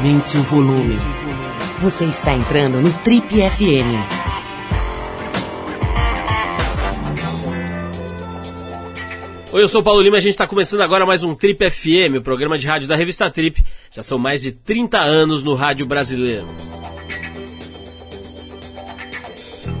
Aumente 0.00 0.38
o 0.38 0.42
volume. 0.44 0.96
Você 1.82 2.06
está 2.06 2.32
entrando 2.32 2.80
no 2.80 2.90
Trip 3.00 3.26
FM. 3.28 4.00
Oi, 9.52 9.62
eu 9.62 9.68
sou 9.68 9.82
o 9.82 9.84
Paulo 9.84 10.00
Lima 10.00 10.16
e 10.16 10.18
a 10.18 10.22
gente 10.22 10.30
está 10.30 10.46
começando 10.46 10.80
agora 10.80 11.04
mais 11.04 11.22
um 11.22 11.34
Trip 11.34 11.70
FM, 11.70 12.16
o 12.16 12.22
programa 12.22 12.56
de 12.56 12.66
rádio 12.66 12.88
da 12.88 12.96
revista 12.96 13.30
Trip. 13.30 13.62
Já 13.92 14.02
são 14.02 14.18
mais 14.18 14.40
de 14.40 14.52
30 14.52 14.98
anos 14.98 15.44
no 15.44 15.54
rádio 15.54 15.84
brasileiro. 15.84 16.48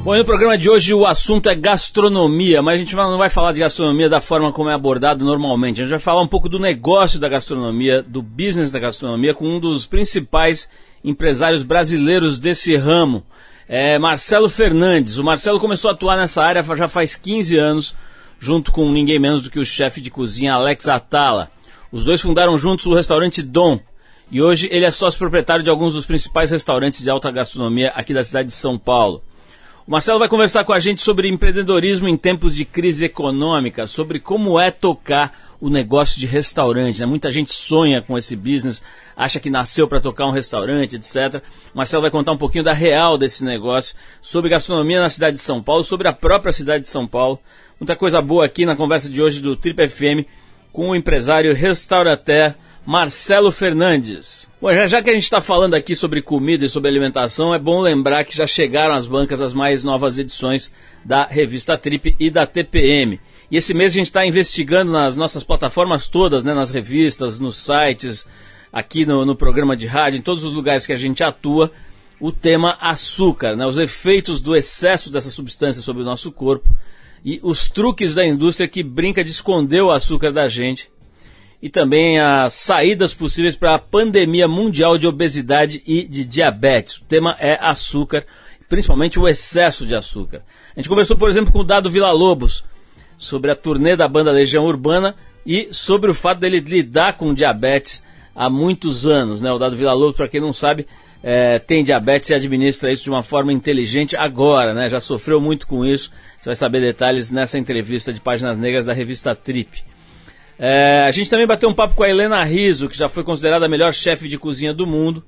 Bom, 0.02 0.16
no 0.16 0.24
programa 0.24 0.56
de 0.56 0.70
hoje 0.70 0.94
o 0.94 1.04
assunto 1.04 1.50
é 1.50 1.54
gastronomia, 1.54 2.62
mas 2.62 2.76
a 2.76 2.78
gente 2.78 2.96
não 2.96 3.18
vai 3.18 3.28
falar 3.28 3.52
de 3.52 3.60
gastronomia 3.60 4.08
da 4.08 4.18
forma 4.18 4.50
como 4.50 4.70
é 4.70 4.74
abordado 4.74 5.26
normalmente. 5.26 5.82
A 5.82 5.84
gente 5.84 5.90
vai 5.90 6.00
falar 6.00 6.22
um 6.22 6.26
pouco 6.26 6.48
do 6.48 6.58
negócio 6.58 7.20
da 7.20 7.28
gastronomia, 7.28 8.02
do 8.02 8.22
business 8.22 8.72
da 8.72 8.78
gastronomia, 8.78 9.34
com 9.34 9.46
um 9.46 9.60
dos 9.60 9.86
principais 9.86 10.70
empresários 11.04 11.62
brasileiros 11.62 12.38
desse 12.38 12.74
ramo, 12.76 13.22
é 13.68 13.98
Marcelo 13.98 14.48
Fernandes. 14.48 15.18
O 15.18 15.22
Marcelo 15.22 15.60
começou 15.60 15.90
a 15.90 15.94
atuar 15.94 16.16
nessa 16.16 16.42
área 16.42 16.62
já 16.62 16.88
faz 16.88 17.14
15 17.14 17.58
anos, 17.58 17.94
junto 18.38 18.72
com 18.72 18.90
ninguém 18.90 19.20
menos 19.20 19.42
do 19.42 19.50
que 19.50 19.60
o 19.60 19.66
chefe 19.66 20.00
de 20.00 20.10
cozinha 20.10 20.54
Alex 20.54 20.88
Atala. 20.88 21.50
Os 21.92 22.06
dois 22.06 22.22
fundaram 22.22 22.56
juntos 22.56 22.86
o 22.86 22.94
restaurante 22.94 23.42
Dom, 23.42 23.78
e 24.30 24.40
hoje 24.40 24.66
ele 24.72 24.86
é 24.86 24.90
sócio 24.90 25.18
proprietário 25.18 25.62
de 25.62 25.68
alguns 25.68 25.92
dos 25.92 26.06
principais 26.06 26.50
restaurantes 26.50 27.02
de 27.02 27.10
alta 27.10 27.30
gastronomia 27.30 27.90
aqui 27.90 28.14
da 28.14 28.24
cidade 28.24 28.48
de 28.48 28.54
São 28.54 28.78
Paulo. 28.78 29.22
O 29.86 29.90
Marcelo 29.90 30.18
vai 30.18 30.28
conversar 30.28 30.64
com 30.64 30.74
a 30.74 30.78
gente 30.78 31.00
sobre 31.00 31.28
empreendedorismo 31.28 32.06
em 32.06 32.16
tempos 32.16 32.54
de 32.54 32.64
crise 32.64 33.06
econômica, 33.06 33.86
sobre 33.86 34.20
como 34.20 34.60
é 34.60 34.70
tocar 34.70 35.56
o 35.58 35.70
negócio 35.70 36.20
de 36.20 36.26
restaurante. 36.26 37.00
Né? 37.00 37.06
Muita 37.06 37.30
gente 37.30 37.52
sonha 37.52 38.02
com 38.02 38.16
esse 38.16 38.36
business, 38.36 38.82
acha 39.16 39.40
que 39.40 39.48
nasceu 39.48 39.88
para 39.88 40.00
tocar 40.00 40.26
um 40.26 40.32
restaurante, 40.32 40.96
etc. 40.96 41.42
O 41.74 41.78
Marcelo 41.78 42.02
vai 42.02 42.10
contar 42.10 42.32
um 42.32 42.36
pouquinho 42.36 42.62
da 42.62 42.74
real 42.74 43.16
desse 43.16 43.42
negócio, 43.42 43.96
sobre 44.20 44.50
gastronomia 44.50 45.00
na 45.00 45.08
cidade 45.08 45.36
de 45.36 45.42
São 45.42 45.62
Paulo, 45.62 45.82
sobre 45.82 46.06
a 46.08 46.12
própria 46.12 46.52
cidade 46.52 46.84
de 46.84 46.90
São 46.90 47.06
Paulo. 47.06 47.40
Muita 47.80 47.96
coisa 47.96 48.20
boa 48.20 48.44
aqui 48.44 48.66
na 48.66 48.76
conversa 48.76 49.08
de 49.08 49.22
hoje 49.22 49.40
do 49.40 49.56
Trip 49.56 49.88
FM 49.88 50.28
com 50.72 50.90
o 50.90 50.94
empresário 50.94 51.54
restaurateur 51.54 52.54
Marcelo 52.84 53.52
Fernandes. 53.52 54.48
Bom, 54.60 54.72
já, 54.72 54.86
já 54.86 55.02
que 55.02 55.10
a 55.10 55.12
gente 55.12 55.24
está 55.24 55.40
falando 55.40 55.74
aqui 55.74 55.94
sobre 55.94 56.22
comida 56.22 56.64
e 56.64 56.68
sobre 56.68 56.88
alimentação, 56.88 57.54
é 57.54 57.58
bom 57.58 57.80
lembrar 57.80 58.24
que 58.24 58.36
já 58.36 58.46
chegaram 58.46 58.94
às 58.94 59.06
bancas 59.06 59.40
as 59.40 59.52
mais 59.52 59.84
novas 59.84 60.18
edições 60.18 60.72
da 61.04 61.26
revista 61.26 61.76
Trip 61.76 62.16
e 62.18 62.30
da 62.30 62.46
TPM. 62.46 63.20
E 63.50 63.56
esse 63.56 63.74
mês 63.74 63.92
a 63.92 63.96
gente 63.96 64.06
está 64.06 64.24
investigando 64.24 64.92
nas 64.92 65.16
nossas 65.16 65.44
plataformas 65.44 66.08
todas, 66.08 66.44
né, 66.44 66.54
nas 66.54 66.70
revistas, 66.70 67.38
nos 67.38 67.58
sites, 67.58 68.26
aqui 68.72 69.04
no, 69.04 69.26
no, 69.26 69.36
programa 69.36 69.76
de 69.76 69.86
rádio, 69.86 70.18
em 70.18 70.22
todos 70.22 70.42
os 70.42 70.52
lugares 70.52 70.86
que 70.86 70.92
a 70.92 70.96
gente 70.96 71.22
atua, 71.22 71.70
o 72.18 72.32
tema 72.32 72.78
açúcar, 72.80 73.56
né, 73.56 73.66
os 73.66 73.76
efeitos 73.76 74.40
do 74.40 74.56
excesso 74.56 75.10
dessa 75.10 75.30
substância 75.30 75.82
sobre 75.82 76.02
o 76.02 76.04
nosso 76.04 76.32
corpo 76.32 76.68
e 77.24 77.38
os 77.42 77.68
truques 77.68 78.14
da 78.14 78.26
indústria 78.26 78.68
que 78.68 78.82
brinca 78.82 79.22
de 79.22 79.30
esconder 79.30 79.82
o 79.82 79.90
açúcar 79.90 80.32
da 80.32 80.48
gente 80.48 80.88
e 81.62 81.68
também 81.68 82.18
as 82.18 82.54
saídas 82.54 83.12
possíveis 83.12 83.54
para 83.54 83.74
a 83.74 83.78
pandemia 83.78 84.48
mundial 84.48 84.96
de 84.96 85.06
obesidade 85.06 85.82
e 85.86 86.06
de 86.06 86.24
diabetes. 86.24 86.96
O 86.96 87.04
tema 87.04 87.36
é 87.38 87.58
açúcar, 87.60 88.24
principalmente 88.68 89.18
o 89.18 89.28
excesso 89.28 89.84
de 89.84 89.94
açúcar. 89.94 90.42
A 90.74 90.80
gente 90.80 90.88
conversou, 90.88 91.16
por 91.16 91.28
exemplo, 91.28 91.52
com 91.52 91.60
o 91.60 91.64
Dado 91.64 91.90
Vila 91.90 92.10
Lobos 92.12 92.64
sobre 93.18 93.50
a 93.50 93.56
turnê 93.56 93.94
da 93.94 94.08
banda 94.08 94.30
Legião 94.30 94.64
Urbana 94.64 95.14
e 95.44 95.68
sobre 95.70 96.10
o 96.10 96.14
fato 96.14 96.38
dele 96.38 96.60
lidar 96.60 97.18
com 97.18 97.34
diabetes 97.34 98.02
há 98.34 98.48
muitos 98.48 99.06
anos. 99.06 99.42
Né? 99.42 99.52
O 99.52 99.58
Dado 99.58 99.76
Vila 99.76 99.92
Lobos, 99.92 100.16
para 100.16 100.28
quem 100.28 100.40
não 100.40 100.52
sabe, 100.52 100.86
é, 101.22 101.58
tem 101.58 101.84
diabetes 101.84 102.30
e 102.30 102.34
administra 102.34 102.90
isso 102.90 103.04
de 103.04 103.10
uma 103.10 103.22
forma 103.22 103.52
inteligente 103.52 104.16
agora, 104.16 104.72
né? 104.72 104.88
Já 104.88 105.00
sofreu 105.00 105.38
muito 105.38 105.66
com 105.66 105.84
isso. 105.84 106.10
Você 106.38 106.48
vai 106.48 106.56
saber 106.56 106.80
detalhes 106.80 107.30
nessa 107.30 107.58
entrevista 107.58 108.10
de 108.10 108.20
páginas 108.20 108.56
negras 108.56 108.86
da 108.86 108.94
revista 108.94 109.34
Trip. 109.34 109.84
É, 110.62 111.04
a 111.06 111.10
gente 111.10 111.30
também 111.30 111.46
bateu 111.46 111.70
um 111.70 111.74
papo 111.74 111.94
com 111.94 112.02
a 112.02 112.10
Helena 112.10 112.44
Riso, 112.44 112.86
que 112.86 112.96
já 112.96 113.08
foi 113.08 113.24
considerada 113.24 113.64
a 113.64 113.68
melhor 113.68 113.94
chefe 113.94 114.28
de 114.28 114.36
cozinha 114.36 114.74
do 114.74 114.86
mundo, 114.86 115.24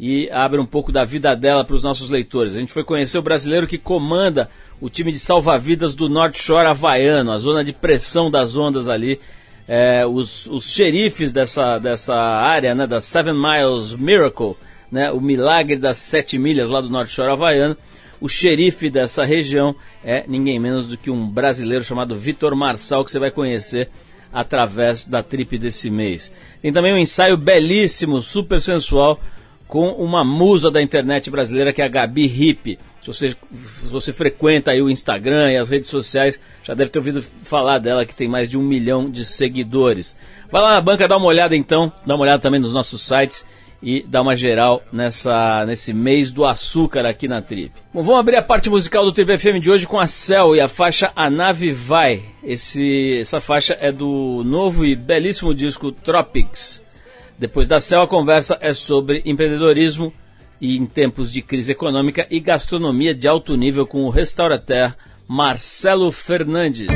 e 0.00 0.26
abre 0.30 0.58
um 0.58 0.64
pouco 0.64 0.90
da 0.90 1.04
vida 1.04 1.36
dela 1.36 1.62
para 1.66 1.76
os 1.76 1.82
nossos 1.82 2.08
leitores. 2.08 2.56
A 2.56 2.60
gente 2.60 2.72
foi 2.72 2.82
conhecer 2.82 3.18
o 3.18 3.22
brasileiro 3.22 3.66
que 3.66 3.76
comanda 3.76 4.48
o 4.80 4.88
time 4.88 5.12
de 5.12 5.18
salva-vidas 5.18 5.94
do 5.94 6.08
North 6.08 6.38
Shore 6.38 6.66
havaiano, 6.66 7.30
a 7.30 7.36
zona 7.36 7.62
de 7.62 7.74
pressão 7.74 8.30
das 8.30 8.56
ondas 8.56 8.88
ali. 8.88 9.20
É, 9.68 10.06
os, 10.06 10.46
os 10.46 10.72
xerifes 10.72 11.30
dessa, 11.30 11.78
dessa 11.78 12.14
área, 12.14 12.74
né, 12.74 12.86
da 12.86 13.02
Seven 13.02 13.34
Miles 13.34 13.94
Miracle, 13.94 14.56
né, 14.90 15.10
o 15.12 15.20
milagre 15.20 15.76
das 15.76 15.98
sete 15.98 16.38
milhas 16.38 16.70
lá 16.70 16.80
do 16.80 16.88
North 16.88 17.08
Shore 17.08 17.30
havaiano. 17.30 17.76
O 18.18 18.30
xerife 18.30 18.88
dessa 18.88 19.26
região 19.26 19.76
é 20.02 20.24
ninguém 20.26 20.58
menos 20.58 20.86
do 20.86 20.96
que 20.96 21.10
um 21.10 21.28
brasileiro 21.28 21.84
chamado 21.84 22.16
Vitor 22.16 22.56
Marçal, 22.56 23.04
que 23.04 23.10
você 23.10 23.18
vai 23.18 23.30
conhecer 23.30 23.90
através 24.34 25.06
da 25.06 25.22
trip 25.22 25.56
desse 25.56 25.88
mês. 25.88 26.30
Tem 26.60 26.72
também 26.72 26.92
um 26.92 26.98
ensaio 26.98 27.36
belíssimo, 27.36 28.20
super 28.20 28.60
sensual, 28.60 29.20
com 29.68 29.88
uma 29.92 30.24
musa 30.24 30.70
da 30.70 30.82
internet 30.82 31.30
brasileira 31.30 31.72
que 31.72 31.80
é 31.80 31.84
a 31.84 31.88
Gabi 31.88 32.26
Hip. 32.26 32.78
Se 33.00 33.06
você, 33.06 33.36
se 33.52 33.88
você 33.88 34.12
frequenta 34.12 34.72
aí 34.72 34.82
o 34.82 34.90
Instagram 34.90 35.52
e 35.52 35.56
as 35.56 35.70
redes 35.70 35.88
sociais, 35.88 36.40
já 36.64 36.74
deve 36.74 36.90
ter 36.90 36.98
ouvido 36.98 37.22
falar 37.22 37.78
dela, 37.78 38.04
que 38.04 38.14
tem 38.14 38.28
mais 38.28 38.50
de 38.50 38.58
um 38.58 38.62
milhão 38.62 39.08
de 39.08 39.24
seguidores. 39.24 40.16
Vai 40.50 40.60
lá 40.60 40.74
na 40.74 40.80
banca, 40.80 41.06
dá 41.06 41.16
uma 41.16 41.26
olhada 41.26 41.54
então, 41.54 41.92
dá 42.04 42.14
uma 42.14 42.22
olhada 42.22 42.42
também 42.42 42.60
nos 42.60 42.72
nossos 42.72 43.02
sites 43.02 43.46
e 43.84 44.02
dar 44.02 44.22
uma 44.22 44.34
geral 44.34 44.82
nessa, 44.90 45.66
nesse 45.66 45.92
mês 45.92 46.32
do 46.32 46.46
açúcar 46.46 47.04
aqui 47.04 47.28
na 47.28 47.42
Trip. 47.42 47.70
Bom, 47.92 48.02
vamos 48.02 48.18
abrir 48.18 48.36
a 48.36 48.42
parte 48.42 48.70
musical 48.70 49.04
do 49.04 49.12
Trip 49.12 49.38
FM 49.38 49.60
de 49.60 49.70
hoje 49.70 49.86
com 49.86 50.00
a 50.00 50.06
Cell 50.06 50.56
e 50.56 50.60
a 50.60 50.68
faixa 50.68 51.12
A 51.14 51.28
Nave 51.28 51.70
Vai. 51.70 52.22
Esse, 52.42 53.18
essa 53.20 53.42
faixa 53.42 53.76
é 53.78 53.92
do 53.92 54.42
novo 54.42 54.86
e 54.86 54.96
belíssimo 54.96 55.54
disco 55.54 55.92
Tropics. 55.92 56.82
Depois 57.38 57.68
da 57.68 57.78
Cell, 57.78 58.00
a 58.00 58.08
conversa 58.08 58.56
é 58.62 58.72
sobre 58.72 59.20
empreendedorismo 59.26 60.10
e 60.58 60.78
em 60.78 60.86
tempos 60.86 61.30
de 61.30 61.42
crise 61.42 61.72
econômica 61.72 62.26
e 62.30 62.40
gastronomia 62.40 63.14
de 63.14 63.28
alto 63.28 63.54
nível 63.54 63.86
com 63.86 64.04
o 64.04 64.10
restaurateur 64.10 64.94
Marcelo 65.28 66.10
Fernandes. 66.10 66.86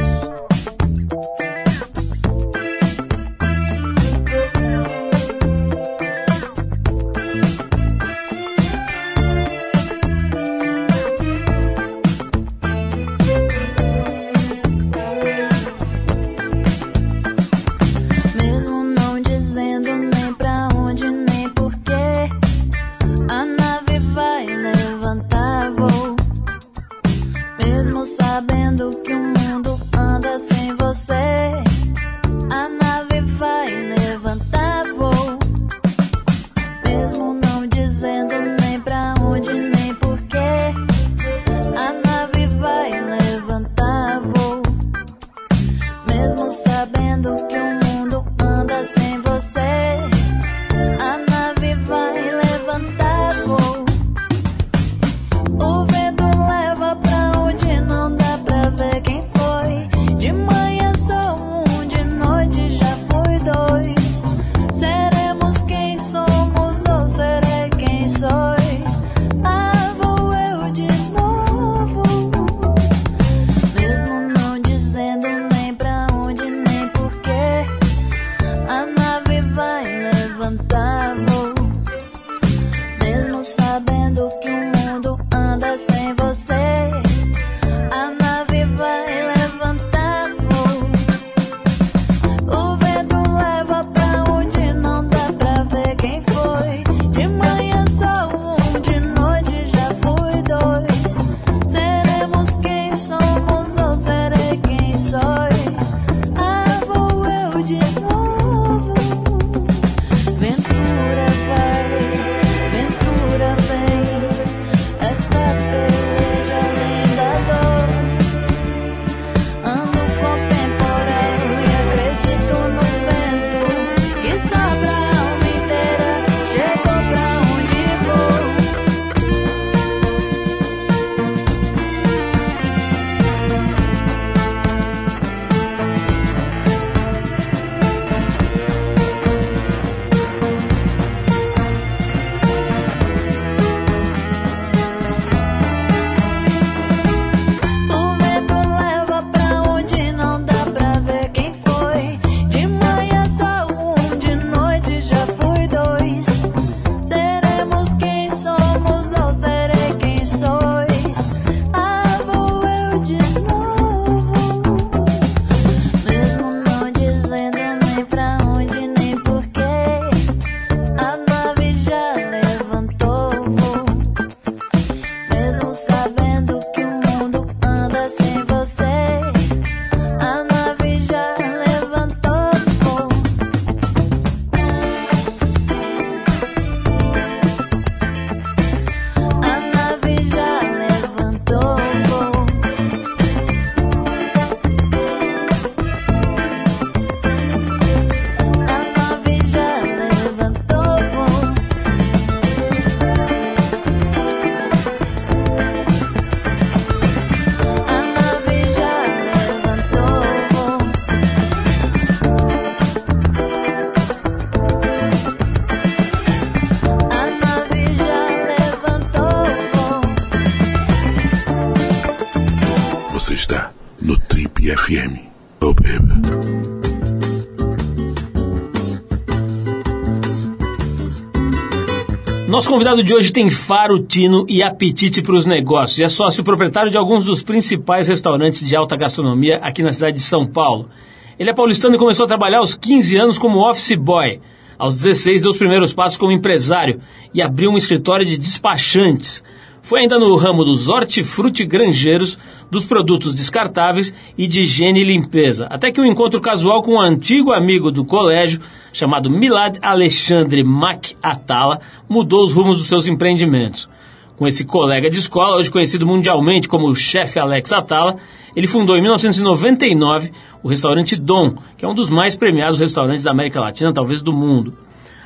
Nosso 232.69 232.76
convidado 232.76 233.03
de 233.03 233.15
hoje 233.15 233.32
tem 233.32 233.49
faro, 233.49 233.99
tino 233.99 234.44
e 234.47 234.62
apetite 234.62 235.23
para 235.23 235.35
os 235.35 235.47
negócios. 235.47 236.00
É 236.00 236.06
sócio 236.06 236.44
proprietário 236.44 236.91
de 236.91 236.99
alguns 236.99 237.25
dos 237.25 237.43
principais 237.43 238.09
restaurantes 238.09 238.69
de 238.69 238.76
alta 238.76 238.94
gastronomia 238.94 239.56
aqui 239.62 239.82
na 239.82 239.91
cidade 239.91 240.17
de 240.17 240.20
São 240.20 240.47
Paulo. 240.47 240.91
Ele 241.38 241.49
é 241.49 241.55
paulistano 241.55 241.94
e 241.94 241.99
começou 241.99 242.26
a 242.26 242.29
trabalhar 242.29 242.59
aos 242.59 242.75
15 242.75 243.17
anos 243.17 243.38
como 243.38 243.67
office 243.67 243.94
boy. 243.94 244.43
Aos 244.76 244.97
16 244.97 245.41
deu 245.41 245.50
os 245.50 245.56
primeiros 245.56 245.94
passos 245.94 246.19
como 246.19 246.31
empresário 246.31 247.00
e 247.32 247.41
abriu 247.41 247.70
um 247.70 247.79
escritório 247.79 248.26
de 248.26 248.37
despachantes. 248.37 249.43
Foi 249.81 250.00
ainda 250.00 250.19
no 250.19 250.37
ramo 250.37 250.62
dos 250.62 250.88
hortifruti 250.88 251.65
granjeiros, 251.65 252.38
dos 252.70 252.85
produtos 252.85 253.32
descartáveis 253.32 254.12
e 254.37 254.47
de 254.47 254.61
higiene 254.61 255.00
e 255.00 255.05
limpeza, 255.05 255.67
até 255.70 255.91
que 255.91 256.03
um 256.03 256.05
encontro 256.05 256.38
casual 256.38 256.82
com 256.82 256.97
um 256.97 257.00
antigo 257.00 257.50
amigo 257.50 257.91
do 257.91 258.05
colégio, 258.05 258.61
chamado 258.93 259.31
Milad 259.31 259.79
Alexandre 259.82 260.62
Mac 260.62 261.12
Atala, 261.23 261.81
mudou 262.08 262.44
os 262.44 262.52
rumos 262.52 262.79
dos 262.79 262.87
seus 262.87 263.06
empreendimentos. 263.06 263.88
Com 264.37 264.46
esse 264.46 264.64
colega 264.64 265.11
de 265.11 265.19
escola, 265.19 265.56
hoje 265.56 265.70
conhecido 265.70 266.06
mundialmente 266.06 266.69
como 266.69 266.87
o 266.87 266.94
chefe 266.94 267.38
Alex 267.38 267.73
Atala, 267.73 268.17
ele 268.55 268.67
fundou 268.67 268.96
em 268.96 269.02
1999 269.02 270.32
o 270.62 270.69
restaurante 270.69 271.17
Dom, 271.17 271.55
que 271.76 271.85
é 271.85 271.88
um 271.88 271.94
dos 271.94 272.08
mais 272.08 272.37
premiados 272.37 272.79
restaurantes 272.79 273.25
da 273.25 273.32
América 273.32 273.61
Latina, 273.61 273.93
talvez 273.93 274.23
do 274.23 274.32
mundo. 274.32 274.79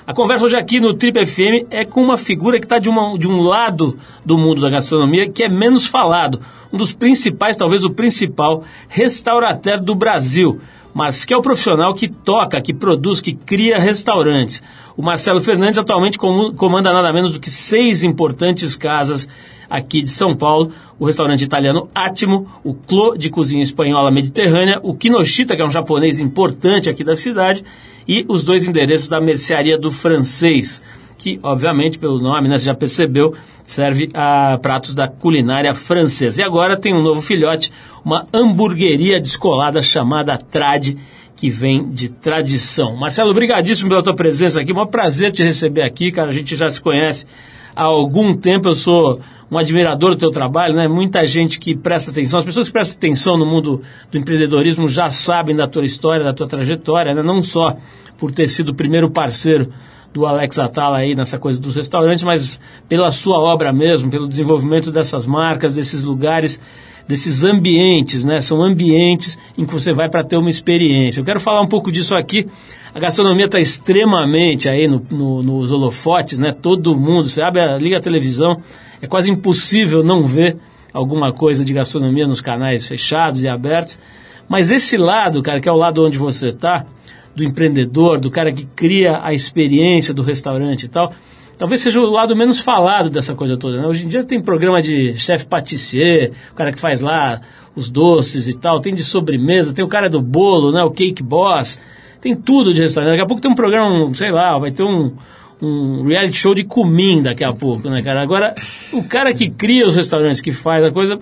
A 0.05 0.13
conversa 0.13 0.47
hoje 0.47 0.57
aqui 0.57 0.81
no 0.81 0.95
Trip 0.95 1.25
FM 1.25 1.69
é 1.71 1.85
com 1.85 2.03
uma 2.03 2.17
figura 2.17 2.59
que 2.59 2.65
está 2.65 2.81
de, 2.81 2.91
de 3.19 3.29
um 3.29 3.41
lado 3.41 3.97
do 4.27 4.37
mundo 4.37 4.61
da 4.61 4.69
gastronomia 4.69 5.29
que 5.29 5.45
é 5.45 5.49
menos 5.49 5.87
falado, 5.87 6.41
um 6.73 6.77
dos 6.77 6.93
principais, 6.93 7.57
talvez 7.57 7.85
o 7.85 7.91
principal, 7.91 8.65
restaurateur 8.89 9.81
do 9.81 9.95
Brasil, 9.95 10.61
mas 10.95 11.25
que 11.25 11.33
é 11.33 11.37
o 11.37 11.43
profissional 11.43 11.95
que 11.95 12.09
toca, 12.09 12.61
que 12.61 12.75
produz, 12.75 13.21
que 13.21 13.33
cria 13.33 13.79
restaurantes. 13.79 14.63
O 14.97 15.03
Marcelo 15.03 15.41
Fernandes 15.41 15.79
atualmente 15.79 16.19
comanda 16.19 16.93
nada 16.93 17.13
menos 17.13 17.33
do 17.33 17.41
que 17.41 17.51
seis 17.51 18.05
importantes 18.05 18.77
casas 18.77 19.29
aqui 19.69 20.03
de 20.03 20.11
São 20.11 20.35
Paulo, 20.35 20.71
o 20.99 21.07
restaurante 21.07 21.43
italiano 21.43 21.89
Atimo, 21.95 22.47
o 22.63 22.75
Clô 22.75 23.17
de 23.17 23.31
cozinha 23.31 23.63
espanhola 23.63 24.11
mediterrânea, 24.11 24.79
o 24.83 24.95
Kinoshita, 24.95 25.57
que 25.57 25.63
é 25.63 25.65
um 25.65 25.71
japonês 25.71 26.21
importante 26.21 26.91
aqui 26.91 27.03
da 27.03 27.17
cidade, 27.17 27.65
e 28.07 28.25
os 28.29 28.45
dois 28.45 28.69
endereços 28.69 29.09
da 29.09 29.19
mercearia 29.19 29.79
do 29.79 29.91
francês, 29.91 30.83
que, 31.23 31.39
obviamente, 31.41 32.01
pelo 32.01 32.19
nome, 32.19 32.49
né, 32.49 32.59
você 32.59 32.65
já 32.65 32.75
percebeu, 32.75 33.33
serve 33.63 34.11
a 34.13 34.59
pratos 34.61 34.93
da 34.93 35.07
culinária 35.07 35.73
francesa. 35.73 36.41
E 36.41 36.45
agora 36.45 36.77
tem 36.77 36.93
um 36.93 37.01
novo 37.01 37.23
filhote, 37.23 37.71
uma 38.05 38.27
hamburgueria 38.35 39.21
descolada 39.21 39.81
chamada 39.81 40.37
Trad, 40.37 40.97
que 41.37 41.49
vem 41.49 41.89
de 41.89 42.09
tradição. 42.09 42.97
Marcelo, 42.97 43.31
obrigadíssimo 43.31 43.89
pela 43.89 44.03
tua 44.03 44.17
presença 44.17 44.61
aqui, 44.61 44.73
um 44.73 44.85
prazer 44.85 45.31
te 45.31 45.45
receber 45.45 45.83
aqui, 45.83 46.11
cara, 46.11 46.31
a 46.31 46.33
gente 46.33 46.57
já 46.57 46.69
se 46.69 46.81
conhece 46.81 47.25
há 47.77 47.85
algum 47.85 48.35
tempo, 48.35 48.69
eu 48.69 48.75
sou 48.75 49.21
um 49.49 49.57
admirador 49.57 50.11
do 50.11 50.17
teu 50.17 50.31
trabalho, 50.33 50.75
né? 50.75 50.89
Muita 50.89 51.25
gente 51.25 51.61
que 51.61 51.77
presta 51.77 52.11
atenção, 52.11 52.41
as 52.41 52.45
pessoas 52.45 52.67
que 52.67 52.73
prestam 52.73 52.99
atenção 52.99 53.39
no 53.39 53.47
mundo 53.47 53.81
do 54.11 54.19
empreendedorismo 54.19 54.89
já 54.89 55.09
sabem 55.09 55.55
da 55.55 55.69
tua 55.69 55.85
história, 55.85 56.25
da 56.25 56.33
tua 56.33 56.49
trajetória, 56.49 57.15
né? 57.15 57.23
Não 57.23 57.41
só 57.45 57.77
por 58.19 58.33
ter 58.33 58.49
sido 58.49 58.71
o 58.71 58.75
primeiro 58.75 59.09
parceiro 59.09 59.73
do 60.13 60.27
Alex 60.27 60.59
Atala 60.59 60.99
aí 60.99 61.15
nessa 61.15 61.39
coisa 61.39 61.61
dos 61.61 61.75
restaurantes, 61.75 62.23
mas 62.25 62.61
pela 62.89 63.11
sua 63.11 63.39
obra 63.39 63.73
mesmo, 63.73 64.11
pelo 64.11 64.29
desenvolvimento 64.29 64.91
dessas 64.91 65.27
marcas, 65.27 65.75
desses 65.75 66.05
lugares, 66.05 66.61
desses 67.09 67.43
ambientes, 67.45 68.25
né? 68.25 68.41
São 68.41 68.63
ambientes 68.63 69.39
em 69.57 69.65
que 69.65 69.73
você 69.73 69.93
vai 69.93 70.09
para 70.09 70.23
ter 70.23 70.37
uma 70.37 70.51
experiência. 70.51 71.21
Eu 71.21 71.25
quero 71.25 71.41
falar 71.41 71.61
um 71.61 71.67
pouco 71.67 71.91
disso 71.91 72.15
aqui. 72.15 72.47
A 72.95 73.01
gastronomia 73.01 73.47
está 73.47 73.59
extremamente 73.59 74.69
aí 74.69 74.87
no, 74.87 75.05
no, 75.11 75.43
nos 75.43 75.73
holofotes, 75.73 76.39
né? 76.39 76.53
Todo 76.53 76.95
mundo, 76.95 77.29
você 77.29 77.41
abre, 77.41 77.61
liga 77.79 77.97
a 77.97 78.01
televisão, 78.01 78.61
é 79.01 79.07
quase 79.07 79.31
impossível 79.31 80.03
não 80.03 80.25
ver 80.25 80.59
alguma 80.93 81.33
coisa 81.33 81.65
de 81.65 81.73
gastronomia 81.73 82.27
nos 82.27 82.43
canais 82.43 82.87
fechados 82.87 83.43
e 83.43 83.49
abertos. 83.49 83.99
Mas 84.47 84.71
esse 84.71 84.99
lado, 84.99 85.43
cara, 85.43 85.61
que 85.61 85.69
é 85.69 85.73
o 85.73 85.77
lado 85.77 86.05
onde 86.05 86.19
você 86.19 86.49
está, 86.49 86.85
do 87.35 87.45
empreendedor, 87.45 88.19
do 88.19 88.31
cara 88.31 88.53
que 88.53 88.65
cria 88.65 89.21
a 89.23 89.33
experiência 89.33 90.13
do 90.13 90.23
restaurante 90.23 90.85
e 90.85 90.89
tal, 90.89 91.13
talvez 91.57 91.81
seja 91.81 92.01
o 92.01 92.07
lado 92.07 92.37
menos 92.37 92.61
falado 92.61 93.09
dessa 93.09 93.35
coisa 93.35 93.57
toda. 93.57 93.81
Né? 93.81 93.87
Hoje 93.87 94.05
em 94.05 94.09
dia 94.09 94.23
tem 94.23 94.41
programa 94.41 94.83
de 94.83 95.17
chefe 95.17 95.47
patissier, 95.47 96.33
o 96.51 96.55
cara 96.55 96.73
que 96.73 96.79
faz 96.79 97.01
lá 97.01 97.41
os 97.75 97.91
doces 97.91 98.49
e 98.49 98.55
tal, 98.55 98.81
tem 98.81 98.95
de 98.95 99.03
sobremesa, 99.03 99.73
tem 99.73 99.85
o 99.85 99.89
cara 99.89 100.09
do 100.09 100.21
bolo, 100.21 100.73
né, 100.73 100.83
o 100.83 100.91
cake 100.91 101.23
boss, 101.23 101.79
tem 102.21 102.35
tudo 102.35 102.75
de 102.75 102.83
restaurante. 102.83 103.13
Daqui 103.13 103.23
a 103.23 103.27
pouco 103.27 103.41
tem 103.41 103.51
um 103.51 103.55
programa, 103.55 104.13
sei 104.15 104.31
lá, 104.31 104.59
vai 104.59 104.71
ter 104.71 104.83
um, 104.83 105.13
um 105.61 106.05
reality 106.05 106.39
show 106.39 106.55
de 106.55 106.65
comida 106.65 107.31
daqui 107.31 107.45
a 107.45 107.53
pouco, 107.53 107.89
né, 107.89 108.03
cara? 108.03 108.23
Agora, 108.23 108.55
o 108.93 109.03
cara 109.05 109.33
que 109.33 109.49
cria 109.49 109.87
os 109.87 109.97
restaurantes, 109.97 110.41
que 110.41 110.53
faz 110.53 110.85
a 110.85 110.91
coisa, 110.91 111.19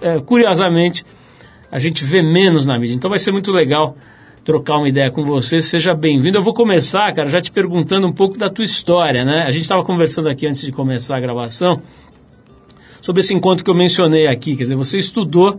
é, 0.00 0.20
curiosamente, 0.20 1.04
a 1.70 1.78
gente 1.78 2.04
vê 2.04 2.22
menos 2.22 2.64
na 2.64 2.78
mídia. 2.78 2.94
Então 2.94 3.10
vai 3.10 3.18
ser 3.18 3.32
muito 3.32 3.50
legal 3.50 3.96
trocar 4.44 4.76
uma 4.76 4.88
ideia 4.88 5.10
com 5.10 5.24
você. 5.24 5.62
Seja 5.62 5.94
bem-vindo. 5.94 6.36
Eu 6.36 6.42
vou 6.42 6.52
começar, 6.52 7.12
cara, 7.14 7.28
já 7.28 7.40
te 7.40 7.50
perguntando 7.50 8.06
um 8.06 8.12
pouco 8.12 8.36
da 8.36 8.50
tua 8.50 8.64
história, 8.64 9.24
né? 9.24 9.44
A 9.46 9.50
gente 9.50 9.62
estava 9.62 9.82
conversando 9.82 10.28
aqui 10.28 10.46
antes 10.46 10.62
de 10.62 10.70
começar 10.70 11.16
a 11.16 11.20
gravação 11.20 11.82
sobre 13.00 13.20
esse 13.20 13.32
encontro 13.32 13.64
que 13.64 13.70
eu 13.70 13.74
mencionei 13.74 14.26
aqui. 14.26 14.54
Quer 14.54 14.64
dizer, 14.64 14.76
você 14.76 14.98
estudou 14.98 15.58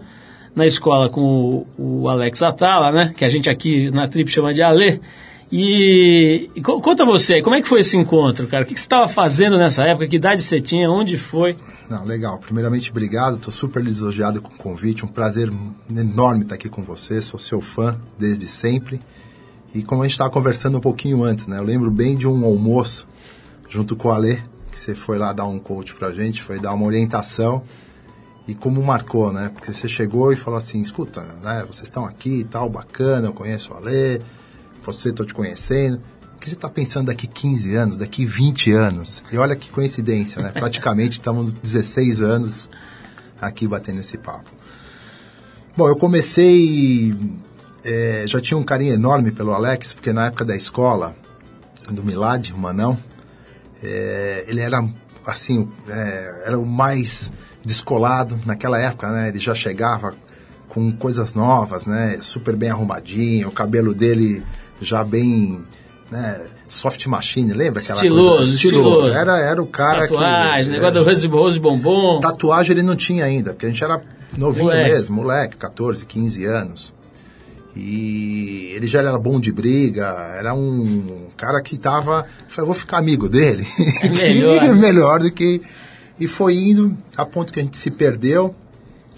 na 0.55 0.65
escola 0.65 1.09
com 1.09 1.65
o, 1.77 2.03
o 2.03 2.09
Alex 2.09 2.43
Atala, 2.43 2.91
né? 2.91 3.13
Que 3.17 3.25
a 3.25 3.29
gente 3.29 3.49
aqui 3.49 3.89
na 3.89 4.07
Trip 4.07 4.29
chama 4.29 4.53
de 4.53 4.61
Ale. 4.61 5.01
E, 5.51 6.49
e 6.55 6.61
conta 6.61 7.05
você, 7.05 7.41
como 7.41 7.55
é 7.55 7.61
que 7.61 7.67
foi 7.67 7.79
esse 7.79 7.97
encontro, 7.97 8.47
cara? 8.47 8.63
O 8.63 8.67
que, 8.67 8.73
que 8.73 8.79
você 8.79 8.85
estava 8.85 9.07
fazendo 9.07 9.57
nessa 9.57 9.83
época? 9.83 10.07
Que 10.07 10.15
idade 10.15 10.41
você 10.41 10.61
tinha? 10.61 10.89
Onde 10.89 11.17
foi? 11.17 11.55
Não, 11.89 12.03
legal. 12.03 12.39
Primeiramente, 12.39 12.89
obrigado. 12.89 13.35
Estou 13.35 13.53
super 13.53 13.83
lisonjeado 13.83 14.41
com 14.41 14.53
o 14.53 14.57
convite. 14.57 15.05
Um 15.05 15.07
prazer 15.07 15.51
enorme 15.89 16.43
estar 16.43 16.55
aqui 16.55 16.69
com 16.69 16.81
você. 16.81 17.21
Sou 17.21 17.39
seu 17.39 17.61
fã 17.61 17.99
desde 18.17 18.47
sempre. 18.47 18.99
E 19.73 19.83
como 19.83 20.01
a 20.01 20.05
gente 20.05 20.13
estava 20.13 20.29
conversando 20.29 20.77
um 20.77 20.81
pouquinho 20.81 21.23
antes, 21.23 21.47
né? 21.47 21.57
Eu 21.57 21.63
lembro 21.63 21.91
bem 21.91 22.15
de 22.15 22.27
um 22.27 22.43
almoço 22.45 23.07
junto 23.69 23.95
com 23.95 24.07
o 24.07 24.11
Ale, 24.11 24.41
que 24.71 24.79
você 24.79 24.95
foi 24.95 25.17
lá 25.17 25.33
dar 25.33 25.45
um 25.45 25.59
coach 25.59 25.93
pra 25.95 26.11
gente, 26.11 26.41
foi 26.41 26.59
dar 26.59 26.73
uma 26.73 26.85
orientação. 26.85 27.61
E 28.47 28.55
como 28.55 28.81
marcou, 28.81 29.33
né? 29.33 29.49
Porque 29.49 29.73
você 29.73 29.87
chegou 29.87 30.31
e 30.31 30.35
falou 30.35 30.57
assim, 30.57 30.79
escuta, 30.79 31.21
né? 31.43 31.63
Vocês 31.67 31.83
estão 31.83 32.05
aqui 32.05 32.39
e 32.39 32.43
tal, 32.43 32.69
bacana, 32.69 33.27
eu 33.27 33.33
conheço 33.33 33.73
o 33.73 33.77
Ale 33.77 34.21
você, 34.85 35.09
estou 35.09 35.25
te 35.25 35.33
conhecendo. 35.33 35.99
Que 36.45 36.51
você 36.51 36.55
está 36.57 36.69
pensando 36.69 37.07
daqui 37.07 37.25
15 37.25 37.75
anos, 37.75 37.97
daqui 37.97 38.23
20 38.23 38.71
anos? 38.71 39.23
E 39.31 39.37
olha 39.39 39.55
que 39.55 39.67
coincidência, 39.71 40.43
né? 40.43 40.51
Praticamente 40.51 41.13
estamos 41.13 41.51
16 41.59 42.21
anos 42.21 42.69
aqui 43.41 43.67
batendo 43.67 43.99
esse 43.99 44.15
papo. 44.15 44.51
Bom, 45.75 45.87
eu 45.87 45.95
comecei. 45.95 47.15
É, 47.83 48.25
já 48.27 48.39
tinha 48.39 48.59
um 48.59 48.63
carinho 48.63 48.93
enorme 48.93 49.31
pelo 49.31 49.53
Alex, 49.53 49.95
porque 49.95 50.13
na 50.13 50.27
época 50.27 50.45
da 50.45 50.55
escola, 50.55 51.15
do 51.89 52.03
Milad, 52.03 52.51
o 52.53 52.57
Manão, 52.59 52.95
é, 53.81 54.45
ele 54.47 54.61
era 54.61 54.87
assim, 55.25 55.67
é, 55.89 56.43
era 56.45 56.59
o 56.59 56.65
mais 56.65 57.31
descolado 57.65 58.39
naquela 58.45 58.79
época, 58.79 59.11
né? 59.11 59.29
Ele 59.29 59.39
já 59.39 59.55
chegava 59.55 60.13
com 60.69 60.91
coisas 60.91 61.33
novas, 61.33 61.87
né? 61.87 62.19
Super 62.21 62.55
bem 62.55 62.69
arrumadinho, 62.69 63.47
o 63.47 63.51
cabelo 63.51 63.95
dele 63.95 64.43
já 64.79 65.03
bem 65.03 65.65
né, 66.09 66.41
soft 66.67 67.05
machine, 67.07 67.53
lembra? 67.53 67.81
Aquela 67.81 67.95
estiloso, 67.95 68.35
coisa? 68.35 68.55
estiloso, 68.55 68.89
estiloso. 68.89 69.11
Era, 69.11 69.39
era 69.39 69.61
o 69.61 69.67
cara 69.67 70.01
Tatuagem, 70.01 70.17
que... 70.17 70.23
Tatuagem, 70.23 70.71
negócio 70.71 70.97
é, 70.97 71.03
do 71.03 71.09
rose, 71.09 71.27
rose 71.27 71.59
bombom. 71.59 72.19
Tatuagem 72.19 72.71
ele 72.73 72.83
não 72.83 72.95
tinha 72.95 73.25
ainda, 73.25 73.53
porque 73.53 73.65
a 73.65 73.69
gente 73.69 73.83
era 73.83 74.01
novinho 74.37 74.65
moleque. 74.65 74.91
mesmo, 74.91 75.15
moleque, 75.15 75.57
14, 75.57 76.05
15 76.05 76.45
anos. 76.45 76.93
E 77.75 78.71
ele 78.73 78.87
já 78.87 78.99
era 78.99 79.17
bom 79.17 79.39
de 79.39 79.51
briga, 79.51 80.05
era 80.37 80.53
um 80.53 81.27
cara 81.35 81.61
que 81.61 81.77
tava... 81.77 82.25
Falei, 82.47 82.67
vou 82.67 82.75
ficar 82.75 82.97
amigo 82.97 83.27
dele. 83.27 83.67
É 84.01 84.09
melhor. 84.09 84.75
melhor 84.75 85.19
do 85.19 85.31
que... 85.31 85.61
E 86.17 86.27
foi 86.27 86.55
indo 86.55 86.97
a 87.17 87.25
ponto 87.25 87.51
que 87.51 87.59
a 87.59 87.63
gente 87.63 87.77
se 87.77 87.91
perdeu, 87.91 88.55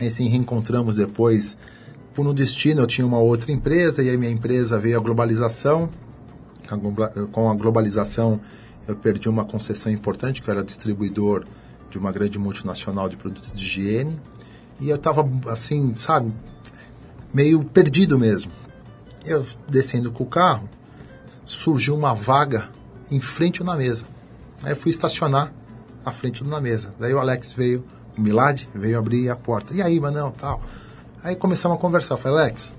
aí 0.02 0.10
se 0.10 0.28
reencontramos 0.28 0.96
depois 0.96 1.56
por 2.16 2.26
um 2.26 2.34
destino, 2.34 2.82
eu 2.82 2.88
tinha 2.88 3.06
uma 3.06 3.20
outra 3.20 3.52
empresa 3.52 4.02
e 4.02 4.10
aí 4.10 4.18
minha 4.18 4.32
empresa 4.32 4.80
veio 4.80 4.98
a 4.98 5.00
globalização. 5.00 5.88
Com 7.32 7.50
a 7.50 7.56
globalização, 7.56 8.40
eu 8.88 8.96
perdi 8.96 9.30
uma 9.30 9.46
concessão 9.46 9.92
importante, 9.92 10.42
que 10.42 10.50
eu 10.50 10.54
era 10.54 10.64
distribuidor 10.64 11.46
de 11.90 11.98
uma 11.98 12.12
grande 12.12 12.38
multinacional 12.38 13.08
de 13.08 13.18
produtos 13.18 13.52
de 13.52 13.64
higiene. 13.64 14.20
E 14.80 14.90
eu 14.90 14.96
estava, 14.96 15.28
assim, 15.48 15.96
sabe, 15.98 16.32
meio 17.34 17.64
perdido 17.64 18.18
mesmo. 18.18 18.52
Eu 19.26 19.46
descendo 19.68 20.12
com 20.12 20.24
o 20.24 20.28
carro, 20.28 20.70
surgiu 21.46 21.96
uma 21.96 22.14
vaga 22.14 22.70
em 23.10 23.20
frente 23.20 23.64
na 23.64 23.76
mesa. 23.76 24.06
Aí 24.64 24.72
eu 24.72 24.76
fui 24.76 24.92
estacionar 24.92 25.54
na 26.06 26.12
frente 26.12 26.44
na 26.44 26.62
mesa. 26.62 26.94
Daí 27.00 27.14
o 27.14 27.20
Alex 27.20 27.54
veio, 27.54 27.84
o 28.18 28.22
Milad 28.22 28.68
veio 28.74 28.98
abrir 28.98 29.30
a 29.30 29.36
porta. 29.36 29.74
E 29.74 29.82
aí, 29.82 30.00
Manão, 30.00 30.32
tal 30.32 30.62
Aí 31.24 31.36
começamos 31.36 31.78
a 31.78 31.82
conversar. 31.82 32.14
Eu 32.14 32.18
falei, 32.20 32.40
Alex, 32.40 32.74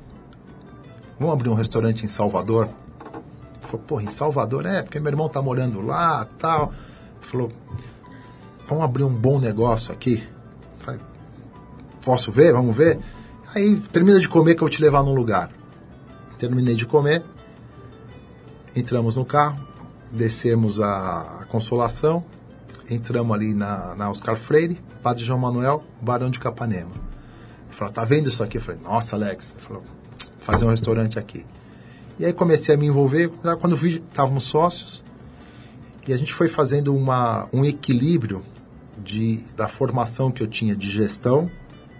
vamos 1.19 1.35
abrir 1.35 1.49
um 1.49 1.55
restaurante 1.55 2.07
em 2.07 2.09
Salvador? 2.09 2.69
Falou, 3.69 3.85
porra, 3.87 4.03
em 4.05 4.11
Salvador? 4.11 4.65
É, 4.65 4.83
porque 4.83 4.99
meu 4.99 5.13
irmão 5.13 5.29
tá 5.29 5.43
morando 5.43 5.83
lá 5.83 6.27
tal. 6.39 6.73
Falou, 7.21 7.53
vamos 8.67 8.83
abrir 8.83 9.05
um 9.05 9.15
bom 9.15 9.39
negócio 9.39 9.93
aqui? 9.93 10.27
Falei, 10.79 10.99
posso 12.01 12.33
ver? 12.33 12.55
Vamos 12.55 12.75
ver? 12.75 12.99
Aí 13.55 13.79
termina 13.93 14.19
de 14.19 14.29
comer 14.29 14.55
que 14.55 14.63
eu 14.63 14.67
vou 14.67 14.71
te 14.71 14.81
levar 14.81 15.03
num 15.03 15.15
lugar. 15.15 15.51
Terminei 16.39 16.77
de 16.77 16.87
comer, 16.87 17.23
entramos 18.75 19.17
no 19.17 19.25
carro, 19.25 19.59
descemos 20.11 20.81
a, 20.81 21.41
a 21.41 21.45
Consolação, 21.47 22.25
entramos 22.89 23.35
ali 23.35 23.53
na, 23.53 23.95
na 23.97 24.09
Oscar 24.09 24.37
Freire, 24.37 24.81
Padre 25.03 25.25
João 25.25 25.41
Manuel, 25.41 25.85
Barão 26.01 26.31
de 26.31 26.39
Capanema. 26.39 26.93
Ele 26.93 27.73
falou, 27.73 27.93
tá 27.93 28.05
vendo 28.05 28.29
isso 28.31 28.43
aqui? 28.43 28.57
Eu 28.57 28.63
falei, 28.63 28.81
nossa, 28.81 29.17
Alex. 29.17 29.51
Ele 29.51 29.67
falou, 29.67 29.83
fazer 30.39 30.65
um 30.65 30.71
restaurante 30.71 31.19
aqui. 31.19 31.45
E 32.19 32.25
aí 32.25 32.33
comecei 32.33 32.75
a 32.75 32.79
me 32.79 32.87
envolver, 32.87 33.31
quando 33.61 33.77
vi, 33.77 34.03
estávamos 34.11 34.45
sócios, 34.45 35.05
e 36.07 36.13
a 36.13 36.17
gente 36.17 36.33
foi 36.33 36.49
fazendo 36.49 36.97
uma, 36.97 37.47
um 37.53 37.65
equilíbrio 37.65 38.43
de, 38.99 39.45
da 39.57 39.69
formação 39.69 40.31
que 40.31 40.43
eu 40.43 40.49
tinha 40.49 40.75
de 40.75 40.91
gestão 40.91 41.49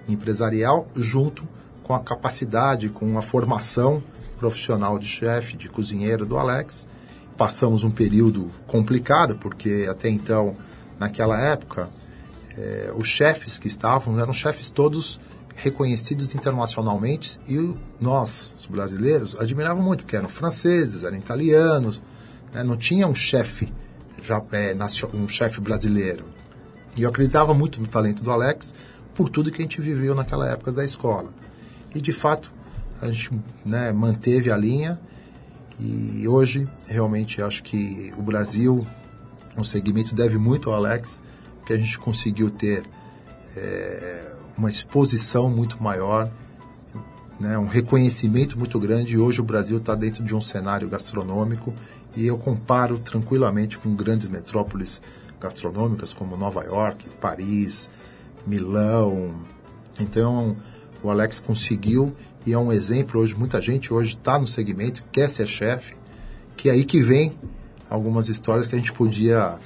empresarial 0.09 0.89
junto 0.97 1.47
com 1.85 1.95
a 1.95 2.01
capacidade, 2.01 2.89
com 2.89 3.17
a 3.17 3.23
formação 3.23 4.03
profissional 4.39 4.99
de 4.99 5.07
chefe, 5.07 5.57
de 5.57 5.69
cozinheiro 5.69 6.27
do 6.27 6.37
Alex. 6.37 6.89
Passamos 7.37 7.85
um 7.85 7.91
período 7.91 8.51
complicado, 8.67 9.37
porque 9.37 9.87
até 9.89 10.09
então, 10.09 10.57
naquela 10.99 11.41
época, 11.41 11.89
eh, 12.57 12.93
os 12.97 13.07
chefes 13.07 13.59
que 13.59 13.69
estavam 13.69 14.19
eram 14.19 14.33
chefes 14.33 14.69
todos 14.69 15.21
reconhecidos 15.61 16.33
internacionalmente 16.35 17.41
e 17.49 17.75
nós, 18.01 18.55
os 18.57 18.67
brasileiros, 18.67 19.37
admiravam 19.39 19.83
muito, 19.83 20.05
porque 20.05 20.17
eram 20.17 20.29
franceses, 20.29 21.03
eram 21.03 21.17
italianos, 21.17 22.01
né? 22.55 22.63
não 22.63 22.77
tinha 22.77 23.09
um 23.09 23.15
chefe 23.15 23.73
já 24.23 24.41
é, 24.53 24.77
um 25.13 25.29
chefe 25.29 25.61
brasileiro. 25.61 26.25
E 26.97 27.03
eu 27.03 27.11
acreditava 27.11 27.53
muito 27.55 27.81
no 27.81 27.87
talento 27.87 28.23
do 28.23 28.31
Alex 28.31 28.75
por 29.15 29.29
tudo 29.29 29.51
que 29.51 29.61
a 29.61 29.65
gente 29.65 29.81
viveu 29.81 30.15
naquela 30.15 30.49
época 30.49 30.71
da 30.71 30.85
escola. 30.85 31.33
E 31.93 32.01
de 32.01 32.13
fato, 32.13 32.53
a 33.01 33.07
gente 33.07 33.31
né, 33.65 33.93
manteve 33.93 34.51
a 34.53 34.57
linha 34.57 35.01
e 35.79 36.27
hoje 36.27 36.69
realmente 36.87 37.43
acho 37.43 37.63
que 37.65 38.13
o 38.17 38.23
Brasil, 38.23 38.87
o 39.57 39.65
segmento 39.65 40.15
deve 40.15 40.39
muito 40.39 40.71
ao 40.71 40.77
Alex, 40.77 41.23
porque 41.59 41.73
a 41.73 41.77
gente 41.77 41.99
conseguiu 41.99 42.51
ter 42.51 42.85
é, 43.57 44.28
uma 44.59 44.69
exposição 44.69 45.49
muito 45.49 45.81
maior, 45.81 46.31
né, 47.39 47.57
um 47.57 47.69
reconhecimento 47.69 48.59
muito 48.59 48.79
grande 48.81 49.15
e 49.15 49.19
hoje 49.19 49.41
o 49.41 49.45
Brasil 49.45 49.79
está 49.79 49.95
dentro 49.95 50.25
de 50.25 50.35
um 50.35 50.41
cenário 50.41 50.89
gastronômico 50.89 51.73
e 52.17 52.27
eu 52.27 52.37
comparo 52.37 52.99
tranquilamente 52.99 53.79
com 53.79 53.95
grandes 53.95 54.29
metrópoles 54.29 55.01
gastronômicas 55.41 56.13
como 56.13 56.37
Nova 56.37 56.65
York, 56.65 57.09
Paris, 57.21 57.89
Milão. 58.45 59.37
Então 60.01 60.57
o 61.01 61.09
Alex 61.09 61.39
conseguiu 61.39 62.13
e 62.45 62.53
é 62.53 62.59
um 62.59 62.73
exemplo 62.73 63.21
hoje. 63.21 63.37
Muita 63.37 63.63
gente 63.63 63.95
hoje 63.95 64.15
está 64.15 64.37
no 64.37 64.47
segmento, 64.49 65.05
quer 65.13 65.31
ser 65.31 65.47
chefe, 65.47 65.95
que 66.57 66.69
é 66.69 66.73
aí 66.73 66.85
que 66.85 67.01
vem 67.01 67.39
algumas 67.89 68.29
histórias 68.29 68.67
que 68.67 68.75
a 68.75 68.79
gente 68.79 68.93
podia. 68.93 69.59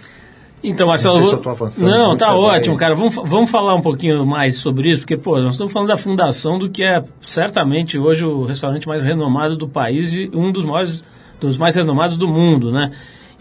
Então, 0.62 0.86
Marcelo, 0.86 1.18
não, 1.18 1.26
se 1.26 1.48
avançando, 1.48 1.90
não 1.90 2.16
tá 2.16 2.36
ótimo, 2.36 2.76
cara. 2.76 2.94
Vamos, 2.94 3.16
vamos 3.16 3.50
falar 3.50 3.74
um 3.74 3.80
pouquinho 3.80 4.24
mais 4.24 4.56
sobre 4.56 4.90
isso, 4.90 5.00
porque, 5.00 5.16
pô, 5.16 5.38
nós 5.38 5.54
estamos 5.54 5.72
falando 5.72 5.88
da 5.88 5.96
fundação 5.96 6.56
do 6.56 6.70
que 6.70 6.84
é 6.84 7.02
certamente 7.20 7.98
hoje 7.98 8.24
o 8.24 8.44
restaurante 8.44 8.86
mais 8.86 9.02
renomado 9.02 9.56
do 9.56 9.66
país 9.66 10.14
e 10.14 10.30
um 10.32 10.52
dos 10.52 10.64
maiores, 10.64 11.04
dos 11.40 11.58
mais 11.58 11.74
renomados 11.74 12.16
do 12.16 12.28
mundo, 12.28 12.70
né? 12.70 12.92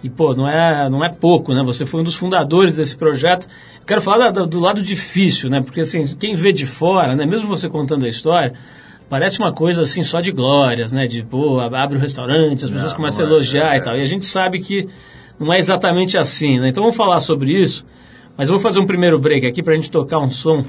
E, 0.03 0.09
pô, 0.09 0.33
não 0.33 0.47
é, 0.47 0.89
não 0.89 1.05
é 1.05 1.09
pouco, 1.09 1.53
né? 1.53 1.61
Você 1.63 1.85
foi 1.85 2.01
um 2.01 2.03
dos 2.03 2.15
fundadores 2.15 2.75
desse 2.75 2.97
projeto. 2.97 3.47
Quero 3.85 4.01
falar 4.01 4.31
da, 4.31 4.43
do 4.43 4.59
lado 4.59 4.81
difícil, 4.81 5.47
né? 5.47 5.61
Porque, 5.61 5.81
assim, 5.81 6.15
quem 6.19 6.33
vê 6.33 6.51
de 6.51 6.65
fora, 6.65 7.15
né? 7.15 7.23
Mesmo 7.23 7.47
você 7.47 7.69
contando 7.69 8.03
a 8.03 8.09
história, 8.09 8.53
parece 9.07 9.37
uma 9.37 9.53
coisa, 9.53 9.83
assim, 9.83 10.01
só 10.01 10.21
de 10.21 10.31
glórias, 10.31 10.91
né? 10.91 11.05
De, 11.05 11.21
pô, 11.21 11.59
abre 11.59 11.97
o 11.97 11.99
um 11.99 12.01
restaurante, 12.01 12.65
as 12.65 12.71
pessoas 12.71 12.93
começam 12.93 13.23
a 13.23 13.29
é, 13.29 13.31
elogiar 13.31 13.75
é, 13.75 13.77
e 13.77 13.81
tal. 13.83 13.95
E 13.95 14.01
a 14.01 14.05
gente 14.05 14.25
sabe 14.25 14.57
que 14.57 14.89
não 15.39 15.51
é 15.51 15.57
exatamente 15.57 16.17
assim, 16.17 16.59
né? 16.59 16.69
Então, 16.69 16.83
vamos 16.83 16.95
falar 16.95 17.19
sobre 17.19 17.51
isso. 17.51 17.85
Mas 18.37 18.47
eu 18.47 18.53
vou 18.53 18.59
fazer 18.59 18.79
um 18.79 18.85
primeiro 18.85 19.19
break 19.19 19.45
aqui 19.45 19.61
pra 19.61 19.75
gente 19.75 19.91
tocar 19.91 20.19
um 20.19 20.29
som 20.29 20.63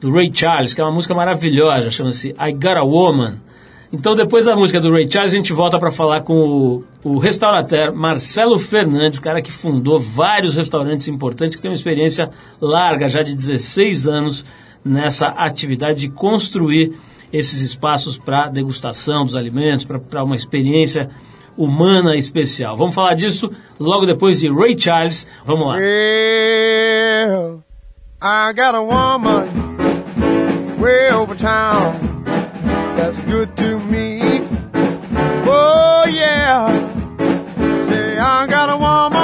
do 0.00 0.12
Ray 0.12 0.30
Charles, 0.32 0.74
que 0.74 0.80
é 0.80 0.84
uma 0.84 0.92
música 0.92 1.14
maravilhosa, 1.14 1.90
chama-se 1.90 2.34
I 2.38 2.52
Got 2.52 2.76
a 2.76 2.82
Woman. 2.82 3.36
Então, 3.92 4.14
depois 4.14 4.44
da 4.44 4.56
música 4.56 4.80
do 4.80 4.90
Ray 4.92 5.10
Charles, 5.10 5.32
a 5.32 5.36
gente 5.36 5.52
volta 5.52 5.78
para 5.78 5.92
falar 5.92 6.22
com 6.22 6.34
o, 6.34 6.84
o 7.04 7.18
restaurateur 7.18 7.94
Marcelo 7.94 8.58
Fernandes, 8.58 9.18
cara 9.18 9.40
que 9.40 9.52
fundou 9.52 9.98
vários 9.98 10.56
restaurantes 10.56 11.06
importantes, 11.08 11.54
que 11.54 11.62
tem 11.62 11.70
uma 11.70 11.76
experiência 11.76 12.30
larga, 12.60 13.08
já 13.08 13.22
de 13.22 13.34
16 13.34 14.08
anos, 14.08 14.44
nessa 14.84 15.28
atividade 15.28 16.00
de 16.00 16.08
construir 16.08 16.94
esses 17.32 17.60
espaços 17.60 18.18
para 18.18 18.48
degustação 18.48 19.24
dos 19.24 19.34
alimentos, 19.34 19.84
para 19.84 20.24
uma 20.24 20.36
experiência 20.36 21.10
humana 21.56 22.16
especial. 22.16 22.76
Vamos 22.76 22.94
falar 22.94 23.14
disso 23.14 23.50
logo 23.78 24.06
depois 24.06 24.40
de 24.40 24.48
Ray 24.50 24.76
Charles. 24.78 25.26
Vamos 25.44 25.66
lá. 25.68 25.76
Well, 25.76 27.62
I 28.20 28.52
got 28.52 28.74
a 28.74 28.82
woman 28.82 29.76
way 30.78 31.10
over 31.12 31.34
town. 31.34 32.16
that's 32.96 33.20
good 33.20 33.56
to 33.56 33.78
me. 33.80 34.20
Oh 35.48 36.04
yeah, 36.08 36.66
say 37.88 38.18
I 38.18 38.46
got 38.48 38.70
a 38.70 38.76
woman 38.76 39.15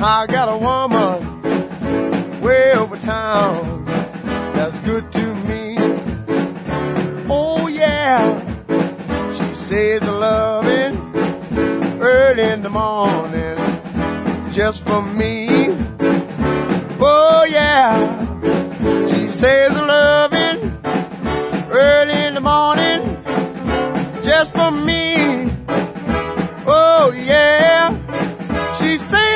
I 0.00 0.26
got 0.28 0.48
a 0.48 0.56
woman 0.56 2.40
way 2.40 2.72
over 2.72 2.96
town 2.96 3.84
that's 4.54 4.78
good 4.80 5.10
to 5.10 5.34
me. 5.34 5.76
Oh 7.28 7.66
yeah, 7.66 8.40
she 9.32 9.54
says 9.56 10.02
a 10.02 10.12
loving 10.12 10.96
early 12.00 12.44
in 12.44 12.62
the 12.62 12.70
morning 12.70 13.56
just 14.52 14.84
for 14.84 15.02
me. 15.02 15.48
Oh 17.00 17.44
yeah, 17.50 17.90
she 19.08 19.30
says 19.32 19.76
a 19.76 19.82
loving 19.82 20.78
early 21.72 22.24
in 22.24 22.34
the 22.34 22.40
morning 22.40 23.02
just 24.22 24.52
for 24.54 24.70
me. 24.70 25.50
Oh 26.66 27.12
yeah, 27.16 27.90
she 28.78 28.96
says 28.98 29.27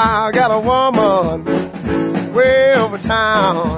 I 0.00 0.30
got 0.30 0.52
a 0.52 0.60
woman 0.60 1.44
way 2.32 2.72
over 2.76 2.98
town 2.98 3.77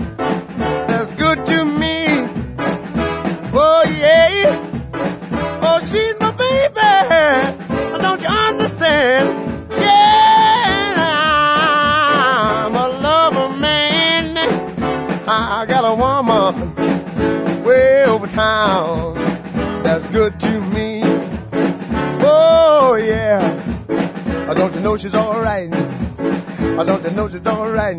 Don't 24.71 24.75
you 24.75 24.81
know 24.81 24.97
she's 24.97 25.13
alright? 25.15 25.69
Don't 25.69 27.03
you 27.03 27.11
know 27.11 27.29
she's 27.29 27.45
alright? 27.45 27.97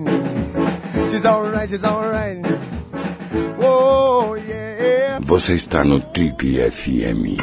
She's 1.11 1.25
alright, 1.27 1.69
she's 1.69 1.85
alright. 1.85 2.45
Oh, 3.61 4.35
yeah. 4.35 5.19
Você 5.23 5.55
está 5.55 5.85
no 5.85 6.01
Trip 6.01 6.43
FM. 6.71 7.41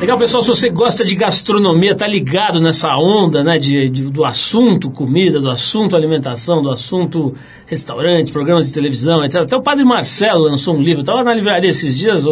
Legal, 0.00 0.18
pessoal, 0.18 0.42
se 0.42 0.48
você 0.50 0.68
gosta 0.68 1.02
de 1.02 1.14
gastronomia, 1.14 1.94
tá 1.94 2.06
ligado 2.06 2.60
nessa 2.60 2.94
onda, 2.94 3.42
né, 3.42 3.58
de, 3.58 3.88
de- 3.88 4.02
do 4.10 4.22
assunto 4.22 4.90
comida, 4.90 5.40
do 5.40 5.48
assunto 5.48 5.96
alimentação, 5.96 6.60
do 6.60 6.70
assunto 6.70 7.34
restaurantes, 7.66 8.30
programas 8.30 8.66
de 8.66 8.74
televisão, 8.74 9.24
etc. 9.24 9.42
Até 9.42 9.56
o 9.56 9.62
Padre 9.62 9.82
Marcelo 9.82 10.42
lançou 10.44 10.76
um 10.76 10.82
livro, 10.82 11.02
tava 11.02 11.24
na 11.24 11.32
livraria 11.32 11.70
esses 11.70 11.96
dias, 11.96 12.26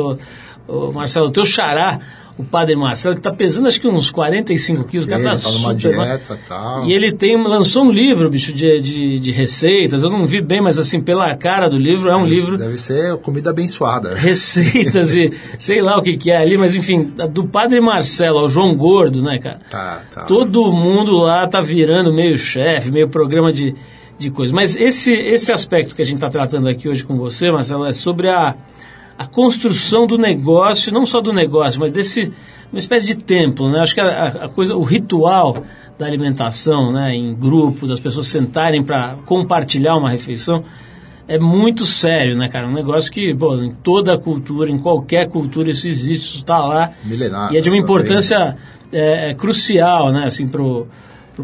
o, 0.69 0.93
Marcelo, 0.93 1.27
o 1.27 1.31
teu 1.31 1.45
xará, 1.45 2.01
o 2.39 2.45
Padre 2.45 2.75
Marcelo, 2.75 3.15
que 3.15 3.21
tá 3.21 3.31
pesando 3.31 3.69
acho 3.69 3.79
que 3.79 3.87
uns 3.87 4.11
45 4.11 4.85
quilos, 4.85 5.07
cara 5.07 5.21
Ele 5.21 5.31
tá 5.31 5.37
tá 5.37 5.51
numa 5.51 5.75
dieta 5.75 6.35
e 6.43 6.49
tal. 6.49 6.87
E 6.87 6.93
ele 6.95 7.13
tem, 7.13 7.37
lançou 7.43 7.85
um 7.85 7.93
livro, 7.93 8.31
bicho, 8.31 8.55
de, 8.55 8.81
de, 8.81 9.21
de 9.21 9.33
receitas, 9.33 10.03
eu 10.03 10.09
não 10.09 10.25
vi 10.25 10.41
bem, 10.41 10.61
mas 10.63 10.79
assim, 10.79 10.99
pela 10.99 11.35
cara 11.37 11.69
do 11.69 11.77
livro, 11.77 12.09
é 12.09 12.17
um 12.17 12.23
Deve- 12.23 12.35
livro 12.35 12.57
Deve 12.57 12.79
ser 12.79 13.17
comida 13.19 13.51
abençoada. 13.51 14.15
receitas 14.17 15.15
e 15.15 15.31
sei 15.59 15.83
lá 15.83 15.99
o 15.99 16.03
que, 16.03 16.17
que 16.17 16.31
é 16.31 16.39
ali, 16.39 16.57
mas 16.57 16.75
enfim, 16.75 17.13
do 17.31 17.47
Padre 17.47 17.81
Marcelo 17.83 18.39
ao 18.39 18.49
João 18.49 18.75
Gordo, 18.75 19.23
né, 19.23 19.39
cara? 19.39 19.61
Tá, 19.71 20.03
tá. 20.11 20.23
Todo 20.23 20.73
mundo 20.73 21.19
lá 21.19 21.47
tá 21.47 21.61
virando 21.61 22.13
meio 22.15 22.39
chefe, 22.39 22.91
meio 22.91 23.09
programa 23.11 23.53
de, 23.53 23.75
de 24.19 24.31
coisa. 24.31 24.55
Mas 24.55 24.75
esse, 24.75 25.13
esse 25.13 25.53
aspecto 25.53 25.95
que 25.95 26.01
a 26.01 26.05
gente 26.05 26.17
está 26.17 26.31
tratando 26.31 26.67
aqui 26.67 26.89
hoje 26.89 27.05
com 27.05 27.17
você, 27.19 27.51
Marcelo, 27.53 27.85
é 27.85 27.93
sobre 27.93 28.31
a, 28.31 28.55
a 29.23 29.27
construção 29.27 30.07
do 30.07 30.19
negócio, 30.19 30.93
não 30.93 31.07
só 31.07 31.21
do 31.21 31.33
negócio, 31.33 31.81
mas 31.81 31.93
desse 31.93 32.33
uma 32.73 32.79
espécie 32.79 33.07
de 33.07 33.17
templo, 33.17 33.71
né? 33.71 33.81
Acho 33.81 33.95
que 33.95 34.01
a, 34.01 34.27
a 34.29 34.49
coisa, 34.49 34.75
o 34.75 34.83
ritual 34.83 35.63
da 35.99 36.07
alimentação, 36.07 36.91
né, 36.91 37.15
em 37.15 37.35
grupos, 37.35 37.91
as 37.91 38.01
pessoas 38.01 38.29
sentarem 38.29 38.83
para 38.83 39.17
compartilhar 39.27 39.95
uma 39.97 40.09
refeição, 40.09 40.65
é 41.29 41.39
muito 41.39 41.85
sério, 41.85 42.37
né, 42.37 42.49
cara? 42.49 42.67
Um 42.67 42.73
negócio 42.73 43.13
que, 43.13 43.35
pô, 43.35 43.55
em 43.57 43.73
toda 43.73 44.15
a 44.15 44.19
cultura, 44.19 44.71
em 44.71 44.79
qualquer 44.79 45.29
cultura 45.29 45.71
isso 45.71 45.87
existe, 45.87 46.25
isso 46.29 46.39
está 46.39 46.59
lá. 46.59 46.93
Milenar, 47.05 47.53
E 47.53 47.59
é 47.59 47.61
de 47.61 47.69
uma 47.69 47.77
também. 47.77 47.81
importância 47.83 48.57
é, 48.91 49.31
é, 49.31 49.35
crucial, 49.35 50.11
né, 50.11 50.25
assim, 50.25 50.49
pro 50.49 50.89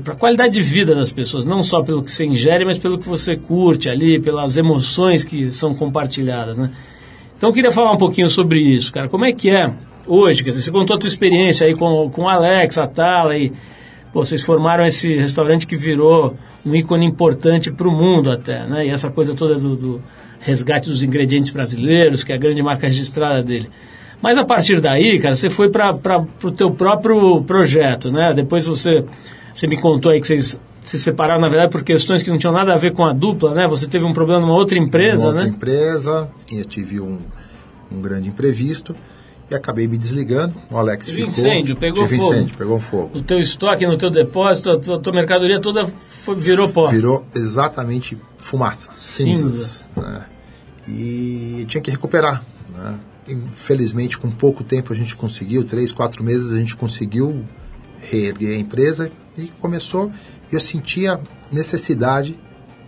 para 0.02 0.12
a 0.12 0.16
qualidade 0.16 0.52
de 0.52 0.62
vida 0.62 0.94
das 0.94 1.10
pessoas, 1.10 1.46
não 1.46 1.62
só 1.62 1.82
pelo 1.82 2.02
que 2.02 2.12
você 2.12 2.26
ingere, 2.26 2.62
mas 2.62 2.78
pelo 2.78 2.98
que 2.98 3.08
você 3.08 3.36
curte 3.36 3.88
ali, 3.88 4.20
pelas 4.20 4.58
emoções 4.58 5.24
que 5.24 5.50
são 5.50 5.72
compartilhadas, 5.72 6.58
né? 6.58 6.70
Então 7.38 7.50
eu 7.50 7.52
queria 7.52 7.70
falar 7.70 7.92
um 7.92 7.96
pouquinho 7.96 8.28
sobre 8.28 8.60
isso, 8.60 8.92
cara. 8.92 9.08
Como 9.08 9.24
é 9.24 9.32
que 9.32 9.48
é 9.48 9.72
hoje? 10.08 10.42
Quer 10.42 10.50
dizer, 10.50 10.62
você 10.62 10.72
contou 10.72 10.96
a 10.96 10.98
tua 10.98 11.06
experiência 11.06 11.68
aí 11.68 11.74
com, 11.74 12.10
com 12.10 12.22
o 12.22 12.28
Alex, 12.28 12.76
a 12.78 12.86
Tala 12.88 13.38
e 13.38 13.52
pô, 14.12 14.24
vocês 14.24 14.42
formaram 14.42 14.84
esse 14.84 15.16
restaurante 15.16 15.64
que 15.64 15.76
virou 15.76 16.36
um 16.66 16.74
ícone 16.74 17.06
importante 17.06 17.70
para 17.70 17.86
o 17.86 17.92
mundo 17.92 18.32
até, 18.32 18.66
né? 18.66 18.86
E 18.86 18.90
essa 18.90 19.08
coisa 19.08 19.34
toda 19.34 19.54
do, 19.54 19.76
do 19.76 20.02
resgate 20.40 20.90
dos 20.90 21.04
ingredientes 21.04 21.52
brasileiros, 21.52 22.24
que 22.24 22.32
é 22.32 22.34
a 22.34 22.38
grande 22.38 22.60
marca 22.60 22.88
registrada 22.88 23.40
dele. 23.40 23.70
Mas 24.20 24.36
a 24.36 24.44
partir 24.44 24.80
daí, 24.80 25.20
cara, 25.20 25.36
você 25.36 25.48
foi 25.48 25.68
para 25.68 25.94
o 26.42 26.50
teu 26.50 26.72
próprio 26.72 27.40
projeto, 27.42 28.10
né? 28.10 28.34
Depois 28.34 28.66
você, 28.66 29.04
você 29.54 29.68
me 29.68 29.80
contou 29.80 30.10
aí 30.10 30.20
que 30.20 30.26
vocês 30.26 30.58
se 30.90 30.98
separaram, 30.98 31.40
na 31.40 31.48
verdade, 31.48 31.70
por 31.70 31.82
questões 31.82 32.22
que 32.22 32.30
não 32.30 32.38
tinham 32.38 32.52
nada 32.52 32.72
a 32.72 32.76
ver 32.76 32.92
com 32.92 33.04
a 33.04 33.12
dupla, 33.12 33.54
né? 33.54 33.68
Você 33.68 33.86
teve 33.86 34.04
um 34.04 34.12
problema 34.14 34.40
numa 34.40 34.54
outra 34.54 34.78
empresa, 34.78 35.24
Uma 35.26 35.28
outra 35.28 35.44
né? 35.44 35.50
empresa, 35.50 36.28
e 36.50 36.58
eu 36.58 36.64
tive 36.64 36.98
um, 37.00 37.18
um 37.92 38.00
grande 38.00 38.28
imprevisto 38.28 38.96
e 39.50 39.54
acabei 39.54 39.86
me 39.86 39.98
desligando. 39.98 40.54
O 40.72 40.78
Alex 40.78 41.06
Tive 41.06 41.18
ficou. 41.18 41.28
incêndio, 41.28 41.76
pegou 41.76 42.04
tive 42.04 42.16
fogo. 42.18 42.32
incêndio, 42.34 42.56
pegou 42.56 42.80
fogo. 42.80 43.18
O 43.18 43.22
teu 43.22 43.38
estoque 43.38 43.86
no 43.86 43.96
teu 43.98 44.08
depósito, 44.10 44.70
a 44.70 44.78
tua, 44.78 44.98
tua 44.98 45.12
mercadoria 45.12 45.60
toda 45.60 45.86
foi- 45.86 46.36
virou 46.36 46.68
pó. 46.70 46.88
Virou 46.88 47.24
exatamente 47.34 48.16
fumaça, 48.38 48.88
Cinza. 48.96 49.46
cinzas. 49.48 49.84
né? 49.96 50.24
E 50.88 51.64
tinha 51.68 51.82
que 51.82 51.90
recuperar. 51.90 52.42
Né? 52.74 52.94
Infelizmente, 53.28 54.16
com 54.16 54.30
pouco 54.30 54.64
tempo 54.64 54.92
a 54.92 54.96
gente 54.96 55.14
conseguiu, 55.14 55.64
três, 55.64 55.92
quatro 55.92 56.24
meses 56.24 56.50
a 56.52 56.56
gente 56.56 56.74
conseguiu 56.76 57.44
reerguer 58.10 58.56
a 58.56 58.58
empresa 58.58 59.10
e 59.36 59.48
começou. 59.60 60.10
Eu 60.50 60.60
sentia 60.60 61.20
necessidade 61.50 62.38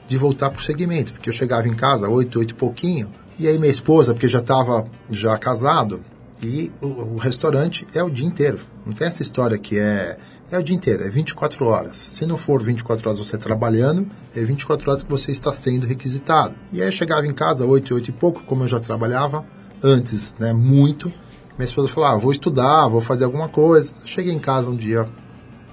de 0.06 0.16
voltar 0.16 0.50
para 0.50 0.58
o 0.58 0.62
segmento, 0.62 1.12
porque 1.12 1.28
eu 1.28 1.32
chegava 1.34 1.68
em 1.68 1.74
casa 1.74 2.08
oito, 2.08 2.38
oito 2.38 2.52
e 2.52 2.54
pouquinho, 2.54 3.10
e 3.38 3.46
aí 3.46 3.58
minha 3.58 3.70
esposa, 3.70 4.12
porque 4.12 4.28
já 4.28 4.40
estava 4.40 4.86
já 5.10 5.36
casado, 5.38 6.02
e 6.42 6.72
o, 6.80 7.14
o 7.14 7.16
restaurante 7.18 7.86
é 7.94 8.02
o 8.02 8.10
dia 8.10 8.26
inteiro. 8.26 8.58
Não 8.84 8.92
tem 8.92 9.06
essa 9.06 9.22
história 9.22 9.58
que 9.58 9.78
é 9.78 10.18
é 10.50 10.58
o 10.58 10.62
dia 10.64 10.74
inteiro, 10.74 11.04
é 11.04 11.08
24 11.08 11.64
horas. 11.64 11.96
Se 11.96 12.26
não 12.26 12.36
for 12.36 12.60
24 12.60 13.08
horas 13.08 13.20
você 13.20 13.38
trabalhando, 13.38 14.08
é 14.34 14.44
24 14.44 14.90
horas 14.90 15.02
que 15.04 15.10
você 15.10 15.30
está 15.30 15.52
sendo 15.52 15.86
requisitado. 15.86 16.56
E 16.72 16.82
aí 16.82 16.88
eu 16.88 16.92
chegava 16.92 17.24
em 17.24 17.32
casa 17.32 17.64
8, 17.64 17.94
8 17.94 18.08
e 18.08 18.12
pouco, 18.12 18.42
como 18.42 18.64
eu 18.64 18.68
já 18.68 18.80
trabalhava 18.80 19.44
antes, 19.82 20.34
né, 20.40 20.52
muito. 20.52 21.08
Minha 21.56 21.66
esposa 21.66 21.86
falou: 21.86 22.10
"Ah, 22.10 22.16
vou 22.16 22.32
estudar, 22.32 22.88
vou 22.88 23.00
fazer 23.00 23.24
alguma 23.24 23.48
coisa". 23.48 23.94
Cheguei 24.04 24.32
em 24.32 24.40
casa 24.40 24.70
um 24.70 24.76
dia 24.76 25.08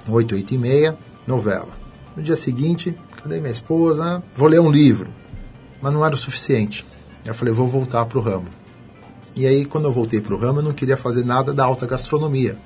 8, 0.07 0.35
8 0.35 0.53
e 0.53 0.57
meia, 0.59 0.97
novela. 1.27 1.69
No 2.15 2.23
dia 2.23 2.35
seguinte, 2.35 2.97
cadê 3.21 3.39
minha 3.39 3.51
esposa? 3.51 4.23
Vou 4.33 4.47
ler 4.47 4.59
um 4.59 4.71
livro. 4.71 5.13
Mas 5.81 5.93
não 5.93 6.03
era 6.05 6.15
o 6.15 6.17
suficiente. 6.17 6.85
Eu 7.25 7.33
falei, 7.35 7.53
vou 7.53 7.67
voltar 7.67 8.05
para 8.05 8.17
o 8.17 8.21
ramo. 8.21 8.47
E 9.35 9.45
aí, 9.45 9.65
quando 9.65 9.85
eu 9.85 9.91
voltei 9.91 10.19
para 10.19 10.33
o 10.33 10.37
ramo, 10.39 10.59
eu 10.59 10.63
não 10.63 10.73
queria 10.73 10.97
fazer 10.97 11.23
nada 11.23 11.53
da 11.53 11.63
alta 11.63 11.85
gastronomia. 11.85 12.57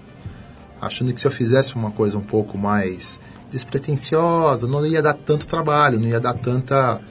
Achando 0.79 1.13
que 1.13 1.19
se 1.19 1.27
eu 1.27 1.31
fizesse 1.31 1.75
uma 1.75 1.91
coisa 1.91 2.17
um 2.17 2.21
pouco 2.21 2.57
mais 2.57 3.19
despretensiosa, 3.49 4.67
não 4.67 4.85
ia 4.85 5.01
dar 5.01 5.13
tanto 5.13 5.47
trabalho, 5.47 5.99
não 5.99 6.07
ia 6.07 6.19
dar 6.19 6.33
tanta. 6.33 7.01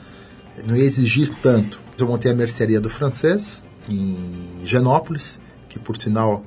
não 0.66 0.76
ia 0.76 0.84
exigir 0.84 1.34
tanto. 1.42 1.78
Eu 1.98 2.06
montei 2.06 2.32
a 2.32 2.34
mercearia 2.34 2.80
do 2.80 2.88
francês, 2.88 3.62
em 3.88 4.16
Genópolis, 4.64 5.38
que 5.68 5.78
por 5.78 5.96
sinal 5.96 6.42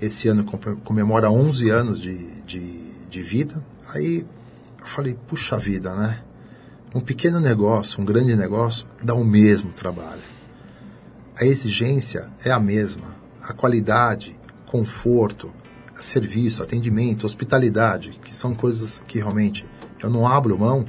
esse 0.00 0.28
ano 0.28 0.44
com- 0.44 0.76
comemora 0.76 1.30
11 1.30 1.68
anos 1.70 2.00
de, 2.00 2.16
de, 2.46 2.80
de 3.10 3.22
vida. 3.22 3.62
Aí 3.94 4.24
eu 4.84 4.88
falei, 4.88 5.18
puxa 5.26 5.56
vida, 5.56 5.94
né? 5.94 6.22
Um 6.94 7.00
pequeno 7.00 7.40
negócio, 7.40 8.02
um 8.02 8.04
grande 8.04 8.36
negócio, 8.36 8.86
dá 9.02 9.14
o 9.14 9.24
mesmo 9.24 9.72
trabalho. 9.72 10.20
A 11.40 11.44
exigência 11.44 12.30
é 12.44 12.50
a 12.50 12.60
mesma. 12.60 13.16
A 13.42 13.54
qualidade, 13.54 14.38
conforto, 14.66 15.52
serviço, 15.94 16.62
atendimento, 16.62 17.24
hospitalidade, 17.24 18.20
que 18.22 18.34
são 18.34 18.54
coisas 18.54 19.02
que 19.08 19.18
realmente 19.18 19.64
eu 20.02 20.10
não 20.10 20.26
abro 20.26 20.58
mão, 20.58 20.84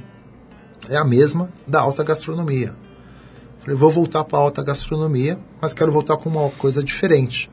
é 0.90 0.96
a 0.96 1.04
mesma 1.04 1.48
da 1.66 1.80
alta 1.80 2.04
gastronomia. 2.04 2.76
Falei, 3.60 3.76
vou 3.76 3.90
voltar 3.90 4.24
para 4.24 4.38
a 4.38 4.42
alta 4.42 4.62
gastronomia, 4.62 5.40
mas 5.60 5.72
quero 5.72 5.90
voltar 5.90 6.18
com 6.18 6.28
uma 6.28 6.50
coisa 6.50 6.84
diferente. 6.84 7.50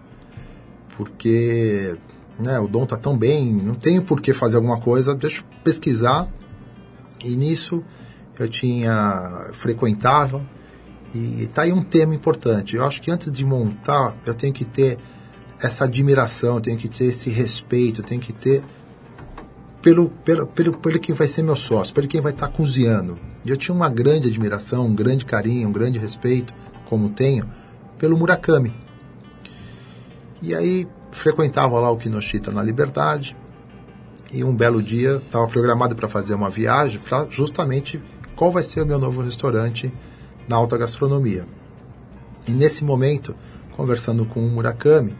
Porque 0.98 1.98
né, 2.40 2.60
o 2.60 2.68
Dom 2.68 2.86
tá 2.86 2.98
tão 2.98 3.18
bem, 3.18 3.54
não 3.54 3.76
tenho 3.76 4.04
por 4.04 4.22
que 4.22 4.34
fazer 4.34 4.58
alguma 4.58 4.80
coisa, 4.80 5.16
deixa 5.16 5.42
eu 5.42 5.46
pesquisar. 5.64 6.28
E 7.24 7.36
nisso 7.36 7.84
eu 8.40 8.50
tinha 8.50 9.50
frequentava 9.54 10.46
e 11.14 11.48
tá 11.48 11.62
aí 11.62 11.72
um 11.72 11.84
tema 11.84 12.16
importante. 12.16 12.76
Eu 12.76 12.86
acho 12.86 13.02
que 13.02 13.12
antes 13.12 13.32
de 13.32 13.46
montar, 13.46 14.16
eu 14.26 14.34
tenho 14.34 14.54
que 14.54 14.66
ter 14.66 14.98
essa 15.62 15.86
admiração, 15.86 16.56
eu 16.56 16.62
tenho 16.62 16.78
que 16.78 16.90
ter 16.90 17.06
esse 17.06 17.30
respeito, 17.30 18.02
eu 18.02 18.06
tenho 18.06 18.20
que 18.20 18.34
ter 18.34 18.64
pelo, 19.82 20.10
pelo, 20.10 20.48
pelo, 20.48 20.78
pelo 20.78 21.00
quem 21.00 21.14
vai 21.14 21.28
ser 21.28 21.44
meu 21.44 21.56
sócio, 21.56 21.94
pelo 21.94 22.08
quem 22.08 22.20
vai 22.20 22.32
estar 22.32 22.48
cozinhando. 22.48 23.20
E 23.46 23.50
eu 23.50 23.58
tinha 23.58 23.76
uma 23.76 23.90
grande 23.90 24.28
admiração, 24.28 24.88
um 24.88 24.96
grande 24.96 25.26
carinho, 25.26 25.70
um 25.70 25.72
grande 25.72 26.00
respeito, 26.00 26.54
como 26.86 27.10
tenho, 27.10 27.48
pelo 27.98 28.18
Murakami. 28.18 28.74
E 30.42 30.56
aí 30.56 30.88
frequentava 31.14 31.80
lá 31.80 31.90
o 31.90 31.98
Kinoshita 31.98 32.52
na 32.52 32.62
Liberdade. 32.62 33.36
E 34.32 34.44
um 34.44 34.54
belo 34.54 34.82
dia 34.82 35.18
estava 35.18 35.48
programado 35.48 35.96
para 35.96 36.08
fazer 36.08 36.34
uma 36.34 36.50
viagem 36.50 37.00
para 37.00 37.28
justamente 37.30 38.02
qual 38.36 38.52
vai 38.52 38.64
ser 38.64 38.82
o 38.82 38.86
meu 38.86 38.98
novo 38.98 39.22
restaurante 39.22 39.94
na 40.48 40.56
alta 40.56 40.78
gastronomia. 40.78 41.48
E 42.48 42.52
nesse 42.52 42.84
momento, 42.84 43.36
conversando 43.72 44.26
com 44.26 44.40
o 44.40 44.50
Murakami, 44.50 45.16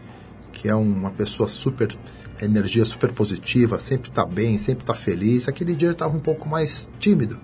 que 0.52 0.68
é 0.68 0.74
uma 0.74 1.10
pessoa 1.10 1.48
super 1.48 1.96
energia 2.42 2.84
super 2.84 3.12
positiva, 3.12 3.78
sempre 3.78 4.10
tá 4.10 4.24
bem, 4.26 4.58
sempre 4.58 4.84
tá 4.84 4.94
feliz. 4.94 5.48
Aquele 5.48 5.74
dia 5.74 5.88
ele 5.88 5.94
estava 5.94 6.16
um 6.16 6.20
pouco 6.20 6.48
mais 6.48 6.90
tímido. 6.98 7.38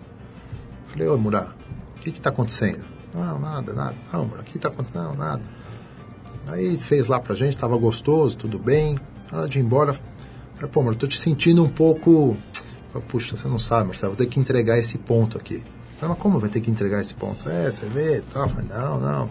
Falei, 0.88 1.08
ô 1.08 1.16
Murá, 1.16 1.54
o 1.96 2.00
que 2.00 2.10
que 2.10 2.20
tá 2.20 2.30
acontecendo? 2.30 2.84
Não, 3.14 3.38
nada, 3.38 3.72
nada. 3.72 3.94
Não, 4.12 4.26
Murá, 4.26 4.40
o 4.40 4.44
que 4.44 4.58
tá 4.58 4.68
acontecendo? 4.68 5.04
Não, 5.04 5.14
nada. 5.14 5.42
Aí 6.46 6.78
fez 6.78 7.08
lá 7.08 7.20
pra 7.20 7.34
gente, 7.34 7.56
tava 7.56 7.76
gostoso, 7.76 8.36
tudo 8.36 8.58
bem. 8.58 8.96
Na 9.30 9.38
hora 9.38 9.48
de 9.48 9.58
ir 9.58 9.62
embora, 9.62 9.92
falei, 9.92 10.70
pô, 10.70 10.82
Murá, 10.82 10.96
tô 10.96 11.06
te 11.06 11.18
sentindo 11.18 11.62
um 11.62 11.68
pouco... 11.68 12.36
Falei, 12.92 13.06
Puxa, 13.08 13.36
você 13.36 13.46
não 13.46 13.58
sabe, 13.58 13.88
Marcelo, 13.88 14.12
vou 14.12 14.18
ter 14.18 14.26
que 14.26 14.40
entregar 14.40 14.78
esse 14.78 14.98
ponto 14.98 15.38
aqui. 15.38 15.62
Falei, 15.98 16.14
mas 16.14 16.18
como 16.18 16.40
vai 16.40 16.50
ter 16.50 16.60
que 16.60 16.70
entregar 16.70 17.00
esse 17.00 17.14
ponto? 17.14 17.48
É, 17.48 17.70
você 17.70 17.86
vê, 17.86 18.22
tal. 18.32 18.48
Falei, 18.48 18.66
não, 18.68 18.98
não 18.98 19.30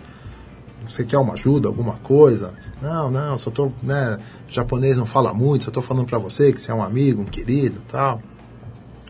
você 0.85 1.03
quer 1.03 1.17
uma 1.17 1.33
ajuda, 1.33 1.67
alguma 1.67 1.97
coisa? 1.97 2.53
Não, 2.81 3.11
não, 3.11 3.37
só 3.37 3.51
tô, 3.51 3.71
né, 3.83 4.17
japonês 4.47 4.97
não 4.97 5.05
fala 5.05 5.33
muito, 5.33 5.65
só 5.65 5.71
tô 5.71 5.81
falando 5.81 6.05
para 6.05 6.17
você 6.17 6.51
que 6.51 6.61
você 6.61 6.71
é 6.71 6.73
um 6.73 6.83
amigo, 6.83 7.21
um 7.21 7.25
querido, 7.25 7.81
tal. 7.87 8.21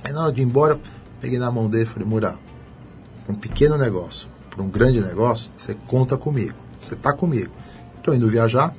Aí 0.04 0.12
na 0.12 0.24
hora 0.24 0.32
de 0.32 0.42
ir 0.42 0.46
embora, 0.46 0.80
peguei 1.20 1.38
na 1.38 1.52
mão 1.52 1.70
dele 1.70 1.84
e 1.84 1.88
falei, 1.88 2.08
Mura, 2.08 2.38
um 3.28 3.36
pequeno 3.36 3.78
negócio, 3.78 4.30
para 4.50 4.64
um 4.64 4.70
grande 4.70 5.00
negócio, 5.02 5.52
você 5.56 5.76
conta 5.88 6.18
comigo, 6.18 6.56
você 6.80 6.96
tá 6.96 7.14
comigo. 7.14 7.52
Tô 8.10 8.16
indo 8.16 8.28
viajar, 8.28 8.74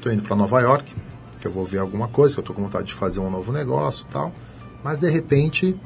tô 0.00 0.10
indo 0.10 0.22
para 0.22 0.34
Nova 0.34 0.58
York, 0.58 0.94
que 1.38 1.46
eu 1.46 1.52
vou 1.52 1.66
ver 1.66 1.80
alguma 1.80 2.08
coisa, 2.08 2.34
que 2.34 2.40
eu 2.40 2.44
tô 2.44 2.54
com 2.54 2.62
vontade 2.62 2.86
de 2.86 2.94
fazer 2.94 3.20
um 3.20 3.28
novo 3.28 3.52
negócio, 3.52 4.06
tal. 4.10 4.32
Mas 4.82 4.98
de 4.98 5.10
repente, 5.10 5.78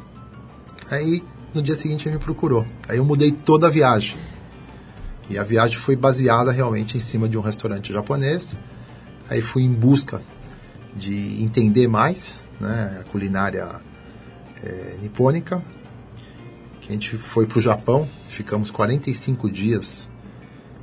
aí 0.88 1.24
no 1.52 1.60
dia 1.60 1.74
seguinte 1.74 2.06
ele 2.06 2.18
me 2.18 2.22
procurou. 2.22 2.64
Aí 2.88 2.98
eu 2.98 3.04
mudei 3.04 3.32
toda 3.32 3.66
a 3.66 3.70
viagem. 3.70 4.16
E 5.28 5.36
a 5.36 5.42
viagem 5.42 5.76
foi 5.76 5.96
baseada 5.96 6.52
realmente 6.52 6.96
em 6.96 7.00
cima 7.00 7.28
de 7.28 7.36
um 7.36 7.40
restaurante 7.40 7.92
japonês. 7.92 8.56
Aí 9.28 9.42
fui 9.42 9.64
em 9.64 9.74
busca 9.74 10.22
de 10.94 11.42
entender 11.42 11.88
mais 11.88 12.46
né, 12.60 12.98
a 13.00 13.10
culinária 13.10 13.68
é, 14.62 14.98
nipônica. 15.02 15.60
Que 16.80 16.90
a 16.90 16.92
gente 16.92 17.16
foi 17.16 17.44
para 17.44 17.58
o 17.58 17.60
Japão, 17.60 18.08
ficamos 18.28 18.70
45 18.70 19.50
dias. 19.50 20.08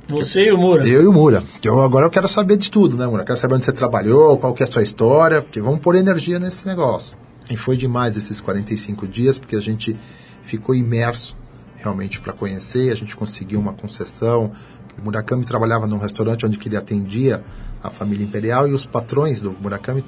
Você 0.08 0.44
e 0.44 0.52
o 0.52 0.58
Mura? 0.58 0.86
Eu 0.86 1.02
e 1.02 1.06
o 1.06 1.12
Mura. 1.12 1.42
Eu, 1.62 1.80
agora 1.80 2.04
eu 2.04 2.10
quero 2.10 2.28
saber 2.28 2.58
de 2.58 2.70
tudo, 2.70 2.96
né, 2.96 3.06
Mura? 3.06 3.24
Quero 3.24 3.38
saber 3.38 3.54
onde 3.54 3.64
você 3.64 3.72
trabalhou, 3.72 4.36
qual 4.38 4.52
que 4.52 4.62
é 4.62 4.64
a 4.64 4.66
sua 4.66 4.82
história, 4.82 5.40
porque 5.40 5.60
vamos 5.62 5.80
pôr 5.80 5.96
energia 5.96 6.38
nesse 6.38 6.66
negócio. 6.66 7.16
E 7.50 7.56
foi 7.56 7.76
demais 7.76 8.16
esses 8.16 8.40
45 8.40 9.08
dias, 9.08 9.38
porque 9.38 9.56
a 9.56 9.60
gente 9.60 9.96
ficou 10.42 10.74
imerso 10.74 11.36
realmente 11.76 12.20
para 12.20 12.34
conhecer. 12.34 12.92
A 12.92 12.94
gente 12.94 13.16
conseguiu 13.16 13.58
uma 13.58 13.72
concessão. 13.72 14.52
O 14.98 15.04
Murakami 15.04 15.44
trabalhava 15.44 15.86
num 15.86 15.98
restaurante 15.98 16.44
onde 16.44 16.58
ele 16.64 16.76
atendia 16.76 17.42
a 17.82 17.88
família 17.88 18.24
imperial 18.24 18.68
e 18.68 18.72
os 18.72 18.84
patrões 18.84 19.40
do 19.40 19.56
Murakami 19.60 20.04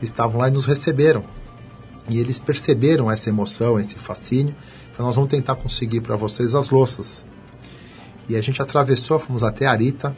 estavam 0.00 0.40
lá 0.40 0.48
e 0.48 0.50
nos 0.50 0.64
receberam. 0.64 1.22
E 2.08 2.18
eles 2.18 2.38
perceberam 2.38 3.10
essa 3.10 3.28
emoção, 3.28 3.78
esse 3.78 3.96
fascínio. 3.96 4.54
Então 4.92 5.04
nós 5.04 5.14
vamos 5.14 5.30
tentar 5.30 5.54
conseguir 5.56 6.00
para 6.00 6.16
vocês 6.16 6.54
as 6.54 6.70
louças. 6.70 7.26
E 8.28 8.36
a 8.36 8.40
gente 8.40 8.60
atravessou, 8.60 9.18
fomos 9.18 9.42
até 9.42 9.66
Arita 9.66 10.14